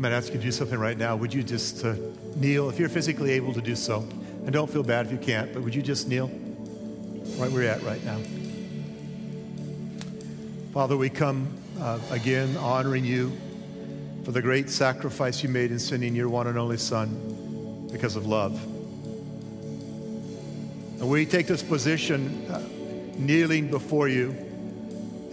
going 0.00 0.12
to 0.12 0.16
ask 0.16 0.28
you 0.28 0.38
to 0.38 0.44
do 0.44 0.52
something 0.52 0.78
right 0.78 0.96
now. 0.96 1.16
Would 1.16 1.34
you 1.34 1.42
just 1.42 1.84
uh, 1.84 1.96
kneel 2.36 2.70
if 2.70 2.78
you're 2.78 2.88
physically 2.88 3.32
able 3.32 3.52
to 3.52 3.60
do 3.60 3.74
so? 3.74 4.08
And 4.44 4.52
don't 4.52 4.70
feel 4.70 4.84
bad 4.84 5.06
if 5.06 5.12
you 5.12 5.18
can't, 5.18 5.52
but 5.52 5.62
would 5.62 5.74
you 5.74 5.82
just 5.82 6.08
kneel 6.08 6.28
right 7.36 7.50
where 7.50 7.64
you're 7.64 7.72
at 7.72 7.82
right 7.82 8.04
now? 8.04 8.20
Father, 10.72 10.96
we 10.96 11.10
come 11.10 11.48
uh, 11.80 11.98
again 12.10 12.56
honoring 12.58 13.04
you 13.04 13.36
for 14.24 14.30
the 14.30 14.40
great 14.40 14.70
sacrifice 14.70 15.42
you 15.42 15.48
made 15.48 15.72
in 15.72 15.80
sending 15.80 16.14
your 16.14 16.28
one 16.28 16.46
and 16.46 16.56
only 16.56 16.76
Son 16.76 17.88
because 17.90 18.14
of 18.14 18.24
love. 18.24 18.79
And 21.00 21.08
we 21.08 21.24
take 21.24 21.46
this 21.46 21.62
position 21.62 22.46
uh, 22.50 22.62
kneeling 23.16 23.68
before 23.68 24.06
you 24.06 24.30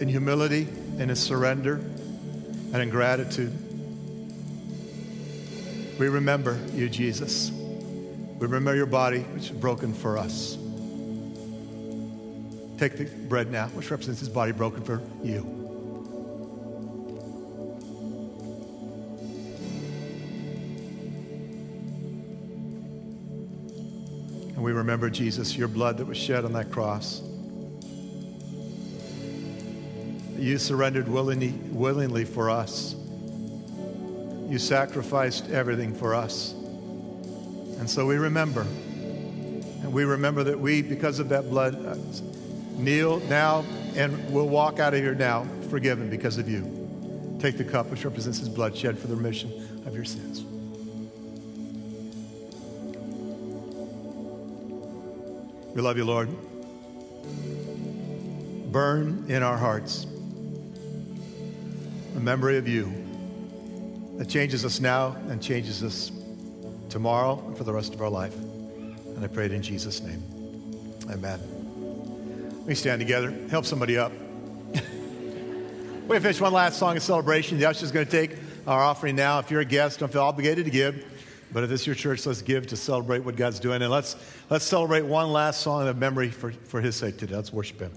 in 0.00 0.08
humility 0.08 0.66
and 0.98 1.10
in 1.10 1.16
surrender 1.16 1.74
and 1.74 2.76
in 2.76 2.88
gratitude. 2.88 3.52
We 5.98 6.08
remember 6.08 6.58
you, 6.72 6.88
Jesus. 6.88 7.50
We 7.50 8.46
remember 8.46 8.74
your 8.74 8.86
body, 8.86 9.20
which 9.20 9.44
is 9.44 9.50
broken 9.50 9.92
for 9.92 10.16
us. 10.16 10.56
Take 12.78 12.96
the 12.96 13.04
bread 13.28 13.50
now, 13.50 13.66
which 13.68 13.90
represents 13.90 14.20
his 14.20 14.28
body 14.28 14.52
broken 14.52 14.84
for 14.84 15.02
you. 15.22 15.57
Remember, 24.88 25.10
Jesus, 25.10 25.54
your 25.54 25.68
blood 25.68 25.98
that 25.98 26.06
was 26.06 26.16
shed 26.16 26.46
on 26.46 26.54
that 26.54 26.70
cross. 26.70 27.20
You 30.38 30.56
surrendered 30.56 31.08
willingly, 31.08 31.50
willingly 31.72 32.24
for 32.24 32.48
us. 32.48 32.94
You 34.48 34.58
sacrificed 34.58 35.50
everything 35.50 35.94
for 35.94 36.14
us. 36.14 36.54
And 36.54 37.90
so 37.90 38.06
we 38.06 38.16
remember. 38.16 38.62
And 38.62 39.92
we 39.92 40.04
remember 40.04 40.42
that 40.44 40.58
we, 40.58 40.80
because 40.80 41.18
of 41.18 41.28
that 41.28 41.50
blood, 41.50 41.74
uh, 41.84 41.94
kneel 42.78 43.20
now 43.28 43.66
and 43.94 44.32
we'll 44.32 44.48
walk 44.48 44.78
out 44.78 44.94
of 44.94 45.00
here 45.00 45.14
now 45.14 45.46
forgiven 45.68 46.08
because 46.08 46.38
of 46.38 46.48
you. 46.48 47.36
Take 47.40 47.58
the 47.58 47.64
cup 47.64 47.90
which 47.90 48.06
represents 48.06 48.38
his 48.38 48.48
blood 48.48 48.74
shed 48.74 48.98
for 48.98 49.08
the 49.08 49.16
remission 49.16 49.50
of 49.84 49.94
your 49.94 50.06
sins. 50.06 50.47
We 55.78 55.82
love 55.82 55.96
you, 55.96 56.04
Lord. 56.04 56.28
Burn 58.72 59.26
in 59.28 59.44
our 59.44 59.56
hearts 59.56 60.08
a 62.16 62.18
memory 62.18 62.58
of 62.58 62.66
you 62.66 62.92
that 64.16 64.28
changes 64.28 64.64
us 64.64 64.80
now 64.80 65.16
and 65.28 65.40
changes 65.40 65.84
us 65.84 66.10
tomorrow 66.88 67.40
and 67.46 67.56
for 67.56 67.62
the 67.62 67.72
rest 67.72 67.94
of 67.94 68.02
our 68.02 68.10
life. 68.10 68.34
And 68.34 69.24
I 69.24 69.28
pray 69.28 69.44
it 69.44 69.52
in 69.52 69.62
Jesus' 69.62 70.00
name. 70.00 70.20
Amen. 71.10 71.38
We 72.66 72.74
stand 72.74 72.98
together, 72.98 73.32
help 73.48 73.64
somebody 73.64 73.96
up. 73.96 74.10
we 76.08 76.18
finish 76.18 76.40
one 76.40 76.52
last 76.52 76.80
song 76.80 76.96
of 76.96 77.04
celebration. 77.04 77.56
The 77.56 77.66
usher's 77.66 77.92
going 77.92 78.04
to 78.04 78.10
take 78.10 78.36
our 78.66 78.82
offering 78.82 79.14
now. 79.14 79.38
If 79.38 79.52
you're 79.52 79.60
a 79.60 79.64
guest, 79.64 80.00
don't 80.00 80.12
feel 80.12 80.22
obligated 80.22 80.64
to 80.64 80.72
give. 80.72 81.04
But 81.52 81.64
if 81.64 81.70
this 81.70 81.82
is 81.82 81.86
your 81.86 81.96
church, 81.96 82.26
let's 82.26 82.42
give 82.42 82.66
to 82.68 82.76
celebrate 82.76 83.20
what 83.20 83.36
God's 83.36 83.58
doing. 83.60 83.80
And 83.82 83.90
let's, 83.90 84.16
let's 84.50 84.64
celebrate 84.64 85.02
one 85.02 85.32
last 85.32 85.60
song 85.60 85.88
of 85.88 85.96
memory 85.96 86.30
for, 86.30 86.52
for 86.52 86.80
his 86.80 86.96
sake 86.96 87.16
today. 87.16 87.36
Let's 87.36 87.52
worship 87.52 87.80
him. 87.80 87.92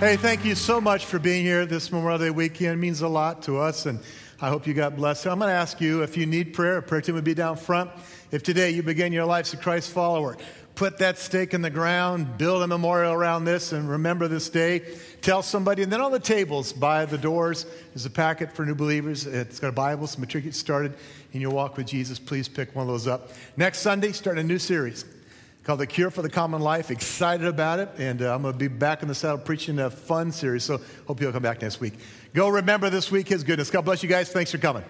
Hey, 0.00 0.16
thank 0.16 0.44
you 0.46 0.54
so 0.54 0.80
much 0.80 1.04
for 1.04 1.18
being 1.18 1.44
here 1.44 1.66
this 1.66 1.92
Memorial 1.92 2.18
Day 2.18 2.30
weekend. 2.30 2.72
It 2.72 2.76
means 2.76 3.02
a 3.02 3.08
lot 3.08 3.42
to 3.42 3.58
us, 3.58 3.84
and 3.84 4.00
I 4.40 4.48
hope 4.48 4.66
you 4.66 4.72
got 4.72 4.96
blessed. 4.96 5.26
I'm 5.26 5.38
going 5.38 5.50
to 5.50 5.54
ask 5.54 5.78
you 5.80 6.02
if 6.02 6.16
you 6.16 6.24
need 6.24 6.54
prayer, 6.54 6.78
a 6.78 6.82
prayer 6.82 7.02
team 7.02 7.16
would 7.16 7.24
be 7.24 7.34
down 7.34 7.56
front. 7.56 7.90
If 8.30 8.42
today 8.42 8.70
you 8.70 8.82
begin 8.82 9.12
your 9.12 9.26
life 9.26 9.46
as 9.46 9.52
a 9.52 9.56
Christ 9.58 9.90
follower, 9.90 10.38
put 10.74 10.96
that 10.98 11.18
stake 11.18 11.52
in 11.52 11.60
the 11.60 11.68
ground, 11.68 12.38
build 12.38 12.62
a 12.62 12.66
memorial 12.66 13.12
around 13.12 13.44
this, 13.44 13.72
and 13.72 13.90
remember 13.90 14.28
this 14.28 14.48
day. 14.48 14.96
Tell 15.22 15.42
somebody, 15.42 15.82
and 15.82 15.92
then 15.92 16.00
on 16.00 16.12
the 16.12 16.18
tables 16.18 16.72
by 16.72 17.04
the 17.04 17.18
doors 17.18 17.66
is 17.94 18.06
a 18.06 18.10
packet 18.10 18.52
for 18.52 18.64
new 18.64 18.74
believers. 18.74 19.26
It's 19.26 19.60
got 19.60 19.68
a 19.68 19.72
Bible, 19.72 20.06
some 20.06 20.22
matriculate 20.22 20.54
started 20.54 20.94
in 21.32 21.40
your 21.40 21.50
walk 21.50 21.76
with 21.76 21.86
Jesus. 21.86 22.18
Please 22.18 22.48
pick 22.48 22.74
one 22.74 22.84
of 22.84 22.88
those 22.88 23.06
up. 23.06 23.30
Next 23.56 23.80
Sunday, 23.80 24.12
starting 24.12 24.44
a 24.44 24.46
new 24.46 24.58
series 24.58 25.04
called 25.64 25.80
The 25.80 25.86
Cure 25.86 26.10
for 26.10 26.22
the 26.22 26.30
Common 26.30 26.62
Life. 26.62 26.90
Excited 26.90 27.46
about 27.46 27.80
it. 27.80 27.90
And 27.98 28.22
uh, 28.22 28.34
I'm 28.34 28.42
going 28.42 28.54
to 28.54 28.58
be 28.58 28.68
back 28.68 29.02
in 29.02 29.08
the 29.08 29.14
saddle 29.14 29.38
preaching 29.38 29.78
a 29.78 29.90
fun 29.90 30.32
series. 30.32 30.64
So 30.64 30.80
hope 31.06 31.20
you'll 31.20 31.32
come 31.32 31.42
back 31.42 31.60
next 31.60 31.80
week. 31.80 31.94
Go 32.32 32.48
remember 32.48 32.88
this 32.88 33.10
week 33.10 33.28
His 33.28 33.44
goodness. 33.44 33.70
God 33.70 33.84
bless 33.84 34.02
you 34.02 34.08
guys. 34.08 34.30
Thanks 34.30 34.50
for 34.50 34.58
coming. 34.58 34.84